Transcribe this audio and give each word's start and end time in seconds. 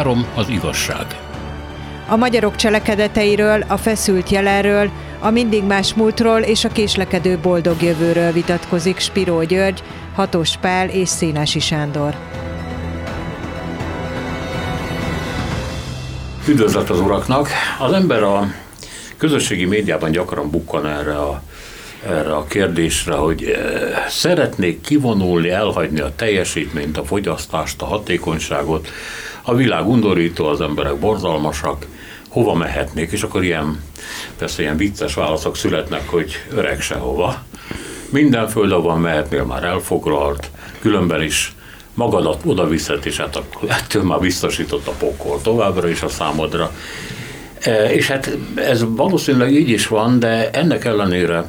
Három 0.00 0.26
az 0.34 0.48
igazság. 0.48 1.06
A 2.08 2.16
magyarok 2.16 2.56
cselekedeteiről, 2.56 3.64
a 3.68 3.76
feszült 3.76 4.30
jelenről, 4.30 4.90
a 5.18 5.30
mindig 5.30 5.64
más 5.64 5.94
múltról 5.94 6.40
és 6.40 6.64
a 6.64 6.68
késlekedő 6.68 7.38
boldog 7.38 7.82
jövőről 7.82 8.32
vitatkozik 8.32 8.98
Spiró 8.98 9.42
György, 9.42 9.82
Hatos 10.14 10.56
Pál 10.56 10.88
és 10.88 11.08
Szénási 11.08 11.58
Sándor. 11.58 12.14
Üdvözlet 16.48 16.90
az 16.90 17.00
uraknak! 17.00 17.48
Az 17.78 17.92
ember 17.92 18.22
a 18.22 18.46
közösségi 19.16 19.64
médiában 19.64 20.10
gyakran 20.10 20.50
bukkan 20.50 20.86
erre 20.86 21.16
a, 21.16 21.42
erre 22.06 22.34
a 22.34 22.44
kérdésre, 22.44 23.14
hogy 23.14 23.42
e, 23.42 23.58
szeretnék 24.08 24.80
kivonulni, 24.80 25.50
elhagyni 25.50 26.00
a 26.00 26.12
teljesítményt, 26.16 26.98
a 26.98 27.04
fogyasztást, 27.04 27.82
a 27.82 27.86
hatékonyságot. 27.86 28.88
A 29.42 29.54
világ 29.54 29.88
undorító, 29.88 30.46
az 30.46 30.60
emberek 30.60 30.96
borzalmasak, 30.96 31.86
hova 32.28 32.54
mehetnék? 32.54 33.12
És 33.12 33.22
akkor 33.22 33.44
ilyen, 33.44 33.82
persze 34.38 34.62
ilyen 34.62 34.76
vicces 34.76 35.14
válaszok 35.14 35.56
születnek, 35.56 36.08
hogy 36.08 36.32
öreg 36.54 36.80
sehova. 36.80 37.42
Minden 38.10 38.48
föld, 38.48 38.72
ahol 38.72 38.96
mehetnél 38.96 39.44
már 39.44 39.64
elfoglalt, 39.64 40.50
különben 40.80 41.22
is 41.22 41.54
magadat 41.94 42.40
oda 42.44 42.68
viszed, 42.68 43.06
és 43.06 43.16
hát 43.16 43.42
ettől 43.68 44.02
már 44.02 44.18
biztosított 44.18 44.86
a 44.86 44.92
pokol 44.98 45.40
továbbra 45.42 45.88
is 45.88 46.02
a 46.02 46.08
számodra. 46.08 46.72
E, 47.60 47.92
és 47.92 48.06
hát 48.06 48.36
ez 48.54 48.84
valószínűleg 48.88 49.52
így 49.52 49.68
is 49.68 49.86
van, 49.86 50.18
de 50.18 50.50
ennek 50.50 50.84
ellenére 50.84 51.44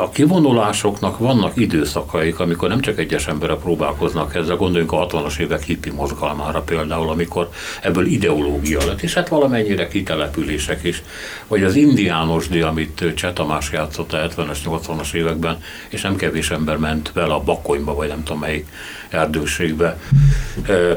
a 0.00 0.08
kivonulásoknak 0.12 1.18
vannak 1.18 1.56
időszakaik, 1.56 2.38
amikor 2.40 2.68
nem 2.68 2.80
csak 2.80 2.98
egyes 2.98 3.26
emberek 3.26 3.56
próbálkoznak 3.56 4.34
ezzel, 4.34 4.56
gondoljunk 4.56 4.92
a 4.92 5.06
60-as 5.06 5.38
évek 5.38 5.62
hippi 5.62 5.90
mozgalmára 5.90 6.60
például, 6.60 7.08
amikor 7.08 7.48
ebből 7.82 8.06
ideológia 8.06 8.86
lett, 8.86 9.02
és 9.02 9.14
hát 9.14 9.28
valamennyire 9.28 9.88
kitelepülések 9.88 10.84
is, 10.84 11.02
vagy 11.48 11.62
az 11.62 11.74
indiánosdi, 11.74 12.60
amit 12.60 13.04
Cseh 13.14 13.32
Tamás 13.32 13.70
játszott 13.72 14.12
a 14.12 14.28
70-es, 14.28 14.58
80-as 14.64 15.12
években, 15.12 15.62
és 15.88 16.00
nem 16.00 16.16
kevés 16.16 16.50
ember 16.50 16.76
ment 16.76 17.12
vele 17.12 17.34
a 17.34 17.40
Bakonyba, 17.40 17.94
vagy 17.94 18.08
nem 18.08 18.22
tudom 18.22 18.40
melyik 18.40 18.68
erdőségbe 19.08 19.98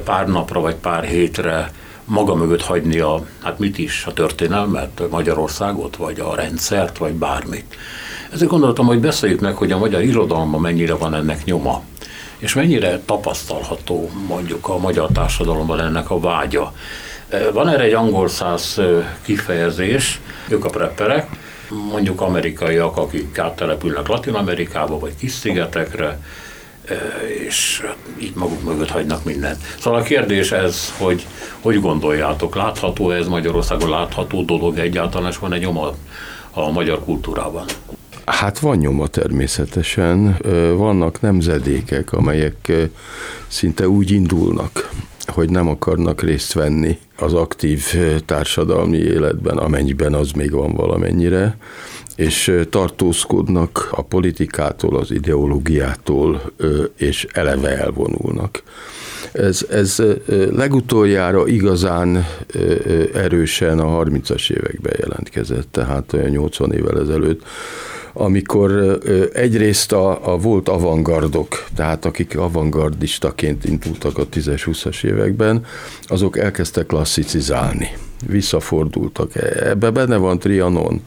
pár 0.03 0.27
napra, 0.27 0.59
vagy 0.59 0.75
pár 0.75 1.03
hétre, 1.03 1.71
maga 2.07 2.35
mögött 2.35 2.61
hagyni 2.61 2.99
a, 2.99 3.25
hát 3.43 3.59
mit 3.59 3.77
is, 3.77 4.05
a 4.05 4.13
történelmet, 4.13 5.01
Magyarországot, 5.09 5.95
vagy 5.95 6.19
a 6.19 6.35
rendszert, 6.35 6.97
vagy 6.97 7.13
bármit. 7.13 7.75
Ezért 8.31 8.49
gondoltam, 8.49 8.85
hogy 8.85 8.99
beszéljük 8.99 9.39
meg, 9.39 9.55
hogy 9.55 9.71
a 9.71 9.77
magyar 9.77 10.01
irodalomban 10.01 10.61
mennyire 10.61 10.93
van 10.93 11.13
ennek 11.13 11.43
nyoma, 11.43 11.83
és 12.37 12.53
mennyire 12.53 12.99
tapasztalható 13.05 14.09
mondjuk 14.27 14.67
a 14.67 14.77
magyar 14.77 15.09
társadalomban 15.13 15.79
ennek 15.79 16.09
a 16.09 16.19
vágya. 16.19 16.73
Van 17.53 17.69
erre 17.69 17.83
egy 17.83 17.93
angol 17.93 18.27
száz 18.27 18.81
kifejezés, 19.21 20.19
ők 20.47 20.65
a 20.65 20.69
prepperek, 20.69 21.29
mondjuk 21.91 22.21
amerikaiak, 22.21 22.97
akik 22.97 23.37
áttelepülnek 23.37 24.07
Latin 24.07 24.33
Amerikába 24.33 24.99
vagy 24.99 25.15
kis 25.15 25.31
szigetekre, 25.31 26.19
és 27.45 27.83
így 28.19 28.33
maguk 28.35 28.63
mögött 28.63 28.89
hagynak 28.89 29.23
mindent. 29.23 29.57
Szóval 29.79 29.99
a 29.99 30.03
kérdés 30.03 30.51
ez, 30.51 30.93
hogy 30.97 31.27
hogy 31.59 31.81
gondoljátok, 31.81 32.55
látható 32.55 33.11
ez 33.11 33.27
Magyarországon, 33.27 33.89
látható 33.89 34.43
dolog 34.43 34.77
egyáltalán, 34.77 35.29
és 35.31 35.37
van 35.37 35.53
egy 35.53 35.61
nyoma 35.61 35.93
a 36.51 36.71
magyar 36.71 37.03
kultúrában? 37.03 37.65
Hát 38.25 38.59
van 38.59 38.77
nyoma 38.77 39.07
természetesen. 39.07 40.37
Vannak 40.75 41.21
nemzedékek, 41.21 42.13
amelyek 42.13 42.71
szinte 43.47 43.87
úgy 43.87 44.11
indulnak, 44.11 44.89
hogy 45.25 45.49
nem 45.49 45.67
akarnak 45.67 46.21
részt 46.21 46.53
venni 46.53 46.97
az 47.17 47.33
aktív 47.33 47.83
társadalmi 48.25 48.97
életben, 48.97 49.57
amennyiben 49.57 50.13
az 50.13 50.31
még 50.31 50.51
van 50.51 50.73
valamennyire, 50.73 51.57
és 52.17 52.51
tartózkodnak 52.69 53.87
a 53.91 54.01
politikától, 54.01 54.97
az 54.97 55.11
ideológiától, 55.11 56.41
és 56.95 57.27
eleve 57.31 57.77
elvonulnak. 57.77 58.63
Ez, 59.31 59.65
ez 59.69 60.03
legutoljára 60.51 61.47
igazán 61.47 62.25
erősen 63.13 63.79
a 63.79 64.03
30-as 64.03 64.51
években 64.51 64.93
jelentkezett, 64.97 65.71
tehát 65.71 66.13
olyan 66.13 66.29
80 66.29 66.73
évvel 66.73 66.99
ezelőtt, 66.99 67.43
amikor 68.17 68.99
egyrészt 69.33 69.91
a, 69.91 70.33
a 70.33 70.37
volt 70.37 70.69
avantgardok, 70.69 71.65
tehát 71.75 72.05
akik 72.05 72.37
avantgardistaként 72.37 73.65
indultak 73.65 74.17
a 74.17 74.27
10-20-as 74.27 75.03
években, 75.03 75.65
azok 76.07 76.37
elkezdtek 76.37 76.85
klasszicizálni 76.85 77.89
visszafordultak. 78.25 79.35
Ebbe 79.59 79.89
benne 79.89 80.17
van 80.17 80.39
Trianon, 80.39 81.01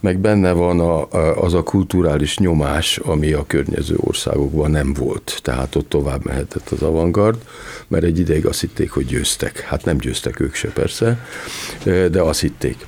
meg 0.00 0.18
benne 0.18 0.52
van 0.52 0.80
a, 0.80 1.10
az 1.42 1.54
a 1.54 1.62
kulturális 1.62 2.38
nyomás, 2.38 2.98
ami 2.98 3.32
a 3.32 3.44
környező 3.46 3.94
országokban 3.96 4.70
nem 4.70 4.94
volt. 4.94 5.38
Tehát 5.42 5.74
ott 5.74 5.88
tovább 5.88 6.24
mehetett 6.24 6.70
az 6.70 6.82
avantgard, 6.82 7.38
mert 7.88 8.04
egy 8.04 8.18
ideig 8.18 8.46
azt 8.46 8.60
hitték, 8.60 8.90
hogy 8.90 9.06
győztek. 9.06 9.60
Hát 9.60 9.84
nem 9.84 9.96
győztek 9.96 10.40
ők 10.40 10.54
se 10.54 10.68
persze, 10.68 11.26
de 11.84 12.20
azt 12.20 12.40
hitték. 12.40 12.86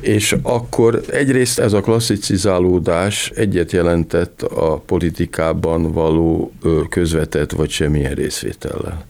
És 0.00 0.36
akkor 0.42 1.02
egyrészt 1.10 1.58
ez 1.58 1.72
a 1.72 1.80
klasszicizálódás 1.80 3.32
egyet 3.34 3.72
jelentett 3.72 4.42
a 4.42 4.82
politikában 4.86 5.92
való 5.92 6.52
közvetett 6.88 7.52
vagy 7.52 7.70
semmilyen 7.70 8.14
részvétellel. 8.14 9.04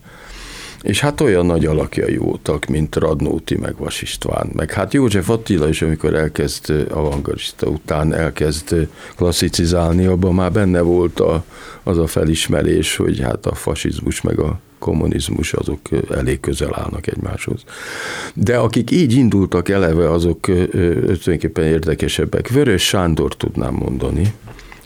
És 0.82 1.00
hát 1.00 1.20
olyan 1.20 1.46
nagy 1.46 1.66
alakjai 1.66 2.16
voltak, 2.16 2.64
mint 2.66 2.96
Radnóti, 2.96 3.56
meg 3.56 3.76
Vas 3.76 4.02
István, 4.02 4.50
meg 4.52 4.72
hát 4.72 4.92
József 4.92 5.28
Attila 5.28 5.68
is, 5.68 5.82
amikor 5.82 6.14
elkezd 6.14 6.86
avantgardista 6.90 7.66
után 7.66 8.14
elkezd 8.14 8.88
klasszicizálni, 9.16 10.06
abban 10.06 10.34
már 10.34 10.52
benne 10.52 10.80
volt 10.80 11.20
a, 11.20 11.44
az 11.82 11.98
a 11.98 12.06
felismerés, 12.06 12.96
hogy 12.96 13.20
hát 13.20 13.46
a 13.46 13.54
fasizmus 13.54 14.20
meg 14.20 14.38
a 14.38 14.58
kommunizmus, 14.82 15.52
azok 15.52 15.80
elég 16.10 16.40
közel 16.40 16.74
állnak 16.74 17.06
egymáshoz. 17.06 17.64
De 18.34 18.56
akik 18.56 18.90
így 18.90 19.12
indultak 19.12 19.68
eleve, 19.68 20.10
azok 20.10 20.40
tulajdonképpen 20.40 21.64
érdekesebbek. 21.64 22.48
Vörös 22.48 22.82
Sándor 22.82 23.36
tudnám 23.36 23.74
mondani, 23.74 24.34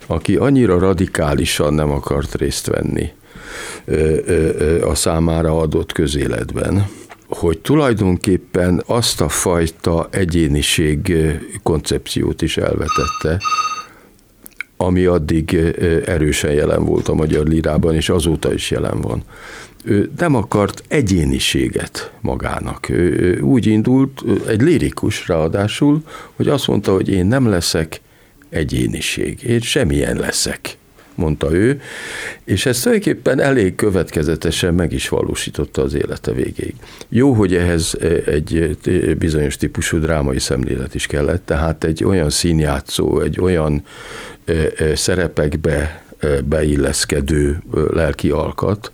aki 0.06 0.36
annyira 0.36 0.78
radikálisan 0.78 1.74
nem 1.74 1.90
akart 1.90 2.34
részt 2.34 2.66
venni 2.66 3.10
a 4.82 4.94
számára 4.94 5.58
adott 5.58 5.92
közéletben, 5.92 6.86
hogy 7.28 7.58
tulajdonképpen 7.58 8.82
azt 8.86 9.20
a 9.20 9.28
fajta 9.28 10.08
egyéniség 10.10 11.16
koncepciót 11.62 12.42
is 12.42 12.56
elvetette, 12.56 13.40
ami 14.76 15.04
addig 15.04 15.54
erősen 16.04 16.52
jelen 16.52 16.84
volt 16.84 17.08
a 17.08 17.14
magyar 17.14 17.46
lírában, 17.46 17.94
és 17.94 18.08
azóta 18.08 18.52
is 18.52 18.70
jelen 18.70 19.00
van. 19.00 19.22
Ő 19.88 20.10
nem 20.18 20.34
akart 20.34 20.82
egyéniséget 20.88 22.12
magának. 22.20 22.88
Ő 22.88 23.40
úgy 23.40 23.66
indult, 23.66 24.22
egy 24.46 24.60
lirikus 24.60 25.28
ráadásul, 25.28 26.02
hogy 26.36 26.48
azt 26.48 26.66
mondta, 26.66 26.92
hogy 26.92 27.08
én 27.08 27.26
nem 27.26 27.48
leszek 27.48 28.00
egyéniség, 28.48 29.42
én 29.42 29.60
semmilyen 29.60 30.16
leszek 30.16 30.76
mondta 31.14 31.52
ő, 31.52 31.80
és 32.44 32.66
ezt 32.66 32.82
tulajdonképpen 32.82 33.40
elég 33.40 33.74
következetesen 33.74 34.74
meg 34.74 34.92
is 34.92 35.08
valósította 35.08 35.82
az 35.82 35.94
élete 35.94 36.32
végéig. 36.32 36.74
Jó, 37.08 37.32
hogy 37.32 37.54
ehhez 37.54 37.96
egy 38.26 38.76
bizonyos 39.18 39.56
típusú 39.56 39.98
drámai 39.98 40.38
szemlélet 40.38 40.94
is 40.94 41.06
kellett, 41.06 41.46
tehát 41.46 41.84
egy 41.84 42.04
olyan 42.04 42.30
színjátszó, 42.30 43.20
egy 43.20 43.40
olyan 43.40 43.82
szerepekbe 44.94 46.04
beilleszkedő 46.44 47.62
lelki 47.90 48.30
alkat, 48.30 48.92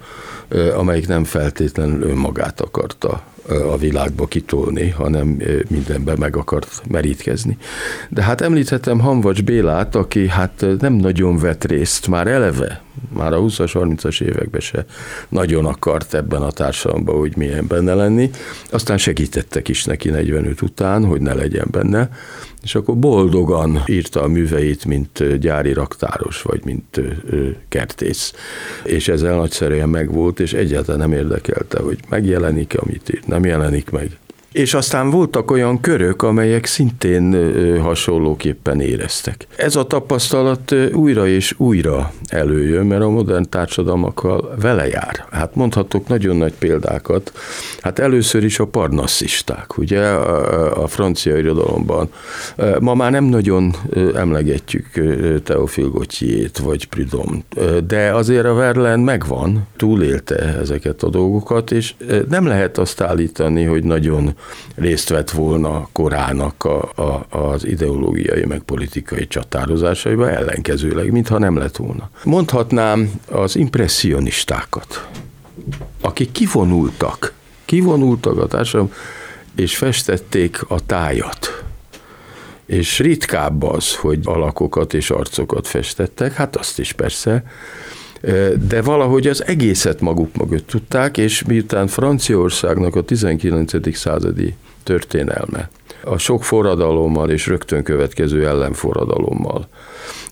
amelyik 0.77 1.09
nem 1.09 1.25
feltétlenül 1.25 2.03
önmagát 2.03 2.61
akarta 2.61 3.23
a 3.49 3.77
világba 3.77 4.27
kitolni, 4.27 4.89
hanem 4.89 5.43
mindenben 5.69 6.17
meg 6.19 6.37
akart 6.37 6.83
merítkezni. 6.89 7.57
De 8.09 8.23
hát 8.23 8.41
említhetem 8.41 8.99
Hanvacs 8.99 9.43
Bélát, 9.43 9.95
aki 9.95 10.29
hát 10.29 10.65
nem 10.81 10.93
nagyon 10.93 11.39
vett 11.39 11.65
részt 11.65 12.09
már 12.09 12.27
eleve, 12.27 12.83
már 13.13 13.33
a 13.33 13.41
20-as, 13.41 13.71
30-as 13.75 14.21
években 14.21 14.61
se 14.61 14.85
nagyon 15.29 15.67
akart 15.67 16.15
ebben 16.15 16.43
a 16.43 16.51
társadalomban, 16.51 17.19
hogy 17.19 17.37
milyen 17.37 17.67
benne 17.67 17.95
lenni. 17.95 18.31
Aztán 18.71 18.99
segítettek 18.99 19.69
is 19.69 19.85
neki 19.85 20.11
45 20.11 20.63
után, 20.63 21.05
hogy 21.05 21.21
ne 21.21 21.35
legyen 21.35 21.67
benne, 21.71 22.11
és 22.63 22.75
akkor 22.75 22.97
boldogan 22.97 23.83
írta 23.87 24.23
a 24.23 24.29
műveit, 24.29 24.85
mint 24.85 25.39
gyári 25.39 25.73
raktáros, 25.73 26.43
vagy 26.43 26.65
mint 26.65 27.01
kertész. 27.69 28.33
És 28.85 29.09
ezzel 29.09 29.37
nagyszerűen 29.37 29.89
megvolt, 29.89 30.41
és 30.41 30.53
egyáltalán 30.53 31.01
nem 31.01 31.19
érdekelte, 31.19 31.83
hogy 31.83 31.99
megjelenik 32.09 32.75
amit 32.79 33.15
írt, 33.15 33.27
nem 33.27 33.45
jelenik 33.45 33.91
meg. 33.91 34.19
És 34.53 34.75
aztán 34.75 35.11
voltak 35.11 35.51
olyan 35.51 35.81
körök, 35.81 36.23
amelyek 36.23 36.67
szintén 36.67 37.53
hasonlóképpen 37.81 38.81
éreztek. 38.81 39.47
Ez 39.57 39.77
a 39.77 39.87
tapasztalat 39.87 40.75
újra 40.93 41.27
és 41.27 41.55
újra 41.57 42.13
előjön, 42.27 42.87
mert 42.87 43.03
a 43.03 43.09
modern 43.09 43.49
társadalmakkal 43.49 44.55
vele 44.61 44.87
jár. 44.89 45.27
Hát 45.31 45.55
mondhatok 45.55 46.09
nagyon 46.09 46.37
nagy 46.37 46.53
példákat. 46.59 47.33
Hát 47.81 47.99
először 47.99 48.45
is 48.45 48.59
a 48.59 48.67
parnasszisták, 48.67 49.79
ugye 49.79 50.01
a, 50.07 50.87
francia 50.87 51.37
irodalomban. 51.39 52.09
Ma 52.81 52.95
már 52.95 53.11
nem 53.11 53.25
nagyon 53.25 53.75
emlegetjük 54.15 54.87
Teofil 55.45 55.89
Gautier-t 55.89 56.59
vagy 56.59 56.89
Prudhomme, 56.89 57.39
de 57.87 58.15
azért 58.15 58.47
a 58.47 58.55
Verlaine 58.55 59.03
megvan, 59.03 59.67
túlélte 59.77 60.37
ezeket 60.37 61.03
a 61.03 61.09
dolgokat, 61.09 61.71
és 61.71 61.95
nem 62.29 62.47
lehet 62.47 62.79
azt 62.79 63.01
állítani, 63.01 63.65
hogy 63.65 63.85
nagyon 63.85 64.35
részt 64.75 65.09
vett 65.09 65.31
volna 65.31 65.89
korának 65.93 66.65
a, 66.65 66.91
a, 67.03 67.27
az 67.39 67.67
ideológiai 67.67 68.45
meg 68.45 68.61
politikai 68.61 69.27
csatározásaiba, 69.27 70.31
ellenkezőleg, 70.31 71.13
mintha 71.13 71.39
nem 71.39 71.57
lett 71.57 71.77
volna. 71.77 72.11
Mondhatnám 72.25 73.11
az 73.31 73.57
impressionistákat, 73.57 75.09
akik 76.01 76.33
kivonultak, 76.33 77.33
kivonultak 77.65 78.39
a 78.39 78.47
társadalom, 78.47 78.93
és 79.57 79.77
festették 79.77 80.63
a 80.69 80.87
tájat. 80.87 81.65
És 82.67 82.99
ritkább 82.99 83.63
az, 83.63 83.95
hogy 83.95 84.21
alakokat 84.25 84.95
és 84.95 85.11
arcokat 85.11 85.67
festettek, 85.67 86.33
hát 86.33 86.57
azt 86.57 86.79
is 86.79 86.93
persze, 86.93 87.45
de 88.69 88.83
valahogy 88.83 89.27
az 89.27 89.45
egészet 89.47 90.01
maguk 90.01 90.37
mögött 90.37 90.67
tudták, 90.67 91.17
és 91.17 91.43
miután 91.45 91.87
Franciaországnak 91.87 92.97
a 92.97 93.03
19. 93.03 93.97
századi 93.97 94.55
történelme, 94.83 95.71
a 96.05 96.19
sok 96.19 96.45
forradalommal 96.45 97.31
és 97.31 97.47
rögtön 97.47 97.83
következő 97.83 98.47
ellenforradalommal, 98.47 99.69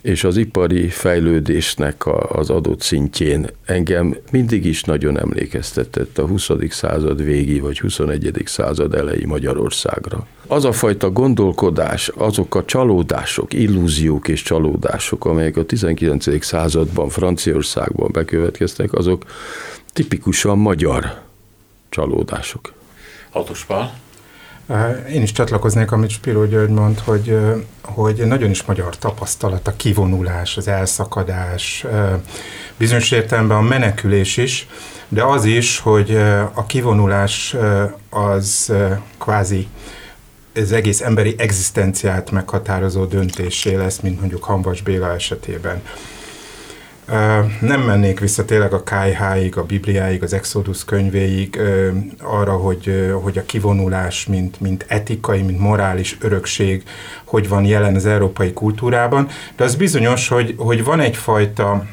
és 0.03 0.25
az 0.25 0.37
ipari 0.37 0.89
fejlődésnek 0.89 2.07
az 2.29 2.51
adott 2.51 2.81
szintjén 2.81 3.47
engem 3.65 4.17
mindig 4.31 4.65
is 4.65 4.83
nagyon 4.83 5.19
emlékeztetett 5.19 6.19
a 6.19 6.27
20. 6.27 6.51
század 6.69 7.25
végi 7.25 7.61
vagy 7.61 7.81
21. 7.81 8.43
század 8.45 8.95
elejé 8.95 9.25
Magyarországra. 9.25 10.27
Az 10.47 10.65
a 10.65 10.73
fajta 10.73 11.11
gondolkodás, 11.11 12.09
azok 12.09 12.55
a 12.55 12.65
csalódások, 12.65 13.53
illúziók 13.53 14.29
és 14.29 14.43
csalódások, 14.43 15.25
amelyek 15.25 15.57
a 15.57 15.65
19. 15.65 16.45
században 16.45 17.09
Franciaországban 17.09 18.11
bekövetkeztek, 18.13 18.93
azok 18.93 19.25
tipikusan 19.93 20.59
magyar 20.59 21.21
csalódások. 21.89 22.73
Hatos 23.31 23.65
Pál? 23.65 23.99
Én 25.13 25.23
is 25.23 25.33
csatlakoznék, 25.33 25.93
amit 25.93 26.11
Spiro 26.11 26.47
György 26.47 26.71
mond, 26.71 26.99
hogy, 26.99 27.39
hogy 27.83 28.27
nagyon 28.27 28.51
is 28.51 28.63
magyar 28.63 28.99
tapasztalat 28.99 29.69
a 29.69 29.77
kivonulás, 29.77 30.57
az 30.57 30.69
elszakadás, 30.69 31.87
bizonyos 32.77 33.11
értelemben 33.11 33.57
a 33.57 33.61
menekülés 33.61 34.37
is, 34.37 34.67
de 35.09 35.25
az 35.25 35.45
is, 35.45 35.79
hogy 35.79 36.17
a 36.55 36.67
kivonulás 36.67 37.57
az 38.11 38.73
kvázi 39.19 39.69
az 40.55 40.73
egész 40.73 41.01
emberi 41.01 41.35
egzisztenciát 41.39 42.31
meghatározó 42.31 43.05
döntésé 43.05 43.75
lesz, 43.75 44.01
mint 44.01 44.21
mondjuk 44.21 44.45
Hanvas 44.45 44.83
Béla 44.83 45.15
esetében. 45.15 45.83
Nem 47.61 47.81
mennék 47.81 48.21
vissza 48.21 48.45
tényleg 48.45 48.73
a 48.73 48.83
KH-ig, 48.83 49.57
a 49.57 49.65
Bibliáig, 49.65 50.23
az 50.23 50.33
Exodus 50.33 50.85
könyvéig 50.85 51.61
arra, 52.23 52.53
hogy, 52.53 53.13
hogy 53.23 53.39
a 53.39 53.45
kivonulás, 53.45 54.27
mint, 54.27 54.61
mint 54.61 54.85
etikai, 54.89 55.43
mint 55.43 55.59
morális 55.59 56.17
örökség, 56.21 56.83
hogy 57.25 57.49
van 57.49 57.65
jelen 57.65 57.95
az 57.95 58.07
európai 58.07 58.53
kultúrában, 58.53 59.29
de 59.57 59.65
az 59.65 59.75
bizonyos, 59.75 60.29
hogy, 60.29 60.55
hogy 60.57 60.85
van 60.85 61.01
egyfajta 61.01 61.85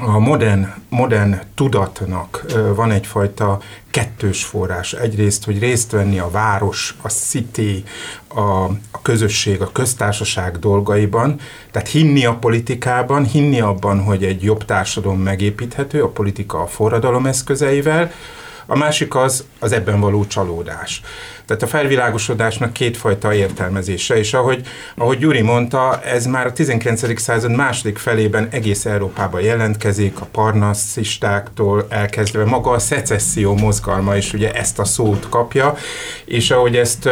a 0.00 0.18
modern, 0.18 0.66
modern 0.88 1.40
tudatnak 1.54 2.44
van 2.74 2.90
egyfajta 2.90 3.60
kettős 3.90 4.44
forrás. 4.44 4.92
Egyrészt, 4.92 5.44
hogy 5.44 5.58
részt 5.58 5.90
venni 5.90 6.18
a 6.18 6.30
város, 6.30 6.96
a 7.02 7.08
city, 7.08 7.84
a, 8.28 8.40
a 8.90 9.02
közösség, 9.02 9.60
a 9.60 9.72
köztársaság 9.72 10.58
dolgaiban, 10.58 11.40
tehát 11.70 11.88
hinni 11.88 12.24
a 12.24 12.34
politikában, 12.34 13.24
hinni 13.24 13.60
abban, 13.60 14.02
hogy 14.04 14.24
egy 14.24 14.42
jobb 14.42 14.64
társadalom 14.64 15.20
megépíthető, 15.20 16.02
a 16.02 16.08
politika 16.08 16.60
a 16.62 16.66
forradalom 16.66 17.26
eszközeivel, 17.26 18.12
a 18.70 18.76
másik 18.76 19.14
az 19.14 19.44
az 19.58 19.72
ebben 19.72 20.00
való 20.00 20.26
csalódás. 20.26 21.02
Tehát 21.46 21.62
a 21.62 21.66
felvilágosodásnak 21.66 22.72
kétfajta 22.72 23.34
értelmezése, 23.34 24.16
és 24.16 24.34
ahogy, 24.34 24.66
ahogy 24.96 25.18
Gyuri 25.18 25.40
mondta, 25.40 26.00
ez 26.02 26.26
már 26.26 26.46
a 26.46 26.52
19. 26.52 27.20
század 27.20 27.50
második 27.50 27.98
felében 27.98 28.48
egész 28.50 28.84
Európában 28.84 29.40
jelentkezik, 29.40 30.20
a 30.20 30.24
parnasszistáktól 30.24 31.86
elkezdve 31.88 32.44
maga 32.44 32.70
a 32.70 32.78
szecesszió 32.78 33.54
mozgalma 33.54 34.16
is 34.16 34.32
ugye 34.32 34.52
ezt 34.52 34.78
a 34.78 34.84
szót 34.84 35.28
kapja, 35.28 35.74
és 36.24 36.50
ahogy 36.50 36.76
ezt 36.76 37.06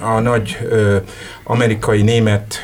a 0.00 0.20
nagy 0.20 0.58
amerikai 1.44 2.02
német 2.02 2.54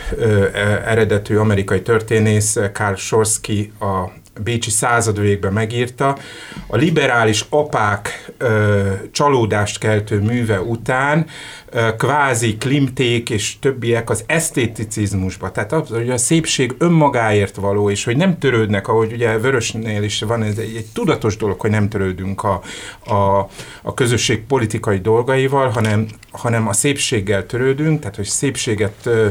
eredetű 0.85 1.37
amerikai 1.37 1.83
történész 1.83 2.59
Karl 2.73 2.95
Schorsky 2.95 3.73
a 3.81 4.25
Bécsi 4.45 4.71
századvégben 4.71 5.53
megírta, 5.53 6.19
a 6.67 6.77
liberális 6.77 7.47
apák 7.49 8.33
ö, 8.39 8.93
csalódást 9.13 9.79
keltő 9.79 10.21
műve 10.21 10.61
után 10.61 11.27
ö, 11.71 11.97
kvázi 11.97 12.57
Klimték 12.57 13.31
és 13.31 13.59
többiek 13.59 14.11
az 14.11 14.25
esztéticizmusba, 14.27 15.51
tehát 15.51 15.73
az, 15.73 15.89
hogy 15.89 16.11
a 16.11 16.19
szépség 16.19 16.75
önmagáért 16.79 17.57
való, 17.57 17.91
és 17.91 18.05
hogy 18.05 18.17
nem 18.17 18.39
törődnek, 18.39 18.89
ahogy 18.89 19.13
ugye 19.13 19.39
Vörösnél 19.39 20.03
is 20.03 20.23
van, 20.23 20.43
ez 20.43 20.59
egy, 20.59 20.77
egy 20.77 20.87
tudatos 20.93 21.37
dolog, 21.37 21.61
hogy 21.61 21.71
nem 21.71 21.89
törődünk 21.89 22.43
a, 22.45 22.61
a, 23.05 23.49
a 23.83 23.95
közösség 23.95 24.45
politikai 24.45 24.99
dolgaival, 24.99 25.69
hanem, 25.69 26.07
hanem 26.31 26.69
a 26.69 26.73
szépséggel 26.73 27.47
törődünk, 27.47 28.01
tehát 28.01 28.17
hogy 28.17 28.25
szépséget 28.25 28.95
ö, 29.05 29.29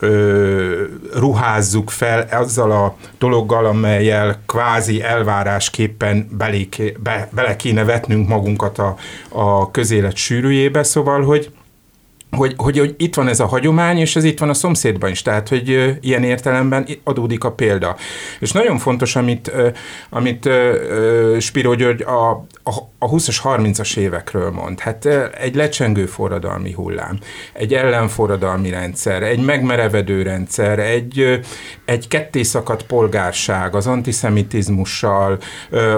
ö, 0.00 0.84
ruházzuk 1.14 1.90
fel 1.90 2.28
azzal 2.30 2.70
a 2.70 2.96
dologgal, 3.18 3.66
amelyel 3.66 4.42
kvázi 4.46 5.02
elvárásképpen 5.02 6.28
belé, 6.38 6.68
be, 7.02 7.28
bele 7.32 7.56
kéne 7.56 7.84
vetnünk 7.84 8.28
magunkat 8.28 8.78
a, 8.78 8.96
a 9.28 9.70
közélet 9.70 10.16
sűrűjébe, 10.16 10.82
szóval, 10.82 11.22
hogy 11.22 11.50
hogy, 12.30 12.54
hogy, 12.56 12.78
hogy 12.78 12.94
itt 12.98 13.14
van 13.14 13.28
ez 13.28 13.40
a 13.40 13.46
hagyomány, 13.46 13.98
és 13.98 14.16
ez 14.16 14.24
itt 14.24 14.38
van 14.38 14.48
a 14.48 14.54
szomszédban 14.54 15.10
is, 15.10 15.22
tehát, 15.22 15.48
hogy 15.48 15.96
ilyen 16.00 16.22
értelemben 16.22 16.86
adódik 17.04 17.44
a 17.44 17.52
példa. 17.52 17.96
És 18.40 18.52
nagyon 18.52 18.78
fontos, 18.78 19.16
amit, 19.16 19.52
amit 20.10 20.46
ö, 20.46 21.36
Spiro 21.40 21.74
György 21.74 22.02
a, 22.02 22.46
a, 22.70 22.88
a 22.98 23.10
20-as, 23.10 23.38
30-as 23.44 23.96
évekről 23.96 24.50
mond. 24.50 24.80
Hát 24.80 25.06
egy 25.40 25.54
lecsengő 25.54 26.06
forradalmi 26.06 26.72
hullám, 26.72 27.18
egy 27.52 27.74
ellenforradalmi 27.74 28.70
rendszer, 28.70 29.22
egy 29.22 29.44
megmerevedő 29.44 30.22
rendszer, 30.22 30.78
egy, 30.78 31.40
egy 31.84 32.08
kettészakadt 32.08 32.82
polgárság 32.82 33.74
az 33.74 33.86
antiszemitizmussal, 33.86 35.38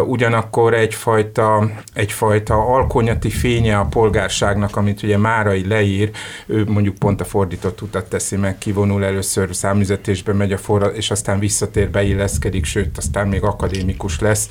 ugyanakkor 0.07 0.75
egyfajta, 0.75 1.71
egyfajta 1.95 2.55
alkonyati 2.55 3.31
fénye 3.31 3.79
a 3.79 3.85
polgárságnak, 3.85 4.76
amit 4.76 5.02
ugye 5.02 5.19
Márai 5.19 5.67
leír, 5.67 6.11
ő 6.47 6.64
mondjuk 6.64 6.95
pont 6.95 7.21
a 7.21 7.25
fordított 7.25 7.81
utat 7.81 8.09
teszi 8.09 8.37
meg, 8.37 8.59
kivonul 8.59 9.05
először 9.05 9.55
számüzetésbe, 9.55 10.33
megy 10.33 10.52
a 10.52 10.59
forra, 10.59 10.87
és 10.87 11.11
aztán 11.11 11.38
visszatér, 11.38 11.91
beilleszkedik, 11.91 12.64
sőt, 12.64 12.99
aztán 12.99 13.29
még 13.29 13.43
akadémikus 13.43 14.21
lesz, 14.21 14.49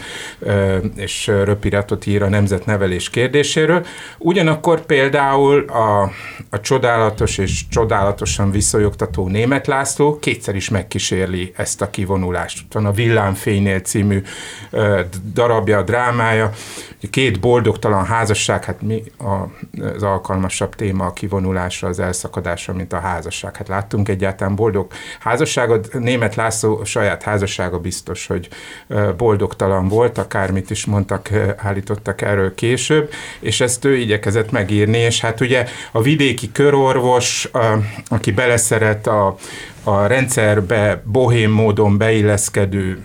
és 0.96 1.28
röpiratot 1.28 2.06
ír 2.12 2.24
a 2.24 2.30
nemzetnevelés 2.30 3.10
kérdéséről. 3.10 3.86
Ugyanakkor 4.18 4.86
például 4.86 5.66
a, 5.70 6.02
a 6.50 6.60
csodálatos 6.62 7.38
és 7.38 7.68
csodálatosan 7.68 8.52
visszajogtató 8.52 9.28
német 9.28 9.68
László 9.68 10.20
kétszer 10.20 10.56
is 10.56 10.70
megkísérli 10.70 11.54
ezt 11.56 11.82
a 11.82 11.90
kivonulást. 11.90 12.74
Van 12.74 12.86
a 12.86 12.92
Villámfénynél 12.92 13.80
című 13.80 14.22
darabja, 15.34 15.78
a 15.78 15.84
drámája, 15.84 16.52
két 17.10 17.40
boldogtalan 17.40 18.06
házasság, 18.06 18.64
hát 18.64 18.82
mi 18.82 19.04
az 19.96 20.04
alkalmasabb 20.04 20.76
téma 20.76 21.06
a 21.06 21.14
kivonulásra, 21.14 21.88
az 21.88 22.00
elszakadásra, 22.00 22.74
mint 22.74 22.94
a 22.94 23.00
házasság. 23.00 23.56
Hát 23.56 23.68
láttunk 23.68 24.10
egyáltalán 24.10 24.56
boldog 24.56 24.92
házasságot. 25.20 25.94
Német 25.94 26.36
László 26.36 26.84
saját 26.84 27.24
házassága 27.24 27.80
biztos, 27.80 28.28
hogy 28.28 28.48
boldogtalan 29.18 29.88
volt, 29.88 30.18
akármit 30.18 30.70
is 30.70 30.86
mondtak, 30.86 31.30
állítottak 32.08 32.22
erről 32.22 32.56
később, 32.56 33.12
és 33.40 33.62
ezt 33.62 33.86
ő 33.86 33.96
igyekezett 33.96 34.52
megírni, 34.52 34.98
és 34.98 35.20
hát 35.20 35.42
ugye 35.42 35.66
a 35.92 36.02
vidéki 36.02 36.52
körorvos, 36.52 37.50
aki 38.08 38.32
beleszeret 38.32 39.08
a, 39.08 39.36
a 39.84 40.06
rendszerbe 40.06 41.04
bohém 41.06 41.52
módon 41.52 41.98
beilleszkedő 41.98 43.04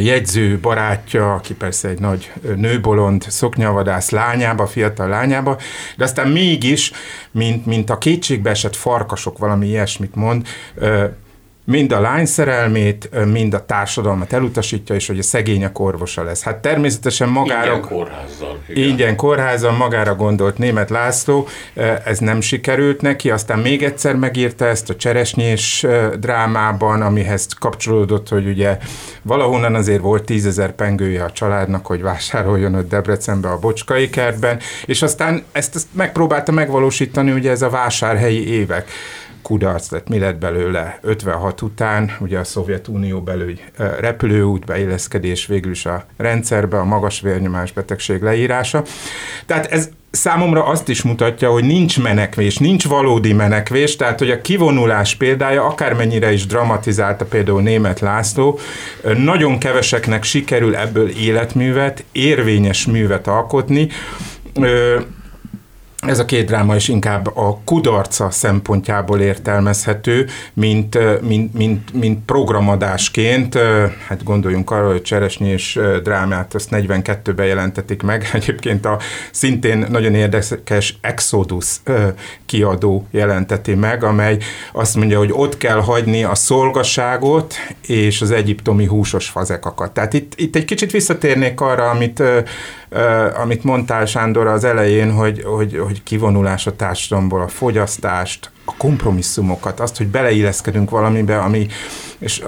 jegyző 0.00 0.58
barátja, 0.58 1.34
aki 1.34 1.54
persze 1.54 1.88
egy 1.88 2.00
nagy 2.00 2.32
nőbolond 2.56 3.24
szoknyavadász 3.28 4.10
lányába, 4.10 4.66
fiatal 4.66 5.08
lányába, 5.08 5.58
de 5.96 6.04
aztán 6.04 6.28
mégis, 6.28 6.92
mint, 7.30 7.66
mint 7.66 7.90
a 7.90 7.98
kétségbeesett 7.98 8.76
farkasok 8.76 9.38
valami 9.38 9.66
ilyesmit 9.66 10.14
mond, 10.14 10.46
mind 11.70 11.92
a 11.92 12.00
lány 12.00 12.26
szerelmét, 12.26 13.10
mind 13.32 13.54
a 13.54 13.64
társadalmat 13.66 14.32
elutasítja, 14.32 14.94
és 14.94 15.06
hogy 15.06 15.18
a 15.18 15.22
szegények 15.22 15.78
orvosa 15.78 16.22
lesz. 16.22 16.42
Hát 16.42 16.56
természetesen 16.56 17.28
magára... 17.28 17.72
Ingyen 17.74 17.88
kórházzal. 17.88 18.58
Igen. 18.68 18.88
Ingyen 18.88 19.16
kórházzal, 19.16 19.72
magára 19.72 20.14
gondolt 20.14 20.58
német 20.58 20.90
László, 20.90 21.48
ez 22.04 22.18
nem 22.18 22.40
sikerült 22.40 23.00
neki, 23.00 23.30
aztán 23.30 23.58
még 23.58 23.82
egyszer 23.82 24.16
megírta 24.16 24.66
ezt 24.66 24.90
a 24.90 24.96
cseresnyés 24.96 25.86
drámában, 26.18 27.02
amihez 27.02 27.46
kapcsolódott, 27.58 28.28
hogy 28.28 28.46
ugye 28.46 28.78
valahonnan 29.22 29.74
azért 29.74 30.00
volt 30.00 30.24
tízezer 30.24 30.72
pengője 30.72 31.24
a 31.24 31.32
családnak, 31.32 31.86
hogy 31.86 32.02
vásároljon 32.02 32.74
ott 32.74 32.88
Debrecenbe 32.88 33.48
a 33.48 33.58
Bocskai 33.58 34.10
kertben, 34.10 34.58
és 34.84 35.02
aztán 35.02 35.42
ezt, 35.52 35.74
ezt 35.74 35.86
megpróbálta 35.92 36.52
megvalósítani 36.52 37.30
ugye 37.30 37.50
ez 37.50 37.62
a 37.62 37.70
vásárhelyi 37.70 38.52
évek 38.52 38.90
kudarc 39.42 39.90
lett, 39.90 40.08
mi 40.08 40.18
lett 40.18 40.38
belőle 40.38 40.98
56 41.02 41.62
után, 41.62 42.16
ugye 42.20 42.38
a 42.38 42.44
Szovjetunió 42.44 43.20
belül 43.20 43.58
repülőút 44.00 44.64
beilleszkedés 44.64 45.46
végül 45.46 45.70
is 45.70 45.86
a 45.86 46.04
rendszerbe, 46.16 46.78
a 46.78 46.84
magas 46.84 47.20
vérnyomás 47.20 47.72
betegség 47.72 48.22
leírása. 48.22 48.82
Tehát 49.46 49.66
ez 49.66 49.88
számomra 50.10 50.64
azt 50.64 50.88
is 50.88 51.02
mutatja, 51.02 51.50
hogy 51.50 51.64
nincs 51.64 52.02
menekvés, 52.02 52.58
nincs 52.58 52.88
valódi 52.88 53.32
menekvés, 53.32 53.96
tehát 53.96 54.18
hogy 54.18 54.30
a 54.30 54.40
kivonulás 54.40 55.14
példája, 55.14 55.64
akármennyire 55.64 56.32
is 56.32 56.46
dramatizálta 56.46 57.24
például 57.24 57.62
német 57.62 58.00
László, 58.00 58.58
nagyon 59.16 59.58
keveseknek 59.58 60.22
sikerül 60.22 60.76
ebből 60.76 61.08
életművet, 61.08 62.04
érvényes 62.12 62.86
művet 62.86 63.26
alkotni, 63.26 63.88
ez 66.00 66.18
a 66.18 66.24
két 66.24 66.46
dráma 66.46 66.74
is 66.74 66.88
inkább 66.88 67.36
a 67.36 67.58
kudarca 67.64 68.30
szempontjából 68.30 69.20
értelmezhető, 69.20 70.26
mint, 70.52 71.20
mint, 71.22 71.54
mint, 71.54 71.92
mint 71.92 72.24
programadásként. 72.24 73.58
Hát 74.06 74.24
gondoljunk 74.24 74.70
arra, 74.70 74.90
hogy 74.90 75.02
Cseresnyi 75.02 75.48
és 75.48 75.80
drámát 76.02 76.54
azt 76.54 76.68
42-ben 76.70 77.46
jelentetik 77.46 78.02
meg. 78.02 78.30
Egyébként 78.32 78.86
a 78.86 78.98
szintén 79.30 79.86
nagyon 79.90 80.14
érdekes 80.14 80.98
Exodus 81.00 81.80
kiadó 82.46 83.06
jelenteti 83.10 83.74
meg, 83.74 84.04
amely 84.04 84.38
azt 84.72 84.96
mondja, 84.96 85.18
hogy 85.18 85.32
ott 85.32 85.56
kell 85.56 85.80
hagyni 85.80 86.24
a 86.24 86.34
szolgaságot 86.34 87.54
és 87.86 88.20
az 88.20 88.30
egyiptomi 88.30 88.86
húsos 88.86 89.28
fazekakat. 89.28 89.92
Tehát 89.92 90.12
itt, 90.12 90.32
itt 90.36 90.56
egy 90.56 90.64
kicsit 90.64 90.90
visszatérnék 90.90 91.60
arra, 91.60 91.90
amit 91.90 92.22
amit 93.34 93.64
mondtál 93.64 94.06
Sándor 94.06 94.46
az 94.46 94.64
elején, 94.64 95.12
hogy, 95.12 95.42
hogy, 95.42 95.78
hogy 95.78 96.02
kivonulás 96.02 96.66
a 96.66 96.76
társadalomból, 96.76 97.42
a 97.42 97.48
fogyasztást, 97.48 98.50
a 98.64 98.74
kompromisszumokat, 98.76 99.80
azt, 99.80 99.96
hogy 99.96 100.06
beleilleszkedünk 100.06 100.90
valamibe, 100.90 101.38
ami, 101.38 101.66
és 102.18 102.42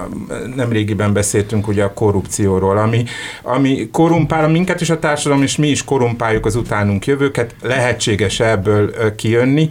nem 0.55 0.71
régiben 0.71 1.13
beszéltünk 1.13 1.67
ugye 1.67 1.83
a 1.83 1.93
korrupcióról, 1.93 2.77
ami, 2.77 3.03
ami 3.41 3.89
korrumpál 3.91 4.47
minket 4.47 4.81
is 4.81 4.89
a 4.89 4.99
társadalom, 4.99 5.43
és 5.43 5.55
mi 5.55 5.67
is 5.67 5.83
korrumpáljuk 5.83 6.45
az 6.45 6.55
utánunk 6.55 7.05
jövőket, 7.05 7.55
lehetséges 7.61 8.39
ebből 8.39 9.15
kijönni. 9.15 9.69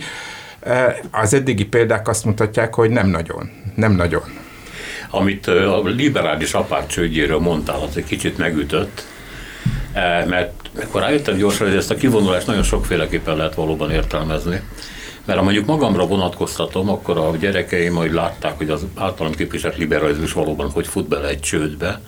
Az 1.11 1.35
eddigi 1.35 1.65
példák 1.65 2.09
azt 2.09 2.25
mutatják, 2.25 2.75
hogy 2.75 2.91
nem 2.91 3.09
nagyon, 3.09 3.51
nem 3.75 3.93
nagyon. 3.93 4.23
Amit 5.11 5.47
a 5.47 5.83
liberális 5.85 6.53
apák 6.53 6.87
csődjéről 6.87 7.39
mondtál, 7.39 7.81
az 7.89 7.97
egy 7.97 8.05
kicsit 8.05 8.39
megütött, 8.39 9.12
mert 10.27 10.53
akkor 10.83 11.01
rájöttem 11.01 11.37
gyorsan, 11.37 11.67
hogy 11.67 11.77
ezt 11.77 11.91
a 11.91 11.95
kivonulást 11.95 12.47
nagyon 12.47 12.63
sokféleképpen 12.63 13.37
lehet 13.37 13.55
valóban 13.55 13.91
értelmezni. 13.91 14.63
Mert 15.25 15.39
ha 15.39 15.45
mondjuk 15.45 15.67
magamra 15.67 16.07
vonatkoztatom, 16.07 16.89
akkor 16.89 17.19
a 17.19 17.37
gyerekeim 17.37 17.93
majd 17.93 18.13
látták, 18.13 18.57
hogy 18.57 18.71
az 18.71 18.87
általam 18.95 19.33
képviselt 19.33 19.77
liberalizmus 19.77 20.33
valóban 20.33 20.71
hogy 20.71 20.87
fut 20.87 21.09
bele 21.09 21.29
egy 21.29 21.41
csődbe, 21.41 22.01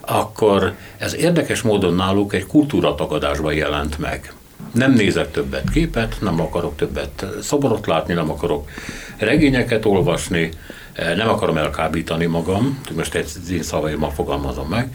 akkor 0.00 0.74
ez 0.98 1.14
érdekes 1.14 1.62
módon 1.62 1.94
náluk 1.94 2.34
egy 2.34 2.46
kultúratagadásban 2.46 3.54
jelent 3.54 3.98
meg. 3.98 4.32
Nem 4.74 4.92
nézek 4.92 5.30
többet 5.30 5.70
képet, 5.70 6.16
nem 6.20 6.40
akarok 6.40 6.76
többet 6.76 7.26
szoborot 7.42 7.86
látni, 7.86 8.14
nem 8.14 8.30
akarok 8.30 8.70
regényeket 9.16 9.84
olvasni, 9.84 10.50
nem 11.16 11.28
akarom 11.28 11.56
elkábítani 11.56 12.26
magam, 12.26 12.80
most 12.96 13.14
egy 13.14 13.30
én 13.50 13.62
szavaimmal 13.62 14.10
fogalmazom 14.10 14.68
meg, 14.68 14.94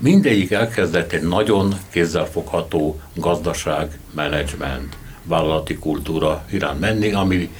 mindegyik 0.00 0.50
elkezdett 0.50 1.12
egy 1.12 1.22
nagyon 1.22 1.74
kézzelfogható 1.90 3.00
gazdaság, 3.14 3.98
menedzsment, 4.14 4.96
vállalati 5.22 5.74
kultúra 5.74 6.44
iránt 6.50 6.80
menni, 6.80 7.12
ami, 7.12 7.50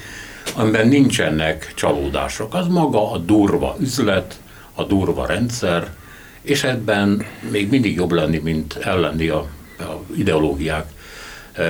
amiben 0.55 0.87
nincsenek 0.87 1.71
csalódások. 1.75 2.53
Az 2.53 2.67
maga 2.67 3.11
a 3.11 3.17
durva 3.17 3.75
üzlet, 3.79 4.39
a 4.73 4.83
durva 4.83 5.25
rendszer, 5.25 5.93
és 6.41 6.63
ebben 6.63 7.25
még 7.51 7.69
mindig 7.69 7.95
jobb 7.95 8.11
lenni, 8.11 8.37
mint 8.37 8.73
ellenni 8.73 9.27
a, 9.27 9.47
a 9.79 10.03
ideológiák 10.15 10.91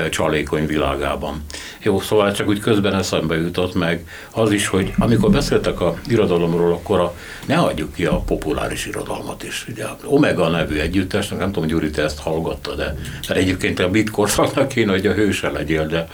csalékony 0.09 0.65
világában. 0.65 1.43
Jó, 1.83 1.99
szóval 1.99 2.31
csak 2.31 2.47
úgy 2.47 2.59
közben 2.59 2.95
eszembe 2.95 3.35
jutott 3.35 3.73
meg 3.73 4.07
az 4.31 4.51
is, 4.51 4.67
hogy 4.67 4.93
amikor 4.97 5.31
beszéltek 5.31 5.81
a 5.81 5.95
irodalomról, 6.07 6.71
akkor 6.71 6.99
a, 6.99 7.13
ne 7.45 7.57
adjuk 7.57 7.93
ki 7.93 8.05
a 8.05 8.15
populáris 8.15 8.85
irodalmat 8.85 9.43
is. 9.43 9.65
Ugye 9.69 9.85
Omega 10.03 10.49
nevű 10.49 10.79
együttes, 10.79 11.27
nem 11.27 11.51
tudom, 11.51 11.69
Gyuri, 11.69 11.89
te 11.89 12.03
ezt 12.03 12.19
hallgatta, 12.19 12.75
de 12.75 12.95
mert 13.27 13.39
egyébként 13.39 13.79
a 13.79 13.89
bit 13.89 14.09
korszaknak 14.09 14.67
kéne, 14.67 14.91
hogy 14.91 15.07
a 15.07 15.13
hőse 15.13 15.49
legyél, 15.49 15.87
de 15.87 16.07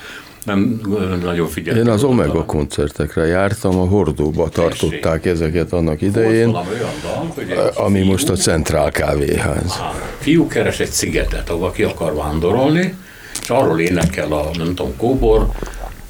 nem 0.47 0.81
nagyon 1.23 1.47
figyeltem. 1.47 1.85
Én 1.85 1.91
az 1.91 2.03
Omega 2.03 2.31
talán. 2.31 2.45
koncertekre 2.45 3.25
jártam, 3.25 3.79
a 3.79 3.85
Hordóba 3.85 4.49
tartották 4.49 5.25
ezeket 5.25 5.73
annak 5.73 6.01
idején, 6.01 6.47
olyan 6.47 6.91
dal, 7.01 7.31
hogy 7.35 7.53
ami 7.75 8.01
most 8.03 8.29
a 8.29 8.35
Centrál 8.35 8.91
Kávéház. 8.91 9.79
Fiú 10.19 10.47
keres 10.47 10.79
egy 10.79 10.89
szigetet, 10.89 11.49
ahol 11.49 11.71
ki 11.71 11.83
akar 11.83 12.15
vándorolni, 12.15 12.95
és 13.47 13.53
arról 13.53 13.79
énekel 13.79 14.31
a, 14.31 14.49
nem 14.53 14.75
tudom, 14.75 14.97
Kóbor, 14.97 15.49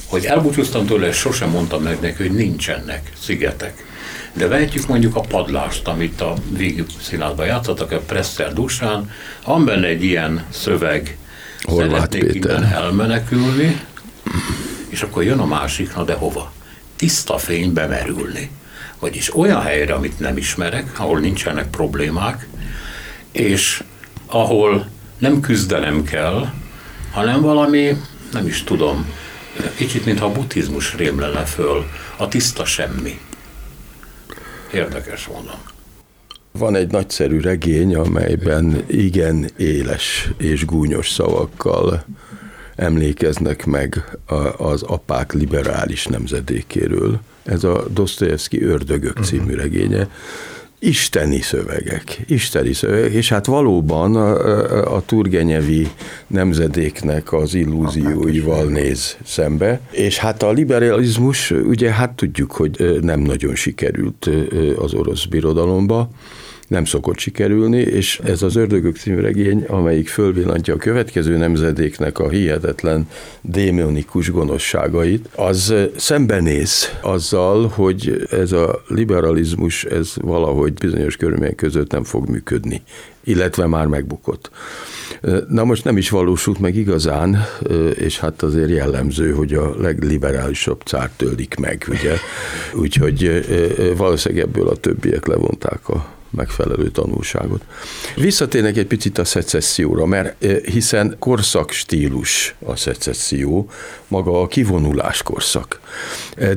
hogy 0.07 0.25
elbúcsúztam 0.25 0.85
tőle, 0.85 1.07
és 1.07 1.15
sosem 1.15 1.49
mondtam 1.49 1.81
meg 1.81 1.97
neki, 2.01 2.27
hogy 2.27 2.35
nincsenek 2.35 3.11
szigetek. 3.19 3.85
De 4.33 4.47
vehetjük 4.47 4.87
mondjuk 4.87 5.15
a 5.15 5.21
padlást, 5.21 5.87
amit 5.87 6.21
a 6.21 6.33
végig 6.49 6.85
színházban 7.01 7.45
játszottak, 7.45 7.91
a 7.91 7.99
Presser 7.99 8.53
Dusán, 8.53 9.11
van 9.45 9.65
benne 9.65 9.87
egy 9.87 10.03
ilyen 10.03 10.45
szöveg, 10.49 11.17
Horváth 11.61 11.93
szeretnék 11.93 12.31
Péter. 12.31 12.57
innen 12.57 12.73
elmenekülni, 12.73 13.81
és 14.89 15.01
akkor 15.01 15.23
jön 15.23 15.39
a 15.39 15.45
másik, 15.45 15.95
na 15.95 16.03
de 16.03 16.13
hova? 16.13 16.51
Tiszta 16.95 17.37
fénybe 17.37 17.85
merülni. 17.85 18.49
Vagyis 18.99 19.35
olyan 19.35 19.61
helyre, 19.61 19.93
amit 19.93 20.19
nem 20.19 20.37
ismerek, 20.37 20.99
ahol 20.99 21.19
nincsenek 21.19 21.69
problémák, 21.69 22.47
és 23.31 23.83
ahol 24.25 24.87
nem 25.17 25.39
küzdenem 25.39 26.03
kell, 26.03 26.47
hanem 27.17 27.41
valami, 27.41 27.97
nem 28.31 28.47
is 28.47 28.63
tudom, 28.63 29.13
kicsit 29.75 30.05
mintha 30.05 30.25
a 30.25 30.31
buddhizmus 30.31 30.95
rémlene 30.95 31.45
föl, 31.45 31.85
a 32.17 32.27
tiszta 32.27 32.65
semmi. 32.65 33.19
Érdekes 34.73 35.27
mondom. 35.27 35.59
Van 36.51 36.75
egy 36.75 36.91
nagyszerű 36.91 37.39
regény, 37.39 37.95
amelyben 37.95 38.83
igen 38.87 39.49
éles 39.57 40.29
és 40.37 40.65
gúnyos 40.65 41.09
szavakkal 41.09 42.05
emlékeznek 42.75 43.65
meg 43.65 44.17
az 44.57 44.83
apák 44.83 45.33
liberális 45.33 46.05
nemzedékéről. 46.05 47.19
Ez 47.43 47.63
a 47.63 47.85
Dostoyevsky 47.89 48.63
Ördögök 48.63 49.17
című 49.23 49.53
regénye 49.53 50.07
isteni 50.79 51.41
szövegek, 51.41 52.19
isteni 52.27 52.73
szövegek, 52.73 53.11
és 53.11 53.29
hát 53.29 53.45
valóban 53.45 54.15
a, 54.15 54.95
a 54.95 55.01
turgenyevi 55.05 55.87
nemzedéknek 56.27 57.33
az 57.33 57.53
illúzióival 57.53 58.65
néz 58.65 59.17
szembe, 59.25 59.79
és 59.91 60.17
hát 60.17 60.43
a 60.43 60.51
liberalizmus, 60.51 61.51
ugye 61.51 61.91
hát 61.91 62.11
tudjuk, 62.11 62.51
hogy 62.51 62.99
nem 63.01 63.19
nagyon 63.19 63.55
sikerült 63.55 64.29
az 64.77 64.93
orosz 64.93 65.25
birodalomba, 65.25 66.09
nem 66.67 66.85
szokott 66.85 67.17
sikerülni, 67.17 67.77
és 67.77 68.19
ez 68.23 68.41
az 68.41 68.55
Ördögök 68.55 68.97
című 68.97 69.19
regény, 69.21 69.65
amelyik 69.67 70.07
fölvillantja 70.09 70.73
a 70.73 70.77
következő 70.77 71.37
nemzedéknek 71.37 72.19
a 72.19 72.29
hihetetlen 72.29 73.07
démonikus 73.41 74.31
gonoszságait, 74.31 75.29
az 75.35 75.73
szembenéz 75.95 76.97
azzal, 77.01 77.67
hogy 77.67 78.27
ez 78.31 78.51
a 78.51 78.81
liberalizmus, 78.87 79.83
ez 79.83 80.13
valahogy 80.15 80.73
bizonyos 80.73 81.15
körülmények 81.15 81.55
között 81.55 81.91
nem 81.91 82.03
fog 82.03 82.29
működni, 82.29 82.81
illetve 83.23 83.67
már 83.67 83.85
megbukott. 83.85 84.51
Na 85.49 85.63
most 85.63 85.83
nem 85.83 85.97
is 85.97 86.09
valósult 86.09 86.59
meg 86.59 86.75
igazán, 86.75 87.45
és 87.93 88.19
hát 88.19 88.41
azért 88.43 88.69
jellemző, 88.69 89.31
hogy 89.31 89.53
a 89.53 89.75
legliberálisabb 89.79 90.81
cárt 90.85 91.11
tölik 91.17 91.55
meg, 91.55 91.85
ugye? 91.89 92.15
Úgyhogy 92.73 93.45
valószínűleg 93.97 94.43
ebből 94.43 94.67
a 94.67 94.75
többiek 94.75 95.25
levonták 95.25 95.89
a 95.89 96.16
megfelelő 96.29 96.89
tanulságot. 96.89 97.61
Visszatérnek 98.15 98.77
egy 98.77 98.87
picit 98.87 99.17
a 99.17 99.25
szecesszióra, 99.25 100.05
mert 100.05 100.45
hiszen 100.65 101.15
korszak 101.19 101.71
stílus 101.71 102.55
a 102.65 102.75
szecesszió, 102.75 103.69
maga 104.07 104.41
a 104.41 104.47
kivonulás 104.47 105.23
korszak. 105.23 105.79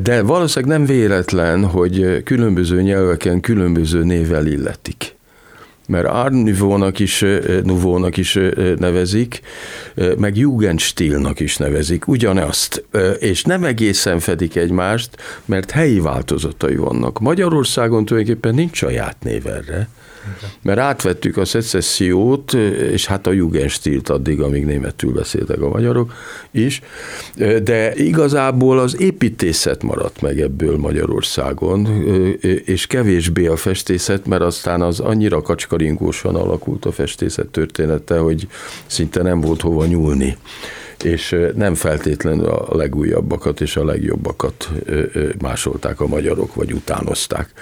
De 0.02 0.22
valószínűleg 0.22 0.78
nem 0.78 0.86
véletlen, 0.86 1.64
hogy 1.64 2.22
különböző 2.24 2.82
nyelveken 2.82 3.40
különböző 3.40 4.04
névvel 4.04 4.46
illetik 4.46 5.18
mert 5.90 6.06
Art 6.06 6.32
Nouveau-nak 6.32 6.98
is, 6.98 7.24
Nouveau-nak 7.62 8.16
is 8.16 8.38
nevezik, 8.76 9.40
meg 10.18 10.36
Jugendstilnak 10.36 11.40
is 11.40 11.56
nevezik, 11.56 12.08
ugyanazt, 12.08 12.84
és 13.18 13.42
nem 13.42 13.64
egészen 13.64 14.18
fedik 14.18 14.56
egymást, 14.56 15.10
mert 15.44 15.70
helyi 15.70 16.00
változatai 16.00 16.76
vannak. 16.76 17.18
Magyarországon 17.20 18.04
tulajdonképpen 18.04 18.54
nincs 18.54 18.76
saját 18.76 19.16
név 19.20 19.46
erre, 19.46 19.88
mert 20.62 20.78
átvettük 20.78 21.36
a 21.36 21.44
szecessziót, 21.44 22.52
és 22.92 23.06
hát 23.06 23.26
a 23.26 23.32
Jugendstilt 23.32 24.08
addig, 24.08 24.40
amíg 24.40 24.64
németül 24.64 25.12
beszéltek 25.12 25.60
a 25.60 25.68
magyarok 25.68 26.12
is, 26.50 26.80
de 27.62 27.94
igazából 27.94 28.78
az 28.78 29.00
építészet 29.00 29.82
maradt 29.82 30.20
meg 30.20 30.40
ebből 30.40 30.76
Magyarországon, 30.76 31.86
és 32.64 32.86
kevésbé 32.86 33.46
a 33.46 33.56
festészet, 33.56 34.26
mert 34.26 34.42
aztán 34.42 34.82
az 34.82 35.00
annyira 35.00 35.42
kacskaringósan 35.42 36.34
alakult 36.34 36.84
a 36.84 36.92
festészet 36.92 37.46
története, 37.46 38.18
hogy 38.18 38.48
szinte 38.86 39.22
nem 39.22 39.40
volt 39.40 39.60
hova 39.60 39.86
nyúlni 39.86 40.36
és 41.04 41.36
nem 41.54 41.74
feltétlenül 41.74 42.44
a 42.46 42.76
legújabbakat 42.76 43.60
és 43.60 43.76
a 43.76 43.84
legjobbakat 43.84 44.70
másolták 45.40 46.00
a 46.00 46.06
magyarok, 46.06 46.54
vagy 46.54 46.72
utánozták. 46.72 47.52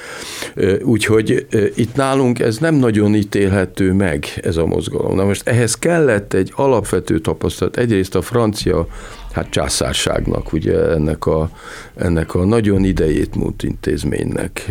Úgyhogy 0.82 1.46
itt 1.74 1.94
nálunk 1.94 2.38
ez 2.38 2.58
nem 2.58 2.74
nagyon 2.74 3.14
ítélhető 3.14 3.92
meg, 3.92 4.26
ez 4.42 4.56
a 4.56 4.66
mozgalom. 4.66 5.14
Na 5.14 5.24
most 5.24 5.48
ehhez 5.48 5.74
kellett 5.74 6.32
egy 6.32 6.52
alapvető 6.54 7.18
tapasztalat. 7.18 7.76
Egyrészt 7.76 8.14
a 8.14 8.22
francia 8.22 8.86
hát 9.32 9.50
császárságnak, 9.50 10.52
ugye 10.52 10.90
ennek 10.90 11.26
a, 11.26 11.50
ennek 11.96 12.34
a 12.34 12.44
nagyon 12.44 12.84
idejét 12.84 13.34
múlt 13.34 13.62
intézménynek 13.62 14.66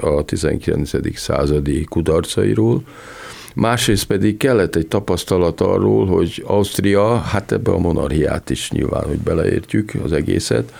a 0.00 0.24
19. 0.24 1.18
századi 1.18 1.84
kudarcairól, 1.84 2.82
másrészt 3.54 4.04
pedig 4.06 4.36
kellett 4.36 4.76
egy 4.76 4.86
tapasztalat 4.86 5.60
arról, 5.60 6.06
hogy 6.06 6.42
Ausztria, 6.46 7.16
hát 7.18 7.52
ebbe 7.52 7.70
a 7.70 7.78
monarchiát 7.78 8.50
is 8.50 8.70
nyilván, 8.70 9.04
hogy 9.04 9.18
beleértjük 9.18 9.92
az 10.04 10.12
egészet, 10.12 10.72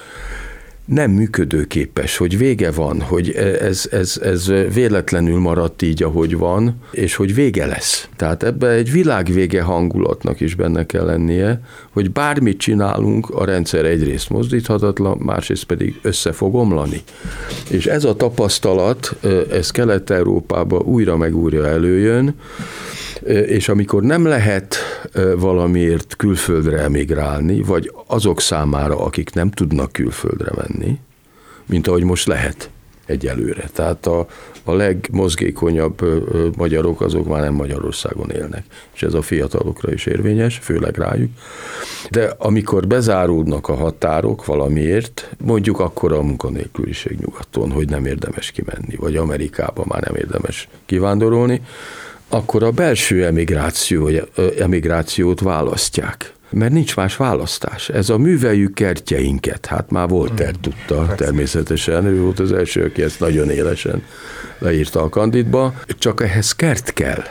nem 0.84 1.10
működőképes, 1.10 2.16
hogy 2.16 2.38
vége 2.38 2.70
van, 2.70 3.00
hogy 3.00 3.30
ez, 3.60 3.88
ez, 3.90 4.20
ez 4.22 4.52
véletlenül 4.74 5.38
maradt 5.38 5.82
így, 5.82 6.02
ahogy 6.02 6.36
van, 6.36 6.76
és 6.90 7.14
hogy 7.14 7.34
vége 7.34 7.66
lesz. 7.66 8.08
Tehát 8.16 8.42
ebbe 8.42 8.68
egy 8.68 8.92
világvége 8.92 9.62
hangulatnak 9.62 10.40
is 10.40 10.54
benne 10.54 10.86
kell 10.86 11.04
lennie, 11.04 11.60
hogy 11.90 12.10
bármit 12.10 12.58
csinálunk, 12.58 13.30
a 13.30 13.44
rendszer 13.44 13.84
egyrészt 13.84 14.30
mozdíthatatlan, 14.30 15.18
másrészt 15.18 15.64
pedig 15.64 15.98
össze 16.02 16.32
fog 16.32 16.54
omlani. 16.54 17.02
És 17.70 17.86
ez 17.86 18.04
a 18.04 18.16
tapasztalat, 18.16 19.16
ez 19.50 19.70
Kelet-Európában 19.70 20.82
újra 20.82 21.16
meg 21.16 21.36
újra 21.36 21.66
előjön, 21.66 22.34
és 23.26 23.68
amikor 23.68 24.02
nem 24.02 24.26
lehet 24.26 24.76
valamiért 25.36 26.16
külföldre 26.16 26.78
emigrálni, 26.78 27.62
vagy 27.62 27.92
azok 28.06 28.40
számára, 28.40 28.98
akik 28.98 29.34
nem 29.34 29.50
tudnak 29.50 29.92
külföldre 29.92 30.50
menni, 30.54 30.98
mint 31.66 31.86
ahogy 31.86 32.02
most 32.02 32.26
lehet 32.26 32.70
egyelőre. 33.06 33.68
Tehát 33.72 34.06
a, 34.06 34.26
a 34.64 34.72
legmozgékonyabb 34.72 36.00
magyarok 36.56 37.00
azok 37.00 37.28
már 37.28 37.40
nem 37.40 37.54
Magyarországon 37.54 38.30
élnek, 38.30 38.64
és 38.94 39.02
ez 39.02 39.14
a 39.14 39.22
fiatalokra 39.22 39.92
is 39.92 40.06
érvényes, 40.06 40.58
főleg 40.62 40.96
rájuk. 40.96 41.30
De 42.10 42.34
amikor 42.38 42.86
bezárulnak 42.86 43.68
a 43.68 43.74
határok 43.74 44.44
valamiért, 44.44 45.30
mondjuk 45.44 45.80
akkor 45.80 46.12
a 46.12 46.22
munkanélküliség 46.22 47.18
nyugaton, 47.18 47.70
hogy 47.70 47.88
nem 47.88 48.06
érdemes 48.06 48.50
kimenni, 48.50 48.96
vagy 48.96 49.16
Amerikába 49.16 49.84
már 49.88 50.02
nem 50.02 50.14
érdemes 50.14 50.68
kivándorolni, 50.86 51.60
akkor 52.32 52.62
a 52.62 52.70
belső 52.70 53.24
emigráció, 53.24 54.10
emigrációt 54.58 55.40
választják 55.40 56.32
mert 56.52 56.72
nincs 56.72 56.96
más 56.96 57.16
választás. 57.16 57.88
Ez 57.88 58.08
a 58.08 58.18
műveljük 58.18 58.74
kertjeinket, 58.74 59.66
hát 59.66 59.90
már 59.90 60.08
Voltaire 60.08 60.50
hmm. 60.50 60.60
tudta 60.60 61.14
természetesen, 61.14 62.06
ő 62.06 62.20
volt 62.20 62.38
az 62.38 62.52
első, 62.52 62.84
aki 62.84 63.02
ezt 63.02 63.20
nagyon 63.20 63.50
élesen 63.50 64.02
leírta 64.58 65.02
a 65.02 65.08
kandidba, 65.08 65.74
csak 65.98 66.22
ehhez 66.22 66.52
kert 66.52 66.92
kell. 66.92 67.22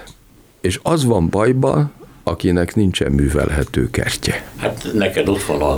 És 0.61 0.79
az 0.83 1.05
van 1.05 1.29
bajban, 1.29 1.91
akinek 2.23 2.75
nincsen 2.75 3.11
művelhető 3.11 3.89
kertje. 3.89 4.45
Hát 4.57 4.87
neked 4.93 5.29
ott 5.29 5.43
van 5.43 5.61
a, 5.61 5.73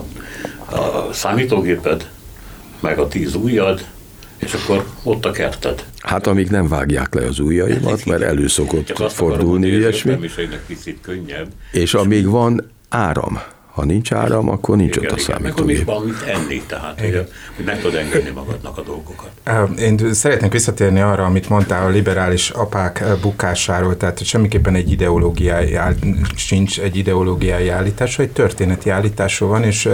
a 0.76 1.14
számítógéped, 1.14 2.10
meg 2.80 3.00
a 3.00 3.08
tíz 3.08 3.36
ujjad, 3.36 3.86
és 4.44 4.54
akkor 4.54 4.86
ott 5.04 5.26
a 5.26 5.32
kerted. 5.32 5.86
Hát 6.00 6.28
amíg 6.28 6.50
nem 6.50 6.68
vágják 6.68 7.14
le 7.14 7.26
az 7.26 7.40
ujjaimat, 7.40 8.06
mert 8.06 8.22
előszokott 8.22 9.12
fordulni 9.12 9.68
ilyesmi. 9.68 10.16
picit 10.68 10.98
könnyebb. 11.02 11.48
És 11.72 11.94
amíg 11.94 12.28
van 12.28 12.72
áram, 12.90 13.42
ha 13.74 13.86
nincs 13.86 14.14
áram, 14.14 14.50
akkor 14.50 14.78
nincs 14.78 14.96
igen, 14.96 15.12
ott 15.12 15.18
a 15.18 15.22
számítógép. 15.22 15.76
Igen, 15.76 15.86
van 15.86 16.04
mit 16.06 16.22
enni, 16.22 16.62
tehát 16.68 17.00
hogy, 17.00 17.28
hogy 17.56 17.66
meg 17.66 17.80
tudod 17.82 17.96
engedni 17.96 18.30
magadnak 18.30 18.78
a 18.78 18.82
dolgokat. 18.82 19.30
Én 19.80 20.14
szeretnék 20.14 20.52
visszatérni 20.52 21.00
arra, 21.00 21.24
amit 21.24 21.50
mondtál 21.50 21.86
a 21.86 21.90
liberális 21.90 22.50
apák 22.50 23.04
bukásáról, 23.22 23.98
tehát 23.98 24.18
hogy 24.18 24.28
semmiképpen 24.28 24.76
egy 24.76 24.92
ideológiai 24.92 25.78
sincs 26.36 26.80
egy 26.80 26.96
ideológiai 26.96 27.70
állítás, 27.70 28.20
egy 28.20 28.32
történeti 28.32 28.90
állításról 28.90 29.50
van, 29.50 29.64
és 29.64 29.90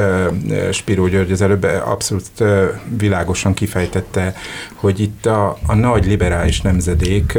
Spiró 0.72 1.08
György 1.08 1.32
az 1.32 1.42
előbb 1.42 1.63
abszolút 1.63 2.44
világosan 2.98 3.54
kifejtette, 3.54 4.36
hogy 4.76 5.00
itt 5.00 5.26
a, 5.26 5.58
a 5.65 5.76
nagy 5.76 6.06
liberális 6.06 6.62
nemzedék 6.62 7.38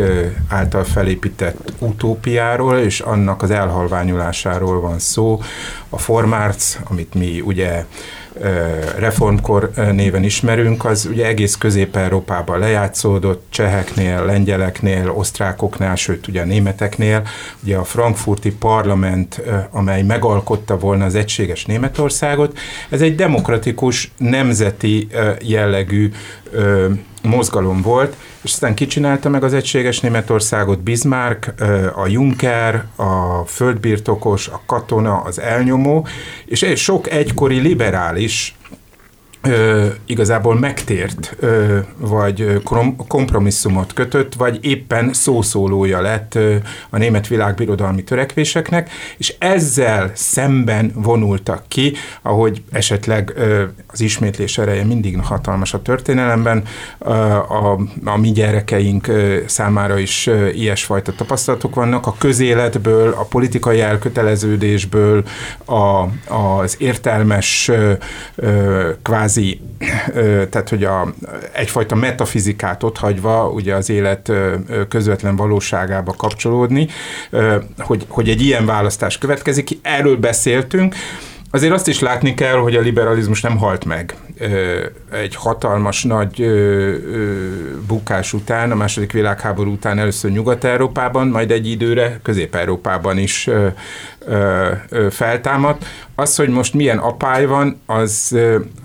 által 0.48 0.84
felépített 0.84 1.72
utópiáról 1.78 2.78
és 2.78 3.00
annak 3.00 3.42
az 3.42 3.50
elhalványulásáról 3.50 4.80
van 4.80 4.98
szó, 4.98 5.40
a 5.88 5.98
formárc, 6.30 6.78
amit 6.84 7.14
mi 7.14 7.40
ugye 7.40 7.84
reformkor 8.98 9.70
néven 9.92 10.24
ismerünk, 10.24 10.84
az 10.84 11.08
ugye 11.10 11.26
egész 11.26 11.56
Közép-Európában 11.56 12.58
lejátszódott, 12.58 13.46
cseheknél, 13.48 14.24
lengyeleknél, 14.24 15.10
osztrákoknál, 15.10 15.96
sőt 15.96 16.26
ugye 16.26 16.40
a 16.40 16.44
németeknél. 16.44 17.22
Ugye 17.62 17.76
a 17.76 17.84
frankfurti 17.84 18.52
parlament, 18.52 19.42
amely 19.70 20.02
megalkotta 20.02 20.78
volna 20.78 21.04
az 21.04 21.14
egységes 21.14 21.64
Németországot, 21.64 22.58
ez 22.88 23.00
egy 23.00 23.14
demokratikus, 23.14 24.12
nemzeti 24.16 25.08
jellegű 25.40 26.10
mozgalom 27.22 27.82
volt, 27.82 28.16
és 28.42 28.52
aztán 28.52 28.74
kicsinálta 28.74 29.28
meg 29.28 29.44
az 29.44 29.54
egységes 29.54 30.00
Németországot 30.00 30.80
Bismarck, 30.80 31.54
a 31.94 32.06
Juncker, 32.06 32.84
a 32.96 33.44
földbirtokos, 33.46 34.48
a 34.48 34.62
katona, 34.66 35.16
az 35.16 35.40
elnyomó, 35.40 36.06
és 36.44 36.66
sok 36.74 37.10
egykori 37.10 37.58
liberális 37.58 38.54
ö, 39.42 39.86
igazából 40.06 40.58
megtért, 40.58 41.36
ö, 41.38 41.78
vagy 41.96 42.62
kompromisszumot 43.08 43.92
kötött, 43.92 44.34
vagy 44.34 44.58
éppen 44.60 45.12
szószólója 45.12 46.00
lett 46.00 46.34
ö, 46.34 46.56
a 46.90 46.96
német 46.96 47.26
világbirodalmi 47.26 48.04
törekvéseknek, 48.04 48.90
és 49.16 49.34
ezzel 49.38 50.10
szemben 50.14 50.92
vonultak 50.94 51.62
ki, 51.68 51.92
ahogy 52.22 52.62
esetleg 52.70 53.32
ö, 53.36 53.64
az 53.86 54.00
ismétlés 54.00 54.58
ereje 54.58 54.84
mindig 54.84 55.18
hatalmas 55.22 55.74
a 55.74 55.82
történelemben, 55.82 56.64
ö, 56.98 57.10
a, 57.10 57.78
a 58.04 58.16
mi 58.16 58.30
gyerekeink 58.30 59.06
ö, 59.06 59.38
számára 59.46 59.98
is 59.98 60.26
ö, 60.26 60.48
ilyesfajta 60.48 61.12
tapasztalatok 61.12 61.74
vannak, 61.74 62.06
a 62.06 62.14
közéletből, 62.18 63.12
a 63.12 63.24
politikai 63.24 63.80
elköteleződésből, 63.80 65.24
a, 65.64 66.06
az 66.34 66.76
értelmes 66.78 67.68
ö, 67.68 67.92
ö, 68.34 68.90
kvázi 69.02 69.28
kvázi, 69.30 69.60
tehát 70.50 70.68
hogy 70.68 70.84
a, 70.84 71.14
egyfajta 71.52 71.94
metafizikát 71.94 72.82
ott 72.82 72.98
hagyva 72.98 73.48
ugye 73.48 73.74
az 73.74 73.90
élet 73.90 74.32
közvetlen 74.88 75.36
valóságába 75.36 76.12
kapcsolódni, 76.12 76.88
hogy, 77.78 78.04
hogy 78.08 78.28
egy 78.28 78.42
ilyen 78.42 78.66
választás 78.66 79.18
következik, 79.18 79.78
erről 79.82 80.16
beszéltünk, 80.16 80.94
Azért 81.52 81.72
azt 81.72 81.88
is 81.88 82.00
látni 82.00 82.34
kell, 82.34 82.56
hogy 82.56 82.76
a 82.76 82.80
liberalizmus 82.80 83.40
nem 83.40 83.56
halt 83.58 83.84
meg. 83.84 84.14
Egy 85.12 85.34
hatalmas 85.34 86.04
nagy 86.04 86.46
bukás 87.86 88.32
után, 88.32 88.70
a 88.70 88.74
második 88.74 89.12
világháború 89.12 89.72
után 89.72 89.98
először 89.98 90.30
Nyugat-Európában, 90.30 91.28
majd 91.28 91.50
egy 91.50 91.66
időre 91.66 92.20
Közép-Európában 92.22 93.18
is 93.18 93.50
feltámadt. 95.10 95.84
Az, 96.14 96.36
hogy 96.36 96.48
most 96.48 96.74
milyen 96.74 96.98
apály 96.98 97.46
van, 97.46 97.80
az, 97.86 98.36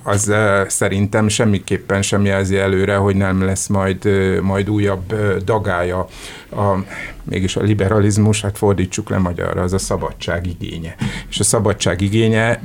az 0.04 0.34
szerintem 0.68 1.28
semmiképpen 1.28 2.02
sem 2.02 2.26
jelzi 2.26 2.58
előre, 2.58 2.96
hogy 2.96 3.16
nem 3.16 3.44
lesz 3.44 3.68
majd, 3.68 4.10
majd 4.42 4.70
újabb 4.70 5.14
dagája. 5.44 6.08
A, 6.52 6.76
mégis 7.24 7.56
a 7.56 7.62
liberalizmus, 7.62 8.42
hát 8.42 8.58
fordítsuk 8.58 9.10
le 9.10 9.18
magyarra, 9.18 9.62
az 9.62 9.74
a 9.74 9.78
szabadság 9.78 10.48
igénye. 10.48 10.96
És 11.30 11.40
a 11.40 11.44
szabadság 11.44 12.02
igénye, 12.02 12.62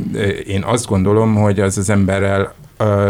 én 0.47 0.63
azt 0.63 0.87
gondolom, 0.87 1.35
hogy 1.35 1.61
az 1.61 1.79
az 1.79 1.91
emberrel 1.91 2.55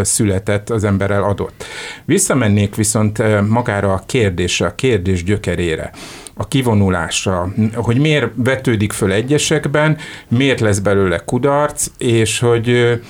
született, 0.03 0.71
az 0.71 0.85
emberrel 0.85 1.23
adott. 1.23 1.65
Visszamennék 2.05 2.75
viszont 2.75 3.49
magára 3.49 3.93
a 3.93 4.03
kérdésre, 4.07 4.67
a 4.67 4.75
kérdés 4.75 5.25
gyökerére 5.25 5.91
a 6.35 6.49
kivonulásra, 6.49 7.53
hogy 7.75 7.99
miért 7.99 8.29
vetődik 8.35 8.93
föl 8.93 9.13
egyesekben, 9.13 9.97
miért 10.29 10.61
lesz 10.61 10.79
belőle 10.79 11.19
kudarc, 11.19 11.87
és 11.99 12.39
hogy 12.39 13.01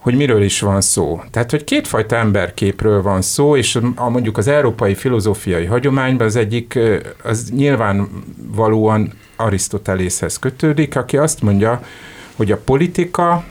hogy 0.00 0.14
miről 0.14 0.42
is 0.42 0.60
van 0.60 0.80
szó. 0.80 1.22
Tehát, 1.30 1.50
hogy 1.50 1.64
kétfajta 1.64 2.16
emberképről 2.16 3.02
van 3.02 3.22
szó, 3.22 3.56
és 3.56 3.78
a, 3.94 4.08
mondjuk 4.08 4.38
az 4.38 4.48
európai 4.48 4.94
filozófiai 4.94 5.64
hagyományban 5.64 6.26
az 6.26 6.36
egyik, 6.36 6.78
az 7.22 7.50
nyilvánvalóan 7.56 9.12
Arisztotelészhez 9.36 10.38
kötődik, 10.38 10.96
aki 10.96 11.16
azt 11.16 11.42
mondja, 11.42 11.82
hogy 12.36 12.52
a 12.52 12.56
politika, 12.56 13.44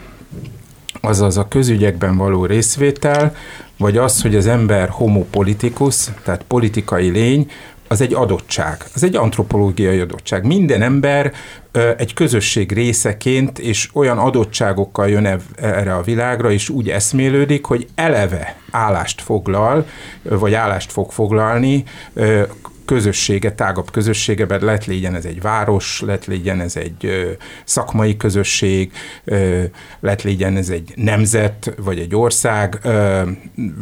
azaz 1.00 1.36
a 1.36 1.48
közügyekben 1.48 2.16
való 2.16 2.44
részvétel, 2.44 3.34
vagy 3.78 3.96
az, 3.96 4.22
hogy 4.22 4.36
az 4.36 4.46
ember 4.46 4.88
homo 4.88 5.24
politicus, 5.24 6.08
tehát 6.22 6.42
politikai 6.42 7.08
lény, 7.08 7.50
az 7.88 8.00
egy 8.00 8.14
adottság, 8.14 8.84
az 8.94 9.04
egy 9.04 9.16
antropológiai 9.16 9.98
adottság. 9.98 10.46
Minden 10.46 10.82
ember 10.82 11.32
egy 11.96 12.14
közösség 12.14 12.72
részeként 12.72 13.58
és 13.58 13.88
olyan 13.92 14.18
adottságokkal 14.18 15.08
jön 15.08 15.40
erre 15.56 15.94
a 15.94 16.02
világra, 16.02 16.50
és 16.50 16.68
úgy 16.68 16.88
eszmélődik, 16.90 17.64
hogy 17.64 17.86
eleve 17.94 18.56
állást 18.70 19.20
foglal, 19.20 19.86
vagy 20.22 20.54
állást 20.54 20.92
fog 20.92 21.12
foglalni 21.12 21.84
közössége, 22.90 23.52
tágabb 23.52 23.90
közösségeben, 23.90 24.64
lett 24.64 24.84
legyen 24.84 25.14
ez 25.14 25.24
egy 25.24 25.40
város, 25.40 26.00
lett 26.00 26.24
legyen 26.24 26.60
ez 26.60 26.76
egy 26.76 27.36
szakmai 27.64 28.16
közösség, 28.16 28.92
lett 30.00 30.22
legyen 30.22 30.56
ez 30.56 30.68
egy 30.68 30.92
nemzet, 30.96 31.74
vagy 31.78 31.98
egy 31.98 32.14
ország, 32.14 32.78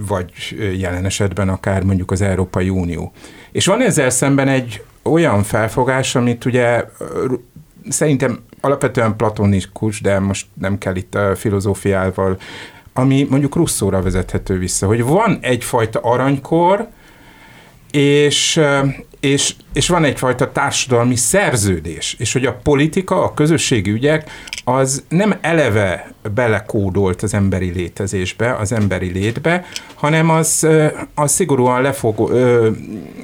vagy 0.08 0.32
jelen 0.78 1.04
esetben 1.04 1.48
akár 1.48 1.82
mondjuk 1.82 2.10
az 2.10 2.20
Európai 2.20 2.68
Unió. 2.68 3.12
És 3.52 3.66
van 3.66 3.82
ezzel 3.82 4.10
szemben 4.10 4.48
egy 4.48 4.82
olyan 5.02 5.42
felfogás, 5.42 6.14
amit 6.14 6.44
ugye 6.44 6.84
szerintem 7.88 8.38
alapvetően 8.60 9.16
platonikus, 9.16 10.00
de 10.00 10.18
most 10.18 10.46
nem 10.60 10.78
kell 10.78 10.96
itt 10.96 11.14
a 11.14 11.36
filozófiával, 11.36 12.38
ami 12.92 13.26
mondjuk 13.30 13.56
Russzóra 13.56 14.02
vezethető 14.02 14.58
vissza, 14.58 14.86
hogy 14.86 15.02
van 15.02 15.38
egyfajta 15.40 16.00
aranykor, 16.00 16.88
és, 17.90 18.59
és, 19.20 19.54
és 19.72 19.88
van 19.88 20.04
egyfajta 20.04 20.52
társadalmi 20.52 21.16
szerződés, 21.16 22.16
és 22.18 22.33
hogy 22.33 22.46
a 22.46 22.61
politika, 22.62 23.24
a 23.24 23.35
közösségi 23.35 23.90
ügyek, 23.90 24.31
az 24.64 25.04
nem 25.09 25.35
eleve 25.40 26.12
belekódolt 26.35 27.22
az 27.22 27.35
emberi 27.35 27.70
létezésbe, 27.70 28.54
az 28.54 28.72
emberi 28.72 29.12
létbe, 29.12 29.64
hanem 29.94 30.31
az, 30.31 30.66
az 31.14 31.33
szigorúan 31.33 31.83
lefog, 31.83 32.31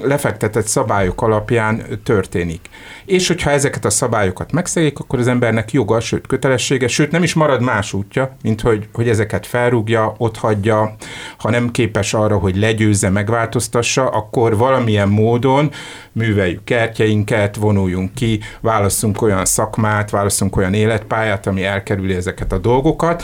lefektetett 0.03 0.67
szabályok 0.67 1.23
alapján 1.23 1.83
történik. 2.05 2.61
És 3.05 3.29
hogyha 3.29 3.51
ezeket 3.51 3.85
a 3.85 3.91
szabályokat 3.91 4.53
megszegik, 4.53 4.99
akkor 4.99 5.19
az 5.19 5.29
embernek 5.29 5.73
joga, 5.73 6.01
sőt 6.01 6.27
kötelessége, 6.27 6.89
sőt 6.89 7.11
nem 7.11 7.23
is 7.23 7.35
marad 7.35 7.63
más 7.63 7.93
útja, 7.93 8.37
mint 8.43 8.61
hogy, 8.61 8.89
hogy 8.93 9.09
ezeket 9.09 9.47
felrúgja, 9.47 10.15
ott 10.19 10.37
hagyja, 10.37 10.97
ha 11.39 11.51
nem 11.51 11.71
képes 11.71 12.15
arra, 12.15 12.39
hogy 12.39 12.57
legyőzze, 12.57 13.09
megváltoztassa, 13.09 14.09
akkor 14.09 14.57
valamilyen 14.57 15.09
módon 15.09 15.71
műveljük 16.13 16.65
kertjeinket, 16.65 17.57
vonuljunk 17.57 18.15
ki, 18.15 18.41
válasszunk 18.61 19.23
olyan 19.23 19.45
szakmát, 19.45 20.11
válasszunk 20.11 20.57
olyan 20.57 20.75
életpályát, 20.75 21.47
ami 21.47 21.65
elkerüli 21.65 22.15
ezeket 22.15 22.53
a 22.53 22.59
dolgokat. 22.59 23.23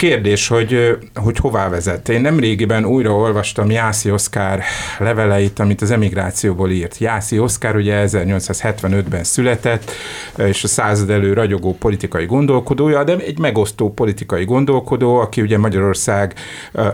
Kérdés, 0.00 0.48
hogy, 0.48 0.98
hogy 1.14 1.36
hová 1.36 1.68
vezet. 1.68 2.08
Én 2.08 2.20
nem 2.20 2.38
régiben 2.38 2.84
újra 2.84 3.14
olvastam 3.14 3.70
Jászi 3.70 4.10
Oszkár 4.10 4.62
leveleit, 4.98 5.58
amit 5.58 5.80
az 5.80 5.90
emigrációból 5.90 6.70
írt. 6.70 6.98
Jászi 6.98 7.38
Oszkár 7.38 7.76
ugye 7.76 8.04
1875-ben 8.06 9.24
született, 9.24 9.90
és 10.36 10.64
a 10.64 10.68
század 10.68 11.10
elő 11.10 11.32
ragyogó 11.32 11.74
politikai 11.74 12.26
gondolkodója, 12.26 13.04
de 13.04 13.16
egy 13.16 13.38
megosztó 13.38 13.92
politikai 13.92 14.44
gondolkodó, 14.44 15.16
aki 15.16 15.40
ugye 15.40 15.58
Magyarország 15.58 16.34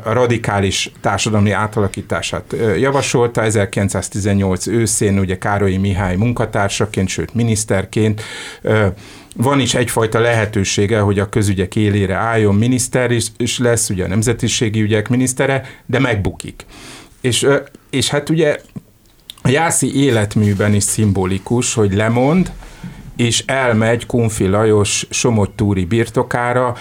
radikális 0.05 0.93
társadalmi 1.01 1.51
átalakítását 1.51 2.55
javasolta. 2.79 3.43
1918 3.43 4.67
őszén 4.67 5.19
ugye 5.19 5.39
Károlyi 5.39 5.77
Mihály 5.77 6.17
munkatársaként, 6.17 7.09
sőt 7.09 7.35
miniszterként 7.35 8.23
van 9.37 9.61
is 9.61 9.75
egyfajta 9.75 10.19
lehetősége, 10.19 11.01
hogy 11.01 11.19
a 11.19 11.29
közügyek 11.29 11.77
élére 11.77 12.15
álljon, 12.15 12.55
miniszter 12.55 13.11
is, 13.11 13.27
is 13.37 13.59
lesz, 13.59 13.91
ugye 13.91 14.05
a 14.05 14.09
nemzetiségi 14.09 14.81
ügyek 14.81 15.09
minisztere, 15.09 15.67
de 15.87 15.99
megbukik. 15.99 16.67
És, 17.21 17.47
és 17.91 18.09
hát 18.09 18.29
ugye 18.29 18.61
a 19.43 19.49
Jászi 19.49 19.97
életműben 20.05 20.75
is 20.75 20.83
szimbolikus, 20.83 21.75
hogy 21.75 21.95
lemond, 21.95 22.53
és 23.17 23.43
elmegy 23.47 24.07
Kunfi 24.07 24.47
Lajos 24.47 25.07
Somogytúri 25.11 25.85
birtokára, 25.85 26.77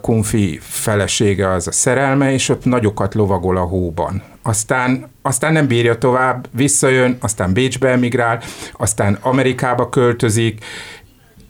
Kunfi 0.00 0.58
felesége 0.62 1.50
az 1.50 1.66
a 1.66 1.72
szerelme, 1.72 2.32
és 2.32 2.48
ott 2.48 2.64
nagyokat 2.64 3.14
lovagol 3.14 3.56
a 3.56 3.60
hóban. 3.60 4.22
Aztán, 4.42 5.06
aztán 5.22 5.52
nem 5.52 5.66
bírja 5.66 5.98
tovább, 5.98 6.48
visszajön, 6.50 7.16
aztán 7.20 7.52
Bécsbe 7.52 7.88
emigrál, 7.88 8.42
aztán 8.72 9.18
Amerikába 9.20 9.88
költözik, 9.88 10.64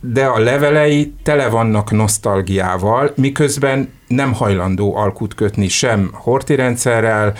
de 0.04 0.24
a 0.24 0.38
levelei 0.38 1.14
tele 1.22 1.48
vannak 1.48 1.90
nosztalgiával, 1.90 3.12
miközben 3.16 3.92
nem 4.06 4.32
hajlandó 4.32 4.96
alkut 4.96 5.34
kötni 5.34 5.68
sem 5.68 6.10
horti 6.12 6.54
rendszerrel, 6.54 7.32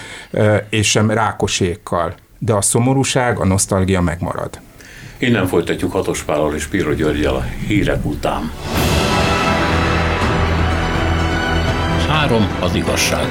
és 0.69 0.91
sem 0.91 1.11
rákosékkal. 1.11 2.15
De 2.39 2.53
a 2.53 2.61
szomorúság, 2.61 3.39
a 3.39 3.45
nosztalgia 3.45 4.01
megmarad. 4.01 4.61
Innen 5.19 5.47
folytatjuk 5.47 5.93
Hatos 5.93 6.23
Pállal 6.23 6.55
és 6.55 6.67
Piro 6.67 6.95
Györgyel 6.95 7.35
a 7.35 7.45
hírek 7.67 8.05
után. 8.05 8.51
Három 12.09 12.57
az 12.61 12.75
igazság. 12.75 13.27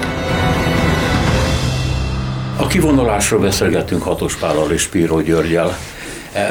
A 2.57 2.67
kivonulásról 2.67 3.39
beszélgettünk 3.39 4.01
Hatos 4.01 4.35
Pállal 4.35 4.71
és 4.71 4.87
Piro 4.87 5.21
Györgyel. 5.21 5.77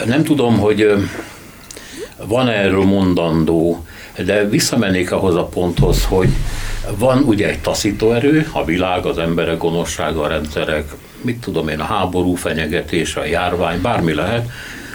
Nem 0.06 0.24
tudom, 0.24 0.58
hogy 0.58 1.08
van 2.30 2.48
erről 2.48 2.84
mondandó, 2.84 3.84
de 4.24 4.48
visszamennék 4.48 5.12
ahhoz 5.12 5.34
a 5.34 5.44
ponthoz, 5.44 6.04
hogy 6.04 6.28
van 6.98 7.22
ugye 7.22 7.48
egy 7.48 7.60
taszító 7.60 8.12
erő, 8.12 8.48
a 8.52 8.64
világ, 8.64 9.06
az 9.06 9.18
emberek 9.18 9.58
gonoszsága, 9.58 10.22
a 10.22 10.28
rendszerek, 10.28 10.84
mit 11.20 11.40
tudom 11.40 11.68
én, 11.68 11.80
a 11.80 11.84
háború 11.84 12.34
fenyegetés, 12.34 13.16
a 13.16 13.24
járvány, 13.24 13.80
bármi 13.80 14.14
lehet, 14.14 14.50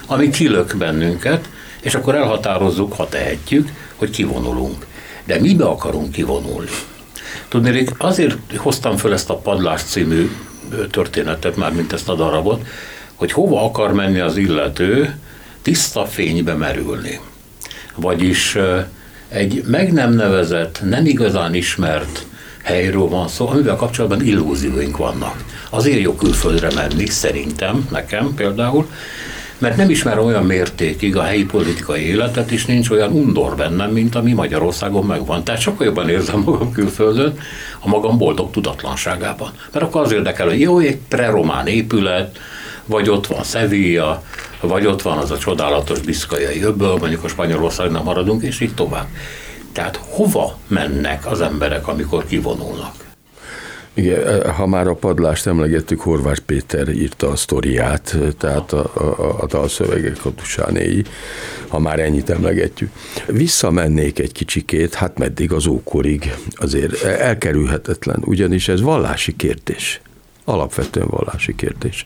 ami 0.07 0.29
kilök 0.29 0.75
bennünket, 0.77 1.49
és 1.81 1.95
akkor 1.95 2.15
elhatározzuk, 2.15 2.93
ha 2.93 3.09
tehetjük, 3.09 3.69
hogy 3.95 4.09
kivonulunk. 4.09 4.85
De 5.25 5.39
mibe 5.39 5.65
akarunk 5.65 6.11
kivonulni? 6.11 6.69
Tudnék, 7.47 7.89
azért 7.97 8.37
hoztam 8.57 8.97
föl 8.97 9.13
ezt 9.13 9.29
a 9.29 9.35
Padlás 9.35 9.81
című 9.81 10.31
történetet, 10.91 11.55
már 11.55 11.71
mint 11.73 11.93
ezt 11.93 12.09
a 12.09 12.15
darabot, 12.15 12.67
hogy 13.15 13.31
hova 13.31 13.63
akar 13.63 13.93
menni 13.93 14.19
az 14.19 14.37
illető, 14.37 15.19
tiszta 15.65 16.05
fénybe 16.05 16.53
merülni. 16.53 17.19
Vagyis 17.95 18.57
egy 19.29 19.63
meg 19.67 19.93
nem 19.93 20.13
nevezett, 20.13 20.81
nem 20.83 21.05
igazán 21.05 21.53
ismert 21.53 22.25
helyről 22.63 23.07
van 23.07 23.27
szó, 23.27 23.47
amivel 23.47 23.75
kapcsolatban 23.75 24.25
illúzióink 24.25 24.97
vannak. 24.97 25.43
Azért 25.69 25.99
jó 25.99 26.15
külföldre 26.15 26.69
menni, 26.75 27.05
szerintem, 27.05 27.87
nekem 27.91 28.33
például, 28.35 28.89
mert 29.57 29.77
nem 29.77 29.89
ismer 29.89 30.19
olyan 30.19 30.45
mértékig 30.45 31.15
a 31.15 31.23
helyi 31.23 31.45
politikai 31.45 32.01
életet, 32.01 32.51
és 32.51 32.65
nincs 32.65 32.89
olyan 32.89 33.11
undor 33.11 33.55
bennem, 33.55 33.91
mint 33.91 34.15
ami 34.15 34.33
Magyarországon 34.33 35.05
megvan. 35.05 35.43
Tehát 35.43 35.61
sokkal 35.61 35.85
jobban 35.85 36.09
érzem 36.09 36.39
magam 36.39 36.71
külföldön, 36.71 37.39
a 37.79 37.87
magam 37.87 38.17
boldog 38.17 38.51
tudatlanságában. 38.51 39.51
Mert 39.71 39.85
akkor 39.85 40.01
az 40.01 40.11
érdekel, 40.11 40.47
hogy 40.47 40.59
jó, 40.59 40.79
egy 40.79 40.97
preromán 41.07 41.67
épület, 41.67 42.39
vagy 42.85 43.09
ott 43.09 43.27
van 43.27 43.43
Sevilla, 43.43 44.23
vagy 44.61 44.85
ott 44.85 45.01
van 45.01 45.17
az 45.17 45.31
a 45.31 45.37
csodálatos 45.37 45.99
biszkajai 45.99 46.61
öbből, 46.61 46.95
mondjuk 46.95 47.23
a 47.23 47.27
Spanyolországnál 47.27 48.03
maradunk, 48.03 48.43
és 48.43 48.59
így 48.59 48.73
tovább. 48.73 49.07
Tehát 49.71 49.99
hova 50.09 50.57
mennek 50.67 51.31
az 51.31 51.41
emberek, 51.41 51.87
amikor 51.87 52.25
kivonulnak? 52.25 53.05
Igen, 53.93 54.51
ha 54.51 54.67
már 54.67 54.87
a 54.87 54.93
padlást 54.93 55.47
emlegettük, 55.47 56.01
Horváth 56.01 56.39
Péter 56.39 56.89
írta 56.89 57.29
a 57.29 57.35
sztoriát, 57.35 58.17
tehát 58.37 58.73
a, 58.73 58.91
a, 58.93 59.41
a 59.41 59.45
dalszövegek 59.45 60.25
a 60.25 60.33
Tusánéi, 60.33 61.03
ha 61.67 61.79
már 61.79 61.99
ennyit 61.99 62.29
emlegetjük. 62.29 62.91
Visszamennék 63.25 64.19
egy 64.19 64.31
kicsikét, 64.31 64.93
hát 64.93 65.17
meddig 65.17 65.51
az 65.51 65.67
ókorig, 65.67 66.33
azért 66.55 67.03
elkerülhetetlen, 67.03 68.21
ugyanis 68.25 68.67
ez 68.67 68.81
vallási 68.81 69.35
kérdés 69.35 70.01
alapvetően 70.45 71.07
vallási 71.09 71.55
kérdés. 71.55 72.05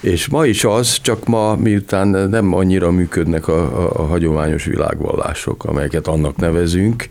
És 0.00 0.28
ma 0.28 0.46
is 0.46 0.64
az, 0.64 1.00
csak 1.00 1.26
ma 1.26 1.56
miután 1.56 2.08
nem 2.08 2.54
annyira 2.54 2.90
működnek 2.90 3.48
a, 3.48 3.58
a, 3.58 3.90
a 3.92 4.06
hagyományos 4.06 4.64
világvallások, 4.64 5.64
amelyeket 5.64 6.06
annak 6.06 6.36
nevezünk, 6.36 7.08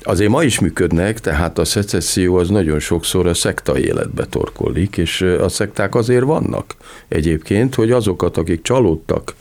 azért 0.00 0.30
ma 0.30 0.42
is 0.42 0.60
működnek, 0.60 1.20
tehát 1.20 1.58
a 1.58 1.64
szecesszió 1.64 2.36
az 2.36 2.48
nagyon 2.48 2.78
sokszor 2.78 3.26
a 3.26 3.34
szekta 3.34 3.78
életbe 3.78 4.24
torkolik, 4.24 4.96
és 4.96 5.20
a 5.20 5.48
szekták 5.48 5.94
azért 5.94 6.24
vannak 6.24 6.74
egyébként, 7.08 7.74
hogy 7.74 7.90
azokat, 7.90 8.36
akik 8.36 8.62
csalódtak 8.62 9.34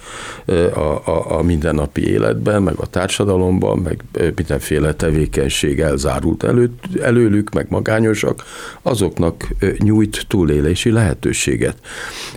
a, 0.73 0.79
a, 0.79 1.37
a 1.37 1.41
mindennapi 1.41 2.07
életben, 2.09 2.63
meg 2.63 2.75
a 2.77 2.85
társadalomban, 2.85 3.77
meg 3.77 4.03
mindenféle 4.35 4.93
tevékenység 4.93 5.79
elzárult 5.79 6.43
előtt, 6.43 6.83
előlük, 7.01 7.53
meg 7.53 7.65
magányosak, 7.69 8.43
azoknak 8.81 9.47
nyújt 9.77 10.25
túlélési 10.67 10.91
lehetőséget. 10.91 11.77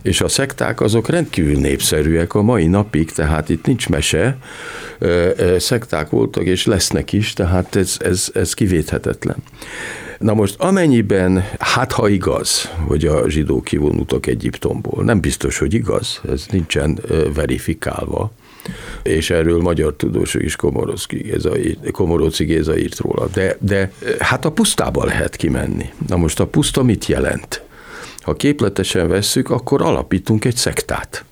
És 0.03 0.21
a 0.21 0.29
szekták 0.29 0.81
azok 0.81 1.09
rendkívül 1.09 1.59
népszerűek 1.59 2.35
a 2.35 2.43
mai 2.43 2.66
napig, 2.66 3.12
tehát 3.12 3.49
itt 3.49 3.66
nincs 3.66 3.88
mese, 3.88 4.38
szekták 5.59 6.11
voltak 6.11 6.45
és 6.45 6.66
lesznek 6.66 7.12
is, 7.12 7.33
tehát 7.33 7.77
ez, 7.77 7.97
ez, 7.99 8.31
ez 8.35 8.55
kivéthetetlen. 8.55 9.37
Na 10.19 10.35
most 10.35 10.55
amennyiben, 10.59 11.45
hát 11.59 11.93
ha 11.93 12.09
igaz, 12.09 12.69
hogy 12.87 13.07
a 13.07 13.29
zsidók 13.29 13.64
kivonultak 13.64 14.27
Egyiptomból, 14.27 15.05
nem 15.05 15.21
biztos, 15.21 15.59
hogy 15.59 15.75
igaz, 15.75 16.21
ez 16.29 16.47
nincsen 16.51 16.99
verifikálva, 17.35 18.33
és 19.03 19.31
erről 19.31 19.61
magyar 19.61 19.95
tudósok 19.97 20.43
is 20.43 20.57
Komorowski 20.57 21.16
Géza, 21.16 21.51
Komorowski 21.93 22.45
Géza 22.45 22.79
írt 22.79 22.99
róla. 22.99 23.27
De, 23.27 23.57
de 23.61 23.93
hát 24.19 24.45
a 24.45 24.51
pusztába 24.51 25.05
lehet 25.05 25.37
kimenni. 25.37 25.90
Na 26.07 26.16
most 26.16 26.40
a 26.40 26.47
puszta 26.47 26.83
mit 26.83 27.07
jelent? 27.07 27.62
Ha 28.20 28.35
képletesen 28.35 29.09
vesszük, 29.09 29.50
akkor 29.50 29.83
alapítunk 29.83 30.44
egy 30.44 30.56
szektát. 30.56 31.24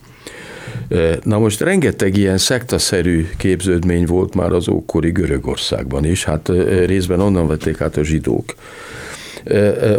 Na 1.23 1.39
most 1.39 1.61
rengeteg 1.61 2.17
ilyen 2.17 2.39
szektaszerű 2.39 3.29
képződmény 3.37 4.07
volt 4.07 4.35
már 4.35 4.53
az 4.53 4.69
ókori 4.69 5.11
Görögországban 5.11 6.05
is, 6.05 6.25
hát 6.25 6.51
részben 6.87 7.21
onnan 7.21 7.47
vették 7.47 7.81
át 7.81 7.97
a 7.97 8.05
zsidók. 8.05 8.55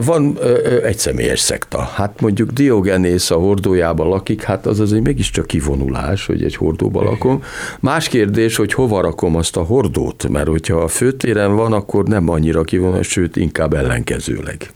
Van 0.06 0.39
egy 0.84 0.97
személyes 0.97 1.39
szekta. 1.39 1.80
Hát 1.80 2.21
mondjuk 2.21 2.52
Diogenész 2.52 3.32
a 3.32 3.36
hordójában 3.36 4.08
lakik, 4.08 4.41
hát 4.41 4.65
az 4.65 4.80
azért 4.80 5.04
mégiscsak 5.04 5.47
kivonulás, 5.47 6.25
hogy 6.25 6.43
egy 6.43 6.56
hordóba 6.56 7.04
lakom. 7.04 7.43
Más 7.80 8.08
kérdés, 8.08 8.56
hogy 8.56 8.73
hova 8.73 9.02
rakom 9.02 9.36
azt 9.36 9.58
a 9.58 9.62
hordót, 9.63 10.28
mert 10.28 10.47
hogyha 10.47 10.78
a 10.78 10.88
főtéren 10.88 11.56
van, 11.56 11.73
akkor 11.73 12.04
nem 12.06 12.30
annyira 12.30 12.63
kivonulás, 12.63 13.08
sőt 13.08 13.36
inkább 13.36 13.73
ellenkezőleg 13.73 14.71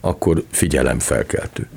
akkor 0.00 0.42
figyelemfelkeltő. 0.50 1.68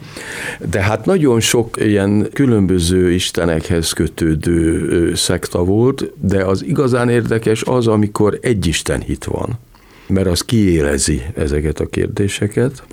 De 0.69 0.82
hát 0.82 1.06
nagyon 1.06 1.39
sok 1.39 1.78
ilyen 1.80 2.30
különböző 2.34 3.12
istenekhez 3.12 3.91
kötődő 3.91 5.15
szekta 5.15 5.63
volt, 5.63 6.12
de 6.21 6.43
az 6.43 6.63
igazán 6.63 7.10
érdekes 7.10 7.63
az, 7.63 7.88
amikor 7.88 8.39
egy 8.41 8.65
Isten 8.65 9.02
hit 9.02 9.25
van, 9.25 9.60
mert 10.08 10.28
az 10.28 10.41
kiélezi 10.41 11.21
ezeket 11.36 11.80
a 11.80 11.86
kérdéseket, 11.86 12.84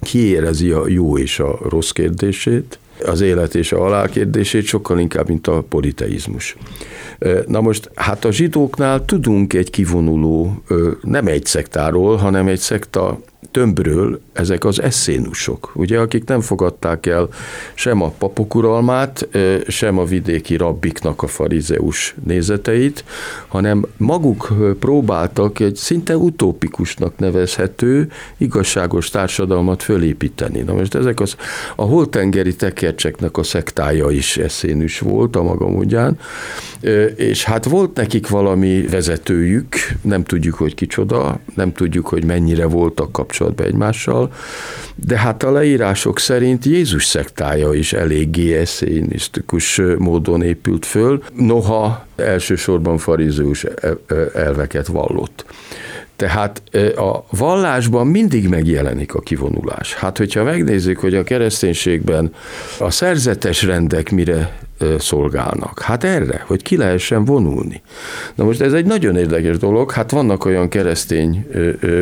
kiérezi 0.00 0.70
a 0.70 0.88
jó 0.88 1.18
és 1.18 1.38
a 1.38 1.58
rossz 1.68 1.90
kérdését, 1.90 2.78
az 3.04 3.20
élet 3.20 3.54
és 3.54 3.72
a 3.72 3.78
halál 3.78 4.08
kérdését 4.08 4.64
sokkal 4.64 4.98
inkább, 4.98 5.28
mint 5.28 5.46
a 5.46 5.64
politeizmus. 5.68 6.56
Na 7.46 7.60
most, 7.60 7.90
hát 7.94 8.24
a 8.24 8.32
zsidóknál 8.32 9.04
tudunk 9.04 9.52
egy 9.52 9.70
kivonuló, 9.70 10.62
nem 11.02 11.26
egy 11.26 11.44
szektáról, 11.46 12.16
hanem 12.16 12.48
egy 12.48 12.58
szekta 12.58 13.20
tömbről 13.50 14.20
ezek 14.32 14.64
az 14.64 14.82
eszénusok, 14.82 15.72
ugye, 15.74 15.98
akik 15.98 16.24
nem 16.24 16.40
fogadták 16.40 17.06
el 17.06 17.28
sem 17.74 18.02
a 18.02 18.08
papok 18.18 18.54
uralmát, 18.54 19.28
sem 19.68 19.98
a 19.98 20.04
vidéki 20.04 20.56
rabbiknak 20.56 21.22
a 21.22 21.26
farizeus 21.26 22.14
nézeteit, 22.24 23.04
hanem 23.48 23.86
maguk 23.96 24.48
próbáltak 24.78 25.60
egy 25.60 25.76
szinte 25.76 26.16
utópikusnak 26.16 27.18
nevezhető 27.18 28.10
igazságos 28.36 29.10
társadalmat 29.10 29.82
fölépíteni. 29.82 30.60
Na 30.60 30.72
most 30.72 30.94
ezek 30.94 31.20
az, 31.20 31.36
a 31.76 31.82
holtengeri 31.82 32.54
tekercseknek 32.56 33.36
a 33.36 33.42
szektája 33.42 34.10
is 34.10 34.36
eszénus 34.36 34.98
volt 34.98 35.36
a 35.36 35.42
maga 35.42 35.68
módján, 35.68 36.18
és 37.16 37.44
hát 37.44 37.64
volt 37.64 37.96
nekik 37.96 38.28
valami 38.28 38.86
vezetőjük, 38.86 39.66
nem 40.02 40.24
tudjuk, 40.24 40.54
hogy 40.54 40.74
kicsoda, 40.74 41.38
nem 41.54 41.72
tudjuk, 41.72 42.06
hogy 42.06 42.24
mennyire 42.24 42.66
voltak 42.66 43.12
kapcsolatban 43.12 43.38
egymással, 43.60 44.32
de 44.94 45.18
hát 45.18 45.42
a 45.42 45.50
leírások 45.50 46.18
szerint 46.18 46.64
Jézus 46.64 47.04
szektája 47.04 47.72
is 47.72 47.92
eléggé 47.92 48.58
eszénisztikus 48.58 49.80
módon 49.98 50.42
épült 50.42 50.86
föl, 50.86 51.22
noha 51.34 52.06
elsősorban 52.16 52.98
farizeus 52.98 53.66
elveket 54.34 54.86
vallott. 54.86 55.44
Tehát 56.16 56.62
a 56.96 57.24
vallásban 57.30 58.06
mindig 58.06 58.48
megjelenik 58.48 59.14
a 59.14 59.20
kivonulás. 59.20 59.94
Hát, 59.94 60.18
hogyha 60.18 60.44
megnézzük, 60.44 60.98
hogy 60.98 61.14
a 61.14 61.24
kereszténységben 61.24 62.34
a 62.78 62.90
szerzetes 62.90 63.62
rendek 63.62 64.10
mire 64.10 64.58
szolgálnak. 64.98 65.80
Hát 65.80 66.04
erre, 66.04 66.44
hogy 66.46 66.62
ki 66.62 66.76
lehessen 66.76 67.24
vonulni. 67.24 67.80
Na 68.34 68.44
most 68.44 68.60
ez 68.60 68.72
egy 68.72 68.86
nagyon 68.86 69.16
érdekes 69.16 69.58
dolog, 69.58 69.90
hát 69.90 70.10
vannak 70.10 70.44
olyan 70.44 70.68
keresztény 70.68 71.46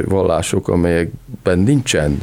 vallások, 0.04 0.68
amelyekben 0.68 1.58
nincsen 1.58 2.18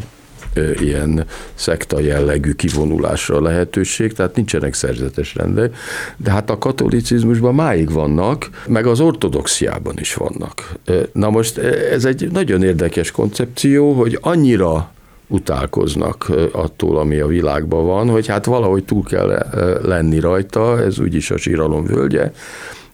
ilyen 0.80 1.26
szekta 1.54 2.00
jellegű 2.00 2.52
kivonulásra 2.52 3.42
lehetőség, 3.42 4.14
tehát 4.14 4.36
nincsenek 4.36 4.74
szerzetes 4.74 5.36
rendek, 5.36 5.76
de 6.18 6.32
hát 6.32 6.50
a 6.50 6.58
katolicizmusban 6.58 7.56
máig 7.56 7.92
vannak, 7.92 8.50
meg 8.68 8.86
az 8.86 9.00
ortodoxiában 9.00 9.96
is 10.00 10.14
vannak. 10.14 10.74
Na 11.12 11.30
most 11.30 11.58
ez 11.92 12.06
egy 12.06 12.32
nagyon 12.32 12.64
érdekes 12.64 13.12
koncepció, 13.12 13.94
hogy 13.94 14.18
annyira 14.22 14.94
utálkoznak 15.28 16.32
attól, 16.52 16.98
ami 16.98 17.20
a 17.20 17.28
világban 17.28 17.86
van, 17.86 18.10
hogy 18.10 18.28
hát 18.28 18.46
valahogy 18.46 18.84
túl 18.84 19.04
kell 19.04 19.46
lenni 19.82 20.20
rajta, 20.20 20.82
ez 20.82 21.00
úgyis 21.00 21.32
a 21.32 21.38
síralom 21.38 21.86
völgye, 21.86 22.32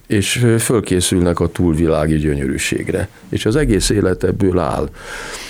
és 0.07 0.45
fölkészülnek 0.59 1.39
a 1.39 1.47
túlvilági 1.47 2.17
gyönyörűségre. 2.17 3.07
És 3.29 3.45
az 3.45 3.55
egész 3.55 3.89
élet 3.89 4.23
ebből 4.23 4.59
áll. 4.59 4.89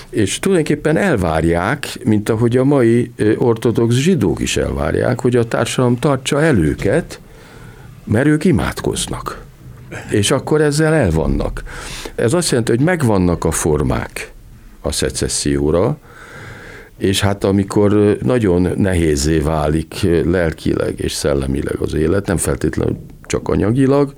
És 0.10 0.40
tulajdonképpen 0.40 0.98
elvárják, 0.98 1.98
mint 2.04 2.30
ahogy 2.30 2.58
a 2.58 2.64
mai 2.64 3.12
ortodox 3.38 3.96
zsidók 3.96 4.40
is 4.40 4.58
elvárják, 4.58 5.22
hogy 5.22 5.36
a 5.36 5.48
társadalom 5.48 6.00
tartsa 6.00 6.42
el 6.42 6.58
őket, 6.58 7.20
mert 8.04 8.28
ők 8.28 8.46
imádkoznak. 8.46 9.44
És 10.10 10.32
akkor 10.32 10.62
ezzel 10.62 10.94
elvannak. 10.94 11.64
Ez 12.16 12.34
azt 12.34 12.50
jelenti, 12.50 12.72
hogy 12.72 12.86
megvannak 12.86 13.46
a 13.46 13.52
formák 13.52 14.32
a 14.82 14.92
szecesszióra, 14.92 15.98
és 17.02 17.22
hát 17.22 17.44
amikor 17.44 18.18
nagyon 18.22 18.68
nehézé 18.76 19.38
válik 19.38 20.08
lelkileg 20.26 21.00
és 21.00 21.12
szellemileg 21.12 21.76
az 21.80 21.94
élet, 21.94 22.28
nem 22.28 22.38
feltétlenül 22.38 22.98
csak 23.26 23.48
anyagilag, 23.48 24.14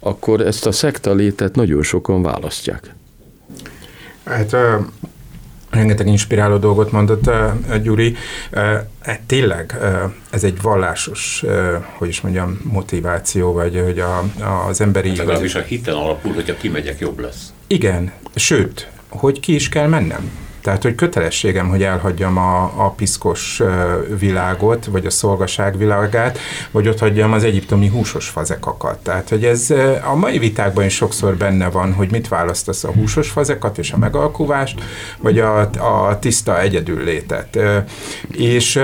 akkor 0.00 0.40
ezt 0.40 0.66
a 0.66 0.72
szekta 0.72 1.14
létet 1.14 1.54
nagyon 1.54 1.82
sokan 1.82 2.22
választják. 2.22 2.94
Hát 4.24 4.56
rengeteg 5.70 6.06
inspiráló 6.06 6.56
dolgot 6.56 6.92
mondott 6.92 7.26
uh, 7.26 7.76
Gyuri. 7.82 8.16
Uh, 8.52 8.62
tényleg 9.26 9.76
uh, 9.80 10.12
ez 10.30 10.44
egy 10.44 10.60
vallásos, 10.62 11.42
uh, 11.46 11.74
hogy 11.94 12.08
is 12.08 12.20
mondjam, 12.20 12.60
motiváció, 12.64 13.52
vagy 13.52 13.80
hogy 13.84 13.98
a, 13.98 14.24
az 14.68 14.80
emberi... 14.80 15.16
Legalábbis 15.16 15.54
a 15.54 15.60
hiten 15.60 15.94
alapul, 15.94 16.32
hogyha 16.32 16.56
kimegyek, 16.56 16.98
jobb 16.98 17.20
lesz. 17.20 17.52
Igen, 17.66 18.12
sőt, 18.34 18.90
hogy 19.08 19.40
ki 19.40 19.54
is 19.54 19.68
kell 19.68 19.86
mennem. 19.88 20.41
Tehát, 20.62 20.82
hogy 20.82 20.94
kötelességem, 20.94 21.68
hogy 21.68 21.82
elhagyjam 21.82 22.38
a, 22.38 22.62
a 22.84 22.90
piszkos 22.90 23.62
világot, 24.18 24.84
vagy 24.84 25.06
a 25.06 25.10
szolgaság 25.10 25.78
világát, 25.78 26.38
vagy 26.70 26.88
ott 26.88 26.98
hagyjam 26.98 27.32
az 27.32 27.44
egyiptomi 27.44 27.88
húsos 27.88 28.28
fazekakat. 28.28 28.98
Tehát, 28.98 29.28
hogy 29.28 29.44
ez 29.44 29.70
a 30.10 30.14
mai 30.14 30.38
vitákban 30.38 30.84
is 30.84 30.94
sokszor 30.94 31.36
benne 31.36 31.70
van, 31.70 31.92
hogy 31.92 32.10
mit 32.10 32.28
választasz 32.28 32.84
a 32.84 32.92
húsos 32.92 33.30
fazekat 33.30 33.78
és 33.78 33.92
a 33.92 33.98
megalkuvást, 33.98 34.80
vagy 35.18 35.38
a, 35.38 35.60
a 35.60 36.18
tiszta 36.18 36.60
egyedüllétet. 36.60 37.58
És 38.30 38.80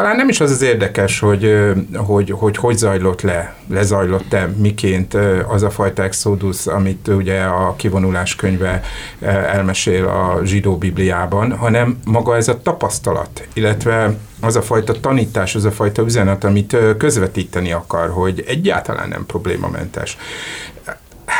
talán 0.00 0.16
nem 0.16 0.28
is 0.28 0.40
az 0.40 0.50
az 0.50 0.62
érdekes, 0.62 1.18
hogy 1.18 1.54
hogy, 1.94 2.30
hogy, 2.30 2.56
hogy 2.56 2.76
zajlott 2.76 3.20
le, 3.20 3.54
lezajlott-e, 3.68 4.46
miként 4.56 5.14
az 5.48 5.62
a 5.62 5.70
fajta 5.70 6.02
exodus, 6.02 6.66
amit 6.66 7.08
ugye 7.08 7.40
a 7.42 7.74
kivonulás 7.76 8.34
könyve 8.34 8.82
elmesél 9.20 10.06
a 10.06 10.40
zsidó 10.44 10.76
Bibliában, 10.76 11.56
hanem 11.56 11.98
maga 12.04 12.36
ez 12.36 12.48
a 12.48 12.62
tapasztalat, 12.62 13.48
illetve 13.52 14.16
az 14.40 14.56
a 14.56 14.62
fajta 14.62 14.92
tanítás, 14.92 15.54
az 15.54 15.64
a 15.64 15.70
fajta 15.70 16.02
üzenet, 16.02 16.44
amit 16.44 16.76
közvetíteni 16.98 17.72
akar, 17.72 18.08
hogy 18.08 18.44
egyáltalán 18.46 19.08
nem 19.08 19.26
problémamentes 19.26 20.16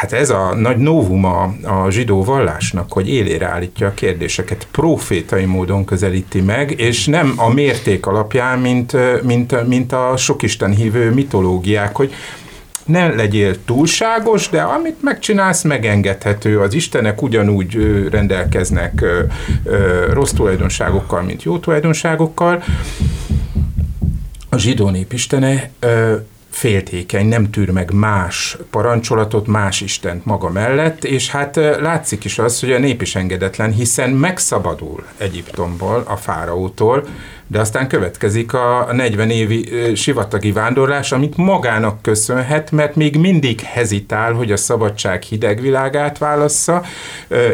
hát 0.01 0.13
ez 0.13 0.31
a 0.31 0.55
nagy 0.55 0.77
novum 0.77 1.25
a, 1.25 1.91
zsidó 1.91 2.25
vallásnak, 2.25 2.93
hogy 2.93 3.09
élére 3.09 3.47
állítja 3.47 3.87
a 3.87 3.95
kérdéseket, 3.95 4.67
profétai 4.71 5.45
módon 5.45 5.85
közelíti 5.85 6.41
meg, 6.41 6.81
és 6.81 7.07
nem 7.07 7.33
a 7.37 7.49
mérték 7.49 8.07
alapján, 8.07 8.59
mint, 8.59 8.97
mint, 9.23 9.67
mint 9.67 9.93
a 9.93 10.17
sokisten 10.17 10.71
hívő 10.71 11.11
mitológiák, 11.11 11.97
hogy 11.97 12.15
ne 12.85 13.09
legyél 13.09 13.65
túlságos, 13.65 14.49
de 14.49 14.61
amit 14.61 15.03
megcsinálsz, 15.03 15.63
megengedhető. 15.63 16.61
Az 16.61 16.75
istenek 16.75 17.23
ugyanúgy 17.23 17.77
rendelkeznek 18.11 19.05
rossz 20.11 20.33
tulajdonságokkal, 20.33 21.23
mint 21.23 21.43
jó 21.43 21.59
tulajdonságokkal. 21.59 22.63
A 24.49 24.59
zsidó 24.59 24.89
nép 24.89 25.13
istene 25.13 25.71
féltékeny, 26.61 27.27
nem 27.27 27.51
tűr 27.51 27.71
meg 27.71 27.93
más 27.93 28.57
parancsolatot, 28.71 29.47
más 29.47 29.81
Istent 29.81 30.25
maga 30.25 30.51
mellett, 30.51 31.05
és 31.05 31.31
hát 31.31 31.57
látszik 31.57 32.25
is 32.25 32.39
az, 32.39 32.61
hogy 32.61 32.73
a 32.73 32.79
nép 32.79 33.03
is 33.03 33.15
engedetlen, 33.15 33.73
hiszen 33.73 34.11
megszabadul 34.11 35.05
Egyiptomból, 35.19 36.03
a 36.07 36.17
fáraótól, 36.17 37.05
de 37.47 37.61
aztán 37.61 37.89
következik 37.89 38.53
a 38.53 38.89
40 38.93 39.31
évi 39.31 39.95
sivatagi 39.95 40.53
vándorlás, 40.53 41.13
amit 41.13 41.37
magának 41.37 42.03
köszönhet, 42.03 42.71
mert 42.71 42.97
még 42.97 43.17
mindig 43.17 43.61
hezitál, 43.61 44.33
hogy 44.33 44.53
a 44.53 44.57
szabadság 44.57 45.23
hideg 45.23 45.61
világát 45.61 46.19
válassza, 46.19 46.85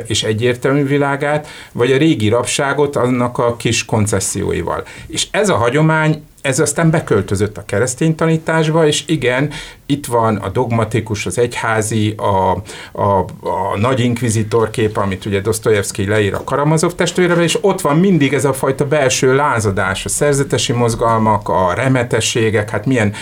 és 0.07 0.23
egyértelmű 0.23 0.85
világát, 0.85 1.49
vagy 1.73 1.93
a 1.93 1.97
régi 1.97 2.29
rabságot 2.29 2.97
annak 2.97 3.39
a 3.39 3.57
kis 3.57 3.85
koncesszióival. 3.85 4.85
És 5.07 5.27
ez 5.31 5.49
a 5.49 5.57
hagyomány 5.57 6.23
ez 6.47 6.59
aztán 6.59 6.91
beköltözött 6.91 7.59
a 7.59 7.65
keresztény 7.67 8.15
tanításba, 8.15 8.87
és 8.87 9.05
igen, 9.07 9.51
itt 9.87 10.07
van 10.07 10.37
a 10.37 10.49
dogmatikus, 10.49 11.27
az 11.27 11.39
egyházi, 11.39 12.15
a, 12.17 12.63
a, 13.03 13.19
a 13.41 13.79
nagy 13.79 14.01
inkvizitor 14.01 14.71
kép, 14.71 14.97
amit 14.97 15.25
ugye 15.25 15.41
Dostoyevsky 15.41 16.07
leír 16.07 16.35
a 16.35 16.45
Karamazov 16.45 16.95
testvérebe, 16.95 17.43
és 17.43 17.59
ott 17.61 17.81
van 17.81 17.99
mindig 17.99 18.33
ez 18.33 18.45
a 18.45 18.53
fajta 18.53 18.87
belső 18.87 19.35
lázadás, 19.35 20.05
a 20.05 20.09
szerzetesi 20.09 20.73
mozgalmak, 20.73 21.49
a 21.49 21.73
remetességek, 21.75 22.71
hát 22.71 22.87
milyen 22.87 23.15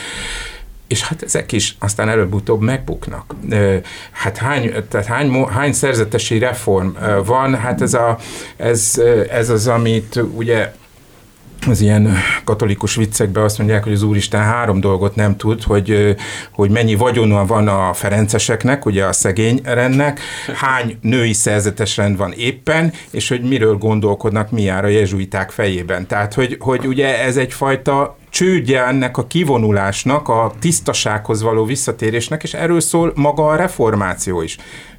és 0.87 1.03
hát 1.03 1.23
ezek 1.23 1.53
is 1.53 1.77
aztán 1.79 2.09
előbb-utóbb 2.09 2.61
megbuknak. 2.61 3.35
Hát 4.11 4.37
hány, 4.37 4.73
tehát 4.89 5.07
hány, 5.07 5.45
hány 5.45 5.73
szerzetesi 5.73 6.39
reform 6.39 6.89
van, 7.25 7.55
hát 7.55 7.81
ez, 7.81 7.95
a, 7.95 8.19
ez, 8.57 9.03
ez 9.31 9.51
az, 9.51 9.67
amit 9.67 10.21
ugye 10.35 10.73
az 11.67 11.81
ilyen 11.81 12.17
katolikus 12.45 12.95
viccekben 12.95 13.43
azt 13.43 13.59
mondják, 13.59 13.85
hogy 13.85 13.93
az 13.93 14.03
Úristen 14.03 14.43
három 14.43 14.81
dolgot 14.81 15.15
nem 15.15 15.37
tud, 15.37 15.63
hogy, 15.63 16.17
hogy 16.51 16.71
mennyi 16.71 16.95
vagyona 16.95 17.47
van 17.47 17.69
a 17.69 17.93
ferenceseknek, 17.93 18.87
ugye 18.87 19.05
a 19.05 19.13
szegény 19.13 19.61
rendnek, 19.65 20.21
hány 20.55 20.99
női 21.01 21.33
szerzetes 21.33 21.97
rend 21.97 22.17
van 22.17 22.33
éppen, 22.33 22.93
és 23.11 23.29
hogy 23.29 23.43
miről 23.43 23.77
gondolkodnak 23.77 24.51
mi 24.51 24.63
jár 24.63 24.85
a 24.85 24.89
jezsuiták 24.89 25.51
fejében. 25.51 26.07
Tehát, 26.07 26.35
hogy, 26.35 26.57
hogy 26.61 26.87
ugye 26.87 27.23
ez 27.23 27.37
egyfajta 27.37 28.17
csődje 28.31 28.87
ennek 28.87 29.17
a 29.17 29.27
kivonulásnak, 29.27 30.29
a 30.29 30.55
tisztasághoz 30.59 31.43
való 31.43 31.65
visszatérésnek, 31.65 32.43
és 32.43 32.55
erről 32.55 32.81
szól 32.81 33.13
maga 33.15 33.47
a 33.47 33.57
reformáció 33.57 34.43
is. 34.43 34.57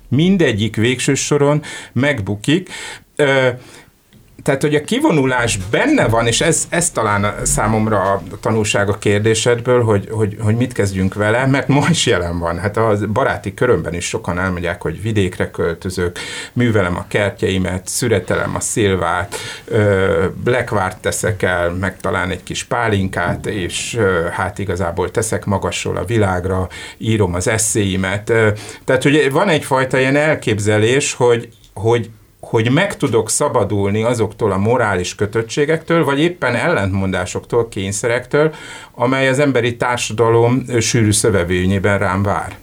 Mindegyik 0.10 0.76
végső 0.76 1.14
soron 1.14 1.62
megbukik 1.94 2.70
tehát, 4.44 4.62
hogy 4.62 4.76
a 4.76 4.84
kivonulás 4.84 5.58
benne 5.58 6.08
van, 6.08 6.28
és 6.28 6.42
ez, 6.42 6.68
ez 6.70 6.90
talán 6.90 7.36
számomra 7.44 8.02
a 8.02 8.22
tanulság 8.40 8.90
a 8.90 8.98
kérdésedből, 8.98 9.84
hogy, 9.84 10.08
hogy, 10.12 10.38
hogy 10.40 10.56
mit 10.56 10.74
kezdjünk 10.74 11.14
vele, 11.14 11.46
mert 11.46 11.68
ma 11.68 11.86
is 11.90 12.06
jelen 12.06 12.40
van. 12.40 12.60
Hát 12.60 12.78
a 12.78 12.98
baráti 13.14 13.54
körömben 13.54 13.94
is 13.94 14.08
sokan 14.08 14.40
elmegyek, 14.40 14.82
hogy 14.82 15.02
vidékre 15.02 15.52
költözök, 15.52 16.18
művelem 16.54 16.96
a 16.96 17.06
kertjeimet, 17.08 17.88
szüretelem 17.88 18.56
a 18.56 18.60
szilvát, 18.60 19.36
blackvárt 20.44 20.98
teszek 20.98 21.42
el, 21.42 21.70
meg 21.70 21.98
talán 21.98 22.30
egy 22.30 22.44
kis 22.44 22.64
pálinkát, 22.64 23.46
és 23.46 24.00
hát 24.32 24.60
igazából 24.60 25.12
teszek 25.12 25.46
magasról 25.46 25.98
a 25.98 26.06
világra, 26.06 26.68
írom 26.98 27.34
az 27.34 27.48
eszéimet. 27.48 28.34
Tehát, 28.84 29.04
hogy 29.04 29.32
van 29.32 29.50
egyfajta 29.50 30.00
ilyen 30.00 30.16
elképzelés, 30.16 31.14
hogy, 31.14 31.50
hogy 31.74 32.10
hogy 32.46 32.72
meg 32.72 32.98
tudok 32.98 33.30
szabadulni 33.30 34.04
azoktól 34.04 34.52
a 34.52 34.58
morális 34.58 35.16
kötöttségektől, 35.16 36.04
vagy 36.04 36.20
éppen 36.20 36.56
ellentmondásoktól, 36.56 37.68
kényszerektől, 37.70 38.54
amely 38.92 39.28
az 39.28 39.40
emberi 39.40 39.76
társadalom 39.76 40.66
sűrű 40.80 41.12
szövevényében 41.12 41.98
rám 41.98 42.24
vár. 42.24 42.56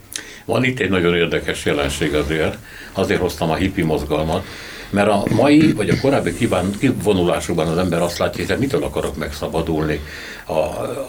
Van 0.44 0.64
itt 0.64 0.78
egy 0.78 0.90
nagyon 0.90 1.14
érdekes 1.14 1.64
jelenség 1.64 2.14
azért, 2.14 2.58
azért 2.92 3.20
hoztam 3.20 3.50
a 3.50 3.54
hippi 3.54 3.82
mozgalmat, 3.82 4.44
mert 4.90 5.08
a 5.08 5.22
mai, 5.30 5.72
vagy 5.72 5.88
a 5.88 6.00
korábbi 6.00 6.34
kíván, 6.34 6.70
kivonulásokban 6.78 7.66
az 7.66 7.78
ember 7.78 8.00
azt 8.02 8.18
látja, 8.18 8.44
hogy 8.46 8.58
mitől 8.58 8.82
akarok 8.82 9.16
megszabadulni. 9.16 10.00
A, 10.44 10.52
a, 10.52 10.58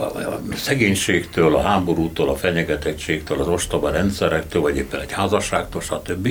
a 0.03 0.41
szegénységtől, 0.55 1.55
a 1.55 1.61
háborútól, 1.61 2.29
a 2.29 2.35
fenyegetettségtől, 2.35 3.39
az 3.39 3.47
ostoba 3.47 3.89
rendszerektől, 3.89 4.61
vagy 4.61 4.77
éppen 4.77 5.01
egy 5.01 5.11
házasságtól, 5.11 5.81
stb. 5.81 6.29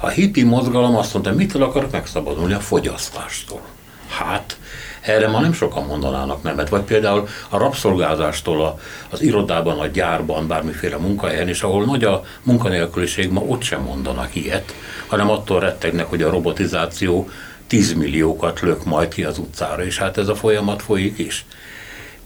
A 0.00 0.08
hippi 0.08 0.42
mozgalom 0.42 0.96
azt 0.96 1.12
mondta, 1.12 1.32
mitől 1.32 1.62
akarok 1.62 1.90
megszabadulni 1.90 2.52
a 2.52 2.60
fogyasztástól. 2.60 3.60
Hát, 4.08 4.58
erre 5.00 5.28
ma 5.28 5.40
nem 5.40 5.52
sokan 5.52 5.84
mondanának 5.84 6.42
nemet, 6.42 6.68
vagy 6.68 6.82
például 6.82 7.28
a 7.48 7.58
rabszolgázástól 7.58 8.64
a, 8.64 8.78
az 9.10 9.22
irodában, 9.22 9.78
a 9.78 9.86
gyárban, 9.86 10.46
bármiféle 10.46 10.96
munkahelyen, 10.96 11.48
és 11.48 11.62
ahol 11.62 11.84
nagy 11.84 12.04
a 12.04 12.24
munkanélküliség, 12.42 13.30
ma 13.30 13.40
ott 13.40 13.62
sem 13.62 13.82
mondanak 13.82 14.34
ilyet, 14.34 14.74
hanem 15.06 15.30
attól 15.30 15.60
rettegnek, 15.60 16.06
hogy 16.06 16.22
a 16.22 16.30
robotizáció 16.30 17.28
10 17.66 17.92
milliókat 17.92 18.60
lök 18.60 18.84
majd 18.84 19.14
ki 19.14 19.24
az 19.24 19.38
utcára, 19.38 19.84
és 19.84 19.98
hát 19.98 20.18
ez 20.18 20.28
a 20.28 20.34
folyamat 20.34 20.82
folyik 20.82 21.18
is. 21.18 21.44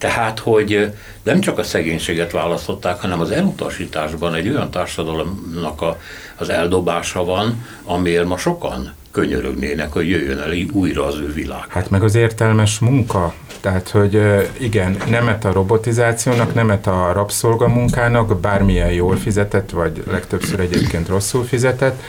Tehát, 0.04 0.38
hogy 0.38 0.92
nem 1.22 1.40
csak 1.40 1.58
a 1.58 1.62
szegénységet 1.62 2.32
választották, 2.32 3.00
hanem 3.00 3.20
az 3.20 3.30
elutasításban 3.30 4.34
egy 4.34 4.48
olyan 4.48 4.70
társadalomnak 4.70 5.82
a, 5.82 5.98
az 6.36 6.48
eldobása 6.48 7.24
van, 7.24 7.66
amiért 7.84 8.24
ma 8.24 8.36
sokan 8.36 8.92
könyörögnének, 9.10 9.92
hogy 9.92 10.08
jöjjön 10.08 10.38
el 10.38 10.52
újra 10.72 11.06
az 11.06 11.18
ő 11.18 11.32
világ. 11.32 11.64
Hát 11.68 11.90
meg 11.90 12.02
az 12.02 12.14
értelmes 12.14 12.78
munka, 12.78 13.34
tehát 13.60 13.88
hogy 13.88 14.22
igen, 14.58 14.96
nemet 15.08 15.44
a 15.44 15.52
robotizációnak, 15.52 16.54
nemet 16.54 16.86
a 16.86 17.12
rabszolgamunkának, 17.12 18.40
bármilyen 18.40 18.92
jól 18.92 19.16
fizetett, 19.16 19.70
vagy 19.70 20.02
legtöbbször 20.10 20.60
egyébként 20.60 21.08
rosszul 21.08 21.44
fizetett, 21.44 22.02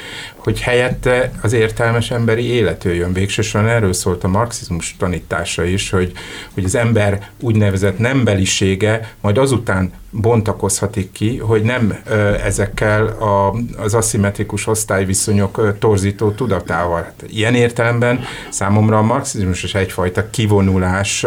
hogy 0.46 0.62
helyette 0.62 1.32
az 1.42 1.54
értelmes 1.54 2.12
emberi 2.12 2.44
élet 2.44 2.84
jöjjön. 2.84 3.14
Végsősorban 3.14 3.70
erről 3.70 3.94
szólt 3.94 4.24
a 4.24 4.28
marxizmus 4.28 4.96
tanítása 5.00 5.64
is, 5.64 5.90
hogy, 5.90 6.12
hogy 6.54 6.64
az 6.64 6.76
ember 6.76 7.30
úgynevezett 7.40 7.98
nembelisége 7.98 9.16
majd 9.22 9.38
azután 9.38 9.92
bontakozhatik 10.22 11.12
ki, 11.12 11.38
hogy 11.38 11.62
nem 11.62 11.98
ezekkel 12.44 13.06
a, 13.08 13.56
az 13.78 13.94
aszimmetrikus 13.94 14.68
osztályviszonyok 14.68 15.78
torzító 15.80 16.32
tudatával. 16.32 17.02
Hát, 17.02 17.24
ilyen 17.28 17.56
értelemben 17.56 18.20
számomra 18.50 18.98
a 18.98 19.02
marxizmus 19.02 19.64
is 19.64 19.76
egyfajta 19.76 20.30
kivonulás, 20.30 21.24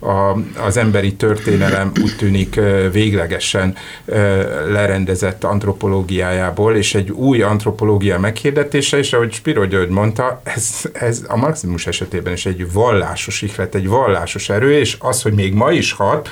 a, 0.00 0.36
az 0.66 0.76
emberi 0.76 1.14
történelem 1.14 1.92
úgy 2.02 2.16
tűnik 2.16 2.60
véglegesen 2.92 3.74
lerendezett 4.68 5.44
antropológiájából, 5.44 6.76
és 6.76 6.94
egy 6.94 7.10
új 7.10 7.42
antropológia 7.42 8.18
meghirdetése, 8.46 8.98
és 8.98 9.12
ahogy 9.12 9.32
Spiro 9.32 9.64
György 9.64 9.88
mondta, 9.88 10.40
ez, 10.44 10.90
ez 10.92 11.24
a 11.28 11.36
marxizmus 11.36 11.86
esetében 11.86 12.32
is 12.32 12.46
egy 12.46 12.72
vallásos 12.72 13.42
ihlet, 13.42 13.74
egy 13.74 13.88
vallásos 13.88 14.48
erő, 14.48 14.78
és 14.78 14.96
az, 14.98 15.22
hogy 15.22 15.32
még 15.32 15.52
ma 15.52 15.70
is 15.70 15.92
hat, 15.92 16.28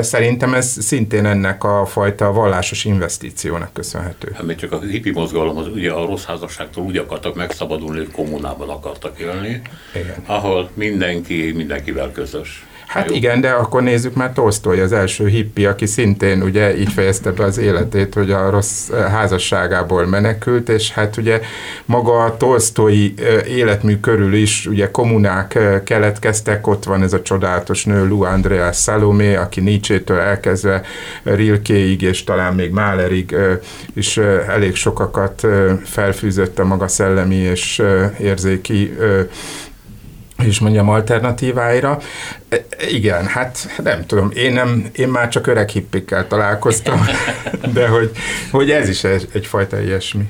szerintem 0.00 0.54
ez 0.54 0.66
szintén 0.66 1.26
ennek 1.26 1.64
a 1.64 1.86
fajta 1.86 2.32
vallásos 2.32 2.84
investíciónak 2.84 3.72
köszönhető. 3.72 4.32
Hát 4.34 4.42
még 4.42 4.56
csak 4.56 4.72
a 4.72 4.80
hippi 4.80 5.10
mozgalom 5.10 5.56
az 5.56 5.66
ugye 5.66 5.90
a 5.90 6.06
rossz 6.06 6.24
házasságtól 6.24 6.84
úgy 6.84 6.96
akartak 6.96 7.34
megszabadulni, 7.34 7.98
hogy 7.98 8.10
kommunában 8.10 8.68
akartak 8.68 9.18
élni, 9.18 9.62
Igen. 9.94 10.14
ahol 10.26 10.70
mindenki 10.74 11.52
mindenkivel 11.56 12.12
közös. 12.12 12.64
Hát 12.90 13.08
Jó. 13.08 13.14
igen, 13.14 13.40
de 13.40 13.50
akkor 13.50 13.82
nézzük 13.82 14.14
már 14.14 14.32
Tolstoy, 14.32 14.80
az 14.80 14.92
első 14.92 15.28
hippi, 15.28 15.66
aki 15.66 15.86
szintén 15.86 16.42
ugye 16.42 16.78
így 16.78 16.92
fejezte 16.92 17.30
be 17.30 17.44
az 17.44 17.58
életét, 17.58 18.14
hogy 18.14 18.30
a 18.30 18.50
rossz 18.50 18.90
házasságából 18.90 20.06
menekült, 20.06 20.68
és 20.68 20.92
hát 20.92 21.16
ugye 21.16 21.40
maga 21.84 22.24
a 22.24 22.36
Tolstoy 22.36 23.14
életmű 23.48 23.96
körül 24.00 24.34
is 24.34 24.66
ugye 24.66 24.90
kommunák 24.90 25.58
keletkeztek, 25.84 26.66
ott 26.66 26.84
van 26.84 27.02
ez 27.02 27.12
a 27.12 27.22
csodálatos 27.22 27.84
nő 27.84 28.08
Lu 28.08 28.22
Andrea 28.22 28.72
Salomé, 28.72 29.34
aki 29.34 29.60
Nietzsche-től 29.60 30.18
elkezdve 30.18 30.82
Rilkéig, 31.22 32.02
és 32.02 32.24
talán 32.24 32.54
még 32.54 32.70
Mahlerig 32.70 33.36
is 33.94 34.16
elég 34.48 34.74
sokakat 34.74 35.46
felfűzött 35.84 36.58
a 36.58 36.64
maga 36.64 36.88
szellemi 36.88 37.36
és 37.36 37.82
érzéki 38.18 38.96
és 40.44 40.58
mondjam, 40.58 40.88
alternatíváira. 40.88 41.98
E, 42.48 42.64
igen, 42.90 43.26
hát 43.26 43.80
nem 43.82 44.06
tudom, 44.06 44.30
én, 44.34 44.52
nem, 44.52 44.86
én 44.92 45.08
már 45.08 45.28
csak 45.28 45.46
öreg 45.46 45.68
hippikkel 45.68 46.26
találkoztam, 46.26 47.04
de 47.74 47.88
hogy, 47.88 48.10
hogy 48.50 48.70
ez 48.70 48.88
is 48.88 49.04
egy, 49.04 49.28
egyfajta 49.32 49.80
ilyesmi. 49.80 50.28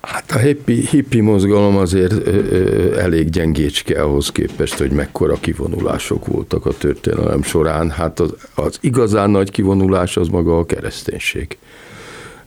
Hát 0.00 0.30
a 0.30 0.38
hippi, 0.38 0.86
hippi 0.86 1.20
mozgalom 1.20 1.76
azért 1.76 2.12
ö, 2.12 2.38
ö, 2.50 2.98
elég 2.98 3.30
gyengécske 3.30 4.02
ahhoz 4.02 4.32
képest, 4.32 4.78
hogy 4.78 4.90
mekkora 4.90 5.34
kivonulások 5.40 6.26
voltak 6.26 6.66
a 6.66 6.76
történelem 6.76 7.42
során. 7.42 7.90
Hát 7.90 8.20
az, 8.20 8.34
az 8.54 8.78
igazán 8.80 9.30
nagy 9.30 9.50
kivonulás 9.50 10.16
az 10.16 10.28
maga 10.28 10.58
a 10.58 10.66
kereszténység 10.66 11.58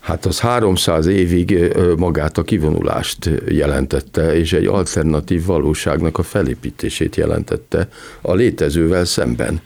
hát 0.07 0.25
az 0.25 0.39
300 0.39 1.05
évig 1.05 1.75
magát 1.97 2.37
a 2.37 2.43
kivonulást 2.43 3.29
jelentette, 3.49 4.35
és 4.35 4.53
egy 4.53 4.65
alternatív 4.65 5.45
valóságnak 5.45 6.17
a 6.17 6.23
felépítését 6.23 7.15
jelentette 7.15 7.87
a 8.21 8.33
létezővel 8.33 9.05
szemben. 9.05 9.61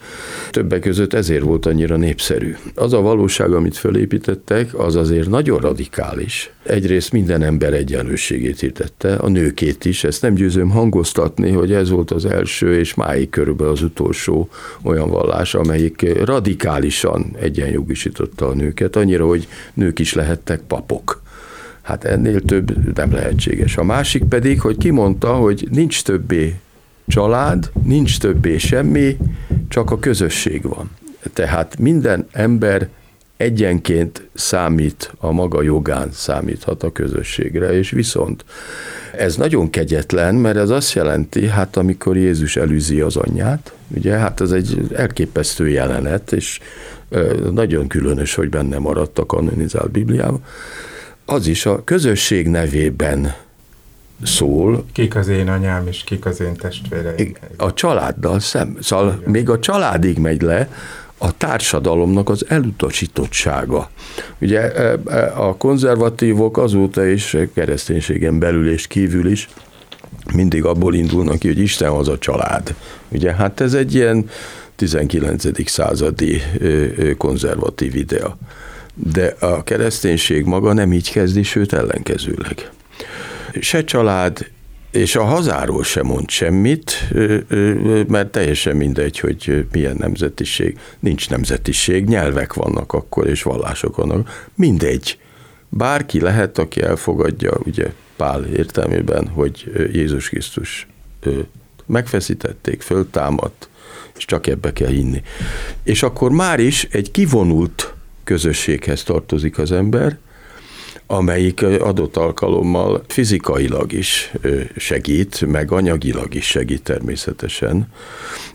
Többek 0.50 0.80
között 0.80 1.12
ezért 1.12 1.42
volt 1.42 1.66
annyira 1.66 1.96
népszerű. 1.96 2.54
Az 2.74 2.92
a 2.92 3.00
valóság, 3.00 3.52
amit 3.52 3.76
felépítettek, 3.76 4.78
az 4.78 4.96
azért 4.96 5.28
nagyon 5.28 5.58
radikális. 5.58 6.50
Egyrészt 6.62 7.12
minden 7.12 7.42
ember 7.42 7.72
egyenlőségét 7.72 8.60
hirdette, 8.60 9.14
a 9.14 9.28
nőkét 9.28 9.84
is, 9.84 10.04
ezt 10.04 10.22
nem 10.22 10.34
győzöm 10.34 10.70
hangoztatni, 10.70 11.50
hogy 11.50 11.72
ez 11.72 11.90
volt 11.90 12.10
az 12.10 12.24
első 12.24 12.78
és 12.78 12.94
máig 12.94 13.30
körülbelül 13.30 13.72
az 13.72 13.82
utolsó 13.82 14.48
olyan 14.82 15.10
vallás, 15.10 15.54
amelyik 15.54 16.24
radikálisan 16.24 17.36
egyenjogisította 17.40 18.48
a 18.48 18.54
nőket, 18.54 18.96
annyira, 18.96 19.26
hogy 19.26 19.48
nők 19.74 19.98
is 19.98 20.14
lehet 20.14 20.31
lehettek 20.32 20.60
papok. 20.60 21.22
Hát 21.82 22.04
ennél 22.04 22.40
több 22.40 22.94
nem 22.94 23.12
lehetséges. 23.12 23.76
A 23.76 23.84
másik 23.84 24.24
pedig, 24.24 24.60
hogy 24.60 24.76
kimondta, 24.76 25.34
hogy 25.34 25.68
nincs 25.70 26.02
többé 26.02 26.54
család, 27.06 27.70
nincs 27.82 28.18
többé 28.18 28.58
semmi, 28.58 29.16
csak 29.68 29.90
a 29.90 29.98
közösség 29.98 30.62
van. 30.62 30.90
Tehát 31.32 31.78
minden 31.78 32.26
ember 32.32 32.88
egyenként 33.42 34.28
számít, 34.34 35.12
a 35.18 35.32
maga 35.32 35.62
jogán 35.62 36.08
számíthat 36.12 36.82
a 36.82 36.92
közösségre, 36.92 37.72
és 37.72 37.90
viszont 37.90 38.44
ez 39.16 39.36
nagyon 39.36 39.70
kegyetlen, 39.70 40.34
mert 40.34 40.56
ez 40.56 40.70
azt 40.70 40.92
jelenti, 40.92 41.46
hát 41.46 41.76
amikor 41.76 42.16
Jézus 42.16 42.56
elűzi 42.56 43.00
az 43.00 43.16
anyját, 43.16 43.72
ugye, 43.96 44.16
hát 44.16 44.40
ez 44.40 44.50
egy 44.50 44.80
elképesztő 44.94 45.68
jelenet, 45.68 46.32
és 46.32 46.60
nagyon 47.52 47.86
különös, 47.86 48.34
hogy 48.34 48.48
benne 48.48 48.78
maradt 48.78 49.18
a 49.18 49.26
kanonizált 49.26 49.90
Bibliában, 49.90 50.44
az 51.24 51.46
is 51.46 51.66
a 51.66 51.84
közösség 51.84 52.48
nevében 52.48 53.34
szól. 54.22 54.84
Kik 54.92 55.16
az 55.16 55.28
én 55.28 55.48
anyám, 55.48 55.86
és 55.86 56.04
kik 56.04 56.26
az 56.26 56.40
én 56.40 56.54
testvéreim. 56.54 57.34
A 57.56 57.74
családdal 57.74 58.40
szem, 58.40 58.76
szóval 58.80 59.16
Igen. 59.18 59.30
még 59.30 59.48
a 59.48 59.58
családig 59.58 60.18
megy 60.18 60.42
le, 60.42 60.68
a 61.22 61.36
társadalomnak 61.36 62.28
az 62.28 62.44
elutasítottsága. 62.48 63.90
Ugye 64.40 64.60
a 65.36 65.56
konzervatívok 65.56 66.58
azóta 66.58 67.06
is 67.06 67.36
kereszténységen 67.54 68.38
belül 68.38 68.70
és 68.70 68.86
kívül 68.86 69.30
is 69.30 69.48
mindig 70.34 70.64
abból 70.64 70.94
indulnak 70.94 71.38
ki, 71.38 71.48
hogy 71.48 71.58
Isten 71.58 71.90
az 71.90 72.08
a 72.08 72.18
család. 72.18 72.74
Ugye 73.08 73.32
hát 73.32 73.60
ez 73.60 73.74
egy 73.74 73.94
ilyen 73.94 74.28
19. 74.76 75.70
századi 75.70 76.42
konzervatív 77.18 77.96
idea. 77.96 78.38
De 78.94 79.36
a 79.40 79.62
kereszténység 79.62 80.44
maga 80.44 80.72
nem 80.72 80.92
így 80.92 81.10
kezdi, 81.10 81.42
sőt 81.42 81.72
ellenkezőleg. 81.72 82.70
Se 83.60 83.84
család, 83.84 84.46
és 84.92 85.16
a 85.16 85.24
hazáról 85.24 85.84
sem 85.84 86.06
mond 86.06 86.30
semmit, 86.30 87.08
mert 88.08 88.30
teljesen 88.30 88.76
mindegy, 88.76 89.18
hogy 89.18 89.66
milyen 89.72 89.96
nemzetiség. 89.98 90.78
Nincs 90.98 91.30
nemzetiség, 91.30 92.04
nyelvek 92.04 92.54
vannak 92.54 92.92
akkor, 92.92 93.26
és 93.26 93.42
vallások 93.42 93.96
vannak. 93.96 94.48
Mindegy. 94.54 95.18
Bárki 95.68 96.20
lehet, 96.20 96.58
aki 96.58 96.82
elfogadja, 96.82 97.52
ugye 97.64 97.92
Pál 98.16 98.44
értelmében, 98.44 99.28
hogy 99.28 99.72
Jézus 99.92 100.28
Krisztus 100.28 100.86
megfeszítették, 101.86 102.82
föltámadt, 102.82 103.68
és 104.16 104.24
csak 104.24 104.46
ebbe 104.46 104.72
kell 104.72 104.88
hinni. 104.90 105.22
És 105.82 106.02
akkor 106.02 106.30
már 106.30 106.60
is 106.60 106.88
egy 106.90 107.10
kivonult 107.10 107.94
közösséghez 108.24 109.02
tartozik 109.02 109.58
az 109.58 109.72
ember, 109.72 110.18
amelyik 111.12 111.62
adott 111.62 112.16
alkalommal 112.16 113.02
fizikailag 113.06 113.92
is 113.92 114.32
segít, 114.76 115.46
meg 115.46 115.72
anyagilag 115.72 116.34
is 116.34 116.46
segít 116.46 116.82
természetesen. 116.82 117.88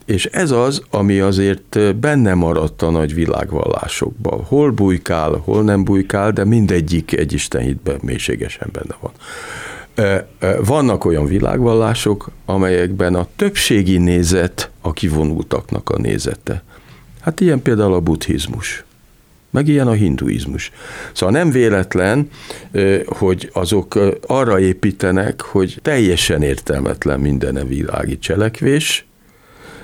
És 0.06 0.26
ez 0.26 0.52
az, 0.52 0.82
ami 0.90 1.20
azért 1.20 1.96
benne 1.96 2.34
maradt 2.34 2.82
a 2.82 2.90
nagy 2.90 3.14
világvallásokban. 3.14 4.44
Hol 4.44 4.72
bujkál, 4.72 5.32
hol 5.32 5.64
nem 5.64 5.84
bujkál, 5.84 6.32
de 6.32 6.46
mindegyik 6.46 7.18
egy 7.18 7.34
istenhitben 7.34 8.00
mélységesen 8.02 8.70
benne 8.72 8.96
van. 9.00 9.12
Vannak 10.66 11.06
olyan 11.06 11.26
világvallások, 11.26 12.30
amelyekben 12.46 13.16
a 13.16 13.28
többségi 13.36 13.98
nézet 13.98 14.72
a 14.82 14.94
kivonultaknak 14.94 15.90
a 15.90 15.98
nézete. 15.98 16.64
Hát 17.22 17.40
ilyen 17.40 17.62
például 17.62 17.94
a 17.94 18.00
buddhizmus, 18.00 18.86
meg 19.50 19.68
ilyen 19.68 19.88
a 19.88 19.92
hinduizmus. 19.92 20.72
Szóval 21.14 21.36
nem 21.36 21.52
véletlen, 21.52 22.30
hogy 23.06 23.50
azok 23.54 24.00
arra 24.28 24.60
építenek, 24.60 25.42
hogy 25.42 25.78
teljesen 25.82 26.42
értelmetlen 26.42 27.20
minden 27.20 27.56
a 27.56 27.66
világi 27.66 28.20
cselekvés, 28.20 29.06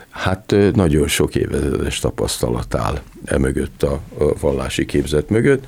hát 0.10 0.56
nagyon 0.74 1.08
sok 1.08 1.36
évezredes 1.36 2.00
tapasztalat 2.00 2.76
áll 2.76 3.00
e 3.26 3.38
mögött 3.38 3.84
a 3.84 4.02
vallási 4.40 4.86
képzet 4.86 5.30
mögött, 5.30 5.64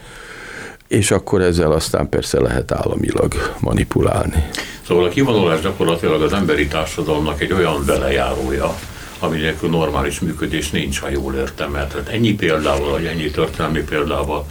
és 0.88 1.12
akkor 1.12 1.42
ezzel 1.42 1.72
aztán 1.72 2.10
persze 2.10 2.40
lehet 2.40 2.72
államilag 2.72 3.34
manipulálni. 3.60 4.48
Szóval 4.88 5.06
a 5.06 5.10
kivonulás 5.10 5.62
gyakorlatilag 5.62 6.22
az 6.22 6.34
emberi 6.34 6.68
társadalomnak 6.68 7.42
egy 7.42 7.54
olyan 7.54 7.86
belejárója, 7.86 8.76
ami 9.20 9.38
nélkül 9.38 9.70
normális 9.70 10.20
működés 10.20 10.70
nincs, 10.70 11.00
ha 11.00 11.10
jól 11.10 11.36
értem, 11.36 11.72
mert 11.72 11.94
hát 11.94 12.08
ennyi 12.08 12.34
példával, 12.34 12.90
vagy 12.90 13.06
ennyi 13.06 13.30
történelmi 13.30 13.82
példával 13.82 14.46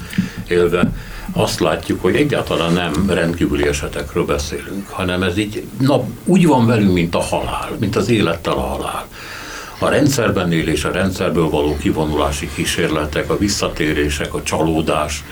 élve 0.48 0.92
azt 1.32 1.60
látjuk, 1.60 2.02
hogy 2.02 2.16
egyáltalán 2.16 2.72
nem 2.72 3.10
rendkívüli 3.10 3.66
esetekről 3.66 4.24
beszélünk, 4.24 4.88
hanem 4.88 5.22
ez 5.22 5.38
így 5.38 5.64
na, 5.78 6.04
úgy 6.24 6.46
van 6.46 6.66
velünk, 6.66 6.92
mint 6.92 7.14
a 7.14 7.20
halál, 7.20 7.76
mint 7.78 7.96
az 7.96 8.08
élettel 8.08 8.52
a 8.52 8.60
halál. 8.60 9.06
A 9.78 9.88
rendszerben 9.88 10.52
élés, 10.52 10.84
a 10.84 10.90
rendszerből 10.90 11.50
való 11.50 11.76
kivonulási 11.76 12.50
kísérletek, 12.54 13.30
a 13.30 13.38
visszatérések, 13.38 14.34
a 14.34 14.42
csalódás, 14.42 15.24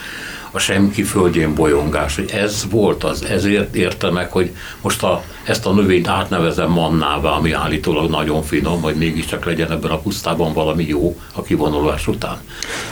a 0.53 0.59
semki 0.59 1.03
földjén 1.03 1.55
bolyongás, 1.55 2.16
hogy 2.16 2.30
ez 2.30 2.66
volt 2.70 3.05
az, 3.05 3.24
ezért 3.24 3.74
érte 3.74 4.11
meg, 4.11 4.30
hogy 4.30 4.55
most 4.80 5.03
a, 5.03 5.24
ezt 5.44 5.66
a 5.66 5.72
növényt 5.72 6.09
átnevezem 6.09 6.70
mannává, 6.70 7.30
ami 7.30 7.53
állítólag 7.53 8.11
nagyon 8.11 8.42
finom, 8.42 8.82
hogy 8.82 8.94
mégiscsak 8.94 9.44
legyen 9.44 9.70
ebben 9.70 9.90
a 9.90 9.98
pusztában 9.98 10.53
valami 10.53 10.84
jó 10.84 11.20
a 11.32 11.42
kivonulás 11.42 12.07
után. 12.07 12.36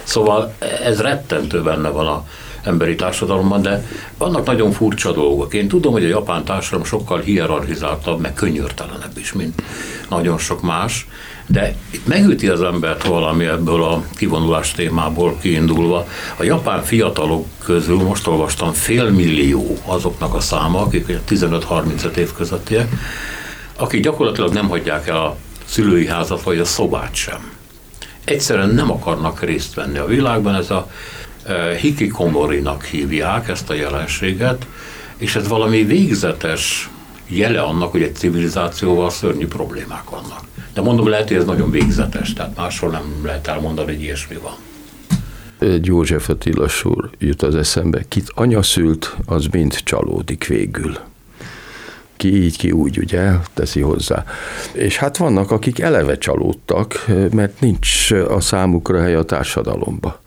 Szóval 0.03 0.55
ez 0.85 1.01
rettentő 1.01 1.63
benne 1.63 1.89
van 1.89 2.07
a 2.07 2.25
emberi 2.63 2.95
társadalomban, 2.95 3.63
de 3.63 3.87
vannak 4.19 4.47
nagyon 4.47 4.73
furcsa 4.73 5.13
dolgok. 5.13 5.55
Én 5.55 5.69
tudom, 5.69 5.93
hogy 5.93 6.05
a 6.05 6.09
japán 6.09 6.45
társadalom 6.45 6.85
sokkal 6.85 7.21
hierarchizáltabb, 7.21 8.21
meg 8.21 8.35
könnyörtelenebb 8.35 9.19
is, 9.19 9.33
mint 9.33 9.63
nagyon 10.09 10.39
sok 10.39 10.63
más, 10.63 11.07
de 11.51 11.75
itt 11.91 12.07
megüti 12.07 12.49
az 12.49 12.63
embert 12.63 13.05
valami 13.05 13.45
ebből 13.45 13.83
a 13.83 14.03
kivonulás 14.17 14.73
témából 14.73 15.37
kiindulva. 15.41 16.07
A 16.37 16.43
japán 16.43 16.83
fiatalok 16.83 17.47
közül 17.65 17.97
most 17.97 18.27
olvastam 18.27 18.73
félmillió 18.73 19.79
azoknak 19.85 20.35
a 20.35 20.41
száma, 20.41 20.81
akik 20.81 21.19
15-35 21.29 22.17
év 22.17 22.33
közöttiek, 22.33 22.89
akik 23.77 24.03
gyakorlatilag 24.03 24.53
nem 24.53 24.69
hagyják 24.69 25.09
el 25.09 25.17
a 25.17 25.37
szülői 25.65 26.07
házat, 26.07 26.43
vagy 26.43 26.59
a 26.59 26.65
szobát 26.65 27.15
sem. 27.15 27.51
Egyszerűen 28.25 28.71
nem 28.71 28.91
akarnak 28.91 29.43
részt 29.43 29.75
venni 29.75 29.99
a 29.99 30.07
világban, 30.07 30.55
ez 30.55 30.71
a 30.71 30.91
e, 31.45 31.75
hikikomorinak 31.77 32.85
hívják 32.85 33.49
ezt 33.49 33.71
a 33.71 33.75
jelenséget, 33.75 34.67
és 35.17 35.37
ez 35.37 35.49
valami 35.49 35.85
végzetes 35.85 36.91
jele 37.31 37.61
annak, 37.61 37.91
hogy 37.91 38.03
egy 38.03 38.15
civilizációval 38.15 39.11
szörnyű 39.11 39.47
problémák 39.47 40.11
vannak. 40.11 40.41
De 40.75 40.81
mondom, 40.81 41.09
lehet, 41.09 41.29
hogy 41.29 41.37
ez 41.37 41.45
nagyon 41.45 41.71
végzetes, 41.71 42.33
tehát 42.33 42.57
máshol 42.57 42.91
nem 42.91 43.21
lehet 43.25 43.47
elmondani, 43.47 43.93
hogy 43.93 44.03
ilyesmi 44.03 44.37
van. 44.37 44.55
Egy 45.59 45.87
József 45.87 46.29
Attila 46.29 46.69
sor 46.69 47.11
jut 47.19 47.43
az 47.43 47.55
eszembe, 47.55 48.03
kit 48.09 48.31
anya 48.35 48.63
szült, 48.63 49.17
az 49.27 49.47
mind 49.47 49.75
csalódik 49.75 50.47
végül 50.47 50.99
ki 52.21 52.43
így, 52.43 52.57
ki 52.57 52.71
úgy, 52.71 52.99
ugye, 52.99 53.31
teszi 53.55 53.81
hozzá. 53.81 54.25
És 54.73 54.97
hát 54.97 55.17
vannak, 55.17 55.51
akik 55.51 55.79
eleve 55.79 56.19
csalódtak, 56.19 57.05
mert 57.33 57.61
nincs 57.61 58.11
a 58.11 58.41
számukra 58.41 59.01
hely 59.01 59.15
a 59.15 59.23
társadalomba 59.23 60.21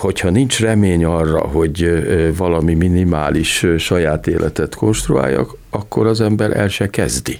hogyha 0.00 0.30
nincs 0.30 0.60
remény 0.60 1.04
arra, 1.04 1.40
hogy 1.40 2.04
valami 2.36 2.74
minimális 2.74 3.66
saját 3.78 4.26
életet 4.26 4.74
konstruáljak, 4.74 5.56
akkor 5.70 6.06
az 6.06 6.20
ember 6.20 6.56
el 6.56 6.68
se 6.68 6.90
kezdi. 6.90 7.38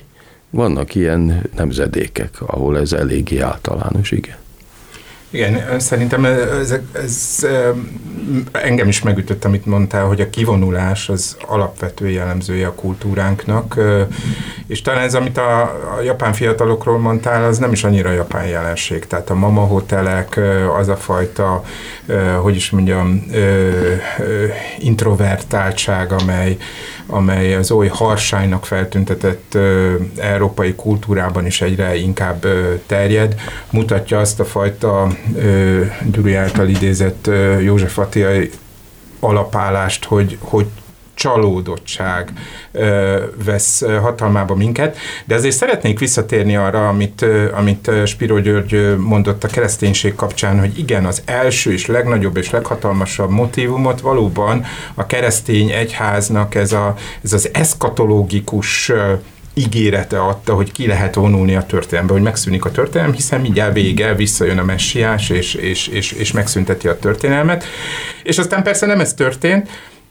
Vannak 0.50 0.94
ilyen 0.94 1.42
nemzedékek, 1.56 2.30
ahol 2.46 2.78
ez 2.78 2.92
eléggé 2.92 3.38
általános, 3.38 4.10
igen. 4.10 4.39
Igen, 5.32 5.80
szerintem 5.80 6.24
ez, 6.24 6.74
ez 6.92 7.46
engem 8.52 8.88
is 8.88 9.02
megütött, 9.02 9.44
amit 9.44 9.66
mondtál, 9.66 10.04
hogy 10.04 10.20
a 10.20 10.30
kivonulás 10.30 11.08
az 11.08 11.36
alapvető 11.46 12.08
jellemzője 12.08 12.66
a 12.66 12.74
kultúránknak, 12.74 13.80
és 14.66 14.82
talán 14.82 15.02
ez, 15.02 15.14
amit 15.14 15.38
a, 15.38 15.60
a 15.96 16.00
japán 16.02 16.32
fiatalokról 16.32 16.98
mondtál, 16.98 17.44
az 17.44 17.58
nem 17.58 17.72
is 17.72 17.84
annyira 17.84 18.10
japán 18.10 18.46
jelenség. 18.46 19.06
Tehát 19.06 19.30
a 19.30 19.34
mama 19.34 19.60
hotelek, 19.60 20.40
az 20.78 20.88
a 20.88 20.96
fajta, 20.96 21.64
hogy 22.42 22.56
is 22.56 22.70
mondjam, 22.70 23.24
introvertáltság, 24.78 26.12
amely, 26.12 26.56
amely 27.10 27.54
az 27.54 27.70
oly 27.70 27.86
harsánynak 27.86 28.66
feltüntetett 28.66 29.54
ö, 29.54 29.94
európai 30.16 30.74
kultúrában 30.74 31.46
is 31.46 31.60
egyre 31.60 31.96
inkább 31.96 32.44
ö, 32.44 32.74
terjed, 32.86 33.34
mutatja 33.70 34.18
azt 34.18 34.40
a 34.40 34.44
fajta 34.44 35.08
ö, 35.36 35.82
Gyuri 36.12 36.34
által 36.34 36.68
idézett 36.68 37.26
ö, 37.26 37.58
József 37.58 37.98
Attilai 37.98 38.50
alapállást, 39.20 40.04
hogy, 40.04 40.38
hogy 40.40 40.66
csalódottság 41.20 42.32
vesz 43.44 43.84
hatalmába 44.00 44.54
minket, 44.54 44.96
de 45.24 45.34
azért 45.34 45.54
szeretnék 45.54 45.98
visszatérni 45.98 46.56
arra, 46.56 46.88
amit, 46.88 47.26
amit 47.52 47.90
Spiro 48.06 48.38
György 48.38 48.96
mondott 48.96 49.44
a 49.44 49.48
kereszténység 49.48 50.14
kapcsán, 50.14 50.58
hogy 50.58 50.78
igen, 50.78 51.04
az 51.04 51.22
első 51.24 51.72
és 51.72 51.86
legnagyobb 51.86 52.36
és 52.36 52.50
leghatalmasabb 52.50 53.30
motivumot 53.30 54.00
valóban 54.00 54.64
a 54.94 55.06
keresztény 55.06 55.70
egyháznak 55.70 56.54
ez, 56.54 56.72
a, 56.72 56.94
ez 57.22 57.32
az 57.32 57.50
eszkatológikus 57.52 58.92
ígérete 59.54 60.20
adta, 60.20 60.54
hogy 60.54 60.72
ki 60.72 60.86
lehet 60.86 61.14
vonulni 61.14 61.54
a 61.54 61.62
történelembe, 61.66 62.12
hogy 62.12 62.22
megszűnik 62.22 62.64
a 62.64 62.70
történelem, 62.70 63.12
hiszen 63.12 63.40
mindjárt 63.40 63.72
vége, 63.72 64.14
visszajön 64.14 64.58
a 64.58 64.64
messiás, 64.64 65.30
és, 65.30 65.54
és, 65.54 65.86
és, 65.86 66.12
és 66.12 66.32
megszünteti 66.32 66.88
a 66.88 66.98
történelmet. 66.98 67.64
És 68.22 68.38
aztán 68.38 68.62
persze 68.62 68.86
nem 68.86 69.00
ez 69.00 69.14
történt, 69.14 69.68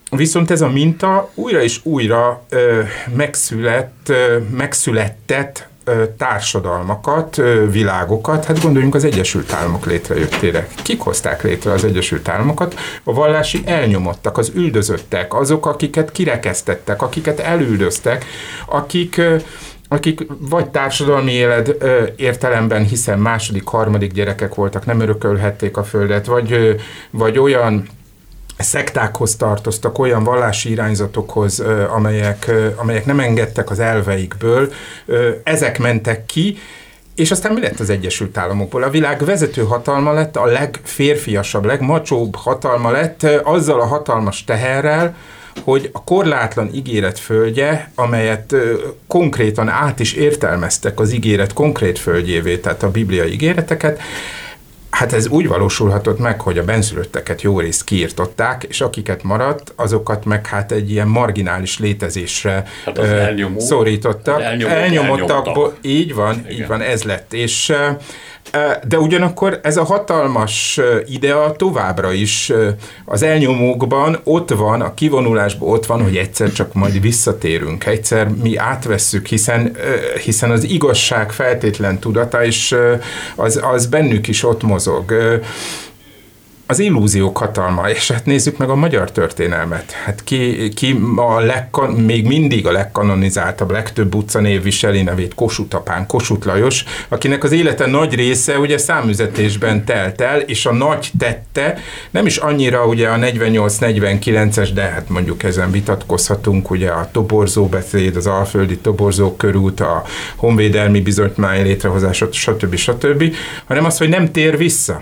Viszont 0.09 0.51
ez 0.51 0.61
a 0.61 0.69
minta 0.69 1.29
újra 1.35 1.61
és 1.61 1.79
újra 1.83 2.43
ö, 2.49 2.81
megszület, 3.15 3.91
ö, 4.07 4.37
megszületett 4.57 5.67
ö, 5.83 6.03
társadalmakat, 6.17 7.37
ö, 7.37 7.69
világokat, 7.71 8.45
hát 8.45 8.61
gondoljunk 8.61 8.95
az 8.95 9.03
Egyesült 9.03 9.53
Államok 9.53 9.85
létrejöttére. 9.85 10.67
Kik 10.83 11.01
hozták 11.01 11.43
létre 11.43 11.71
az 11.71 11.83
Egyesült 11.83 12.27
Államokat? 12.27 12.75
A 13.03 13.13
vallási 13.13 13.61
elnyomottak, 13.65 14.37
az 14.37 14.51
üldözöttek, 14.55 15.33
azok, 15.33 15.65
akiket 15.65 16.11
kirekesztettek, 16.11 17.01
akiket 17.01 17.39
elüldöztek, 17.39 18.25
akik 18.65 19.17
ö, 19.17 19.35
akik 19.91 20.27
vagy 20.39 20.69
társadalmi 20.69 21.31
élet 21.31 21.75
ö, 21.79 22.03
értelemben, 22.15 22.83
hiszen 22.85 23.19
második, 23.19 23.67
harmadik 23.67 24.11
gyerekek 24.11 24.55
voltak, 24.55 24.85
nem 24.85 24.99
örökölhették 24.99 25.77
a 25.77 25.83
földet, 25.83 26.25
vagy, 26.25 26.51
ö, 26.51 26.73
vagy 27.09 27.37
olyan 27.37 27.87
szektákhoz 28.63 29.35
tartoztak, 29.35 29.99
olyan 29.99 30.23
vallási 30.23 30.69
irányzatokhoz, 30.69 31.63
amelyek, 31.89 32.51
amelyek 32.75 33.05
nem 33.05 33.19
engedtek 33.19 33.69
az 33.69 33.79
elveikből, 33.79 34.71
ezek 35.43 35.79
mentek 35.79 36.25
ki, 36.25 36.57
és 37.15 37.31
aztán 37.31 37.53
mi 37.53 37.61
lett 37.61 37.79
az 37.79 37.89
Egyesült 37.89 38.37
Államokból? 38.37 38.83
A 38.83 38.89
világ 38.89 39.25
vezető 39.25 39.63
hatalma 39.63 40.11
lett, 40.13 40.35
a 40.35 40.45
legférfiasabb, 40.45 41.65
legmacsóbb 41.65 42.35
hatalma 42.35 42.91
lett, 42.91 43.23
azzal 43.43 43.79
a 43.79 43.85
hatalmas 43.85 44.43
teherrel, 44.43 45.15
hogy 45.63 45.89
a 45.93 46.03
korlátlan 46.03 46.69
ígéret 46.73 47.19
földje, 47.19 47.91
amelyet 47.95 48.55
konkrétan 49.07 49.69
át 49.69 49.99
is 49.99 50.13
értelmeztek 50.13 50.99
az 50.99 51.13
ígéret 51.13 51.53
konkrét 51.53 51.99
földjévé, 51.99 52.57
tehát 52.57 52.83
a 52.83 52.91
bibliai 52.91 53.31
ígéreteket, 53.31 54.01
Hát 54.89 55.13
ez 55.13 55.27
úgy 55.27 55.47
valósulhatott 55.47 56.19
meg, 56.19 56.41
hogy 56.41 56.57
a 56.57 56.63
benszülötteket 56.63 57.41
jó 57.41 57.59
részt 57.59 57.83
kiirtották, 57.83 58.63
és 58.63 58.81
akiket 58.81 59.23
maradt, 59.23 59.73
azokat 59.75 60.25
meg 60.25 60.47
hát 60.47 60.71
egy 60.71 60.91
ilyen 60.91 61.07
marginális 61.07 61.79
létezésre 61.79 62.63
hát 62.85 62.97
elnyomó, 62.97 63.59
szorítottak. 63.59 64.41
Elnyomott, 64.41 64.75
elnyomottak, 64.75 65.29
elnyomottak. 65.29 65.77
így 65.81 66.13
van, 66.13 66.39
Igen. 66.39 66.51
így 66.51 66.67
van, 66.67 66.81
ez 66.81 67.03
lett. 67.03 67.33
És 67.33 67.73
de 68.87 68.99
ugyanakkor 68.99 69.59
ez 69.63 69.77
a 69.77 69.83
hatalmas 69.83 70.79
idea 71.05 71.51
továbbra 71.51 72.11
is 72.11 72.51
az 73.05 73.23
elnyomókban 73.23 74.19
ott 74.23 74.49
van, 74.49 74.81
a 74.81 74.93
kivonulásban 74.93 75.69
ott 75.69 75.85
van, 75.85 76.03
hogy 76.03 76.17
egyszer 76.17 76.51
csak 76.51 76.73
majd 76.73 77.01
visszatérünk, 77.01 77.85
egyszer 77.85 78.27
mi 78.27 78.55
átvesszük, 78.55 79.27
hiszen, 79.27 79.75
hiszen 80.23 80.51
az 80.51 80.63
igazság 80.63 81.31
feltétlen 81.31 81.99
tudata, 81.99 82.45
és 82.45 82.75
az, 83.35 83.59
az 83.63 83.85
bennük 83.85 84.27
is 84.27 84.43
ott 84.43 84.63
mozog 84.63 85.13
az 86.69 86.79
illúziók 86.79 87.37
hatalma, 87.37 87.89
és 87.89 88.11
hát 88.11 88.25
nézzük 88.25 88.57
meg 88.57 88.69
a 88.69 88.75
magyar 88.75 89.11
történelmet. 89.11 89.91
Hát 89.91 90.23
ki, 90.23 90.69
ki 90.69 90.99
a 91.15 91.39
legkan, 91.39 91.91
még 91.91 92.27
mindig 92.27 92.67
a 92.67 92.71
legkanonizáltabb, 92.71 93.71
legtöbb 93.71 94.15
utcanév 94.15 94.63
viseli 94.63 95.01
nevét 95.01 95.33
Kossuth 95.33 95.75
apán, 95.75 96.07
Kossuth 96.07 96.47
Lajos, 96.47 96.83
akinek 97.07 97.43
az 97.43 97.51
élete 97.51 97.85
nagy 97.85 98.15
része 98.15 98.59
ugye 98.59 98.77
számüzetésben 98.77 99.85
telt 99.85 100.21
el, 100.21 100.39
és 100.39 100.65
a 100.65 100.73
nagy 100.73 101.11
tette 101.17 101.77
nem 102.09 102.25
is 102.25 102.37
annyira 102.37 102.85
ugye 102.85 103.07
a 103.07 103.17
48-49-es, 103.17 104.69
de 104.73 104.81
hát 104.81 105.09
mondjuk 105.09 105.43
ezen 105.43 105.71
vitatkozhatunk, 105.71 106.71
ugye 106.71 106.89
a 106.89 107.09
toborzó 107.11 107.65
beszéd, 107.65 108.15
az 108.15 108.27
Alföldi 108.27 108.77
toborzók 108.77 109.37
körút, 109.37 109.79
a 109.79 110.03
honvédelmi 110.35 111.01
bizonymány 111.01 111.63
létrehozása, 111.63 112.27
stb. 112.31 112.75
stb., 112.75 113.35
hanem 113.65 113.85
az, 113.85 113.97
hogy 113.97 114.09
nem 114.09 114.31
tér 114.31 114.57
vissza 114.57 115.01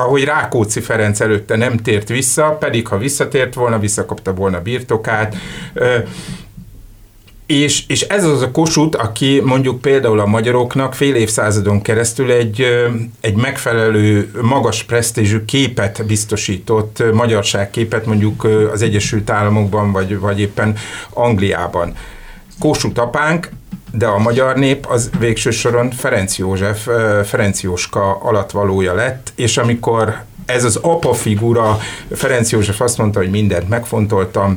ahogy 0.00 0.24
Rákóczi 0.24 0.80
Ferenc 0.80 1.20
előtte 1.20 1.56
nem 1.56 1.76
tért 1.76 2.08
vissza, 2.08 2.56
pedig 2.60 2.86
ha 2.86 2.98
visszatért 2.98 3.54
volna, 3.54 3.78
visszakapta 3.78 4.34
volna 4.34 4.62
birtokát, 4.62 5.36
és, 7.46 7.84
és 7.86 8.02
ez 8.02 8.24
az 8.24 8.42
a 8.42 8.50
kosut, 8.50 8.94
aki 8.94 9.40
mondjuk 9.44 9.80
például 9.80 10.20
a 10.20 10.26
magyaroknak 10.26 10.94
fél 10.94 11.14
évszázadon 11.14 11.82
keresztül 11.82 12.30
egy, 12.30 12.66
egy 13.20 13.34
megfelelő, 13.34 14.30
magas 14.42 14.82
presztízsű 14.82 15.44
képet 15.44 16.06
biztosított, 16.06 17.02
magyarságképet 17.12 18.06
mondjuk 18.06 18.44
az 18.72 18.82
Egyesült 18.82 19.30
Államokban, 19.30 19.92
vagy, 19.92 20.18
vagy 20.18 20.40
éppen 20.40 20.76
Angliában. 21.10 21.94
Kossuth 22.58 23.00
apánk 23.00 23.48
de 23.92 24.06
a 24.06 24.18
magyar 24.18 24.56
nép 24.56 24.86
az 24.86 25.10
végső 25.18 25.50
soron 25.50 25.90
Ferenc 25.90 26.38
József, 26.38 26.88
Ferenc 27.24 27.62
Jóska 27.62 28.18
alatvalója 28.20 28.94
lett, 28.94 29.32
és 29.34 29.56
amikor 29.56 30.26
ez 30.46 30.64
az 30.64 30.76
apa 30.76 31.12
figura, 31.12 31.78
Ferenc 32.10 32.50
József 32.50 32.80
azt 32.80 32.98
mondta, 32.98 33.18
hogy 33.18 33.30
mindent 33.30 33.68
megfontoltam, 33.68 34.56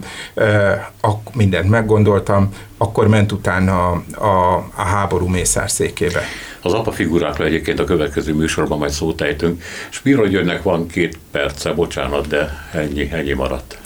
mindent 1.34 1.70
meggondoltam, 1.70 2.50
akkor 2.78 3.08
ment 3.08 3.32
utána 3.32 3.90
a, 3.90 4.04
a, 4.26 4.56
a 4.76 4.82
háború 4.82 5.28
mészárszékébe. 5.28 6.22
Az 6.62 6.74
apa 6.74 6.92
figurákra 6.92 7.46
egyébként 7.46 7.80
a 7.80 7.84
következő 7.84 8.34
műsorban 8.34 8.78
majd 8.78 8.92
szót 8.92 9.22
ejtünk. 9.22 9.64
Spiro 9.90 10.28
Györgynek 10.28 10.64
van 10.64 10.88
két 10.88 11.18
perce, 11.32 11.74
bocsánat, 11.74 12.28
de 12.28 12.68
ennyi, 12.74 13.10
ennyi 13.12 13.34
maradt. 13.34 13.78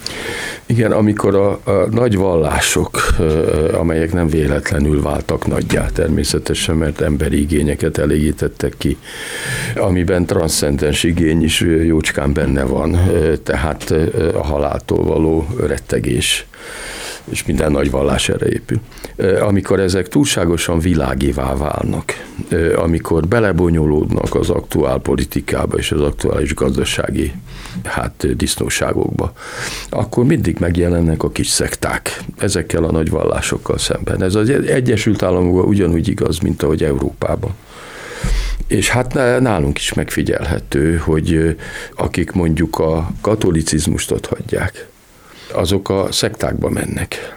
Igen, 0.67 0.91
amikor 0.91 1.35
a, 1.35 1.59
a 1.63 1.87
nagy 1.91 2.15
vallások, 2.15 3.15
amelyek 3.73 4.13
nem 4.13 4.27
véletlenül 4.27 5.01
váltak 5.01 5.47
nagyjá 5.47 5.85
természetesen, 5.85 6.75
mert 6.75 7.01
emberi 7.01 7.41
igényeket 7.41 7.97
elégítettek 7.97 8.73
ki, 8.77 8.97
amiben 9.75 10.25
transzcendens 10.25 11.03
igény 11.03 11.43
is 11.43 11.61
jócskán 11.61 12.33
benne 12.33 12.63
van, 12.63 12.97
tehát 13.43 13.93
a 14.33 14.43
haláltól 14.43 15.03
való 15.03 15.47
rettegés 15.59 16.45
és 17.29 17.45
minden 17.45 17.71
nagy 17.71 17.91
vallás 17.91 18.29
erre 18.29 18.47
épül. 18.47 18.79
Amikor 19.39 19.79
ezek 19.79 20.07
túlságosan 20.07 20.79
világivá 20.79 21.55
válnak, 21.55 22.13
amikor 22.75 23.27
belebonyolódnak 23.27 24.35
az 24.35 24.49
aktuál 24.49 24.99
politikába 24.99 25.77
és 25.77 25.91
az 25.91 26.01
aktuális 26.01 26.53
gazdasági 26.53 27.31
hát, 27.83 28.35
disznóságokba, 28.35 29.33
akkor 29.89 30.25
mindig 30.25 30.57
megjelennek 30.59 31.23
a 31.23 31.31
kis 31.31 31.47
szekták 31.47 32.23
ezekkel 32.37 32.83
a 32.83 32.91
nagy 32.91 33.09
vallásokkal 33.09 33.77
szemben. 33.77 34.23
Ez 34.23 34.35
az 34.35 34.49
Egyesült 34.49 35.23
Államokban 35.23 35.65
ugyanúgy 35.65 36.07
igaz, 36.07 36.39
mint 36.39 36.63
ahogy 36.63 36.83
Európában. 36.83 37.53
És 38.67 38.89
hát 38.89 39.13
nálunk 39.39 39.77
is 39.77 39.93
megfigyelhető, 39.93 40.95
hogy 40.95 41.55
akik 41.95 42.31
mondjuk 42.31 42.79
a 42.79 43.11
katolicizmust 43.21 44.11
ott 44.11 44.25
hagyják, 44.25 44.87
azok 45.53 45.89
a 45.89 46.07
szektákba 46.11 46.69
mennek. 46.69 47.35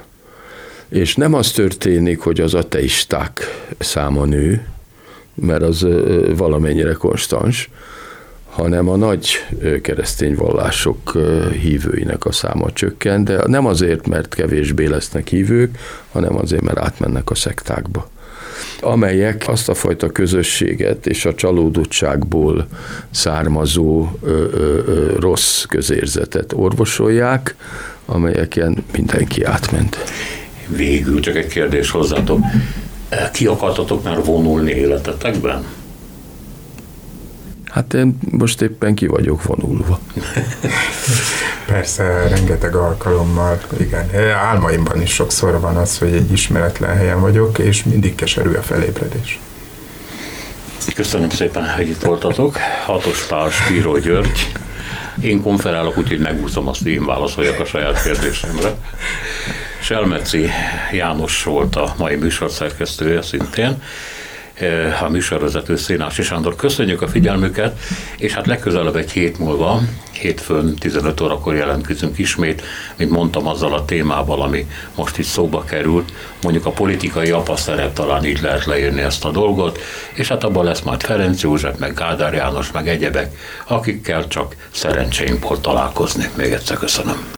És 0.88 1.14
nem 1.14 1.34
az 1.34 1.50
történik, 1.50 2.20
hogy 2.20 2.40
az 2.40 2.54
ateisták 2.54 3.40
száma 3.78 4.24
nő, 4.24 4.66
mert 5.34 5.62
az 5.62 5.86
valamennyire 6.36 6.92
konstans, 6.92 7.70
hanem 8.48 8.88
a 8.88 8.96
nagy 8.96 9.30
keresztény 9.82 10.34
vallások 10.34 11.18
hívőinek 11.60 12.24
a 12.24 12.32
száma 12.32 12.72
csökken, 12.72 13.24
de 13.24 13.42
nem 13.46 13.66
azért, 13.66 14.06
mert 14.06 14.34
kevésbé 14.34 14.86
lesznek 14.86 15.28
hívők, 15.28 15.78
hanem 16.12 16.36
azért, 16.36 16.62
mert 16.62 16.78
átmennek 16.78 17.30
a 17.30 17.34
szektákba 17.34 18.10
amelyek 18.80 19.44
azt 19.46 19.68
a 19.68 19.74
fajta 19.74 20.08
közösséget 20.08 21.06
és 21.06 21.24
a 21.24 21.34
csalódottságból 21.34 22.66
származó 23.10 24.08
ö, 24.22 24.30
ö, 24.52 24.82
ö, 24.86 25.16
rossz 25.18 25.62
közérzetet 25.62 26.52
orvosolják, 26.52 27.56
amelyeken 28.10 28.84
mindenki 28.92 29.44
átment. 29.44 29.98
Végül 30.66 31.20
csak 31.20 31.36
egy 31.36 31.46
kérdés 31.46 31.90
hozzátok. 31.90 32.40
Ki 33.32 33.46
akartatok 33.46 34.04
már 34.04 34.24
vonulni 34.24 34.70
életetekben? 34.70 35.64
Hát 37.64 37.94
én 37.94 38.18
most 38.30 38.62
éppen 38.62 38.94
ki 38.94 39.06
vagyok 39.06 39.42
vonulva. 39.42 39.98
Persze, 41.66 42.28
rengeteg 42.28 42.74
alkalommal, 42.74 43.60
igen. 43.80 44.10
Álmaimban 44.34 45.02
is 45.02 45.10
sokszor 45.10 45.60
van 45.60 45.76
az, 45.76 45.98
hogy 45.98 46.12
egy 46.12 46.32
ismeretlen 46.32 46.96
helyen 46.96 47.20
vagyok, 47.20 47.58
és 47.58 47.84
mindig 47.84 48.14
keserű 48.14 48.52
a 48.52 48.62
felébredés. 48.62 49.40
Köszönöm 50.94 51.30
szépen, 51.30 51.70
hogy 51.70 51.88
itt 51.88 52.02
voltatok. 52.02 52.56
Hatos 52.86 53.26
Pál 53.26 53.50
Spíró 53.50 53.98
György. 53.98 54.52
Én 55.22 55.42
konferálok, 55.42 55.98
úgyhogy 55.98 56.18
megúszom 56.18 56.68
azt, 56.68 56.82
hogy 56.82 56.92
én 56.92 57.06
válaszoljak 57.06 57.60
a 57.60 57.64
saját 57.64 58.02
kérdésemre. 58.02 58.74
Selmeci 59.80 60.48
János 60.92 61.42
volt 61.42 61.76
a 61.76 61.94
mai 61.98 62.16
műsorszerkesztője 62.16 63.22
szintén. 63.22 63.82
Eh, 64.58 65.02
a 65.02 65.08
műsorvezető 65.08 65.76
Szénási 65.76 66.22
Sándor. 66.22 66.56
Köszönjük 66.56 67.02
a 67.02 67.08
figyelmüket, 67.08 67.78
és 68.16 68.32
hát 68.32 68.46
legközelebb 68.46 68.96
egy 68.96 69.10
hét 69.10 69.38
múlva, 69.38 69.80
hétfőn 70.12 70.74
15 70.74 71.20
órakor 71.20 71.54
jelentkezünk 71.54 72.18
ismét, 72.18 72.62
mint 72.96 73.10
mondtam, 73.10 73.46
azzal 73.46 73.74
a 73.74 73.84
témával, 73.84 74.42
ami 74.42 74.66
most 74.94 75.18
itt 75.18 75.24
szóba 75.24 75.64
került, 75.64 76.12
mondjuk 76.42 76.66
a 76.66 76.70
politikai 76.70 77.34
szerep 77.54 77.92
talán 77.92 78.24
így 78.24 78.40
lehet 78.40 78.64
leírni 78.64 79.00
ezt 79.00 79.24
a 79.24 79.30
dolgot, 79.30 79.78
és 80.12 80.28
hát 80.28 80.44
abban 80.44 80.64
lesz 80.64 80.80
majd 80.80 81.02
Ferenc 81.02 81.42
József, 81.42 81.78
meg 81.78 81.94
Gádár 81.94 82.34
János, 82.34 82.72
meg 82.72 82.88
egyebek, 82.88 83.36
akikkel 83.66 84.28
csak 84.28 84.56
szerencsénk 84.70 85.48
volt 85.48 85.60
találkozni. 85.60 86.30
Még 86.36 86.52
egyszer 86.52 86.76
köszönöm. 86.76 87.37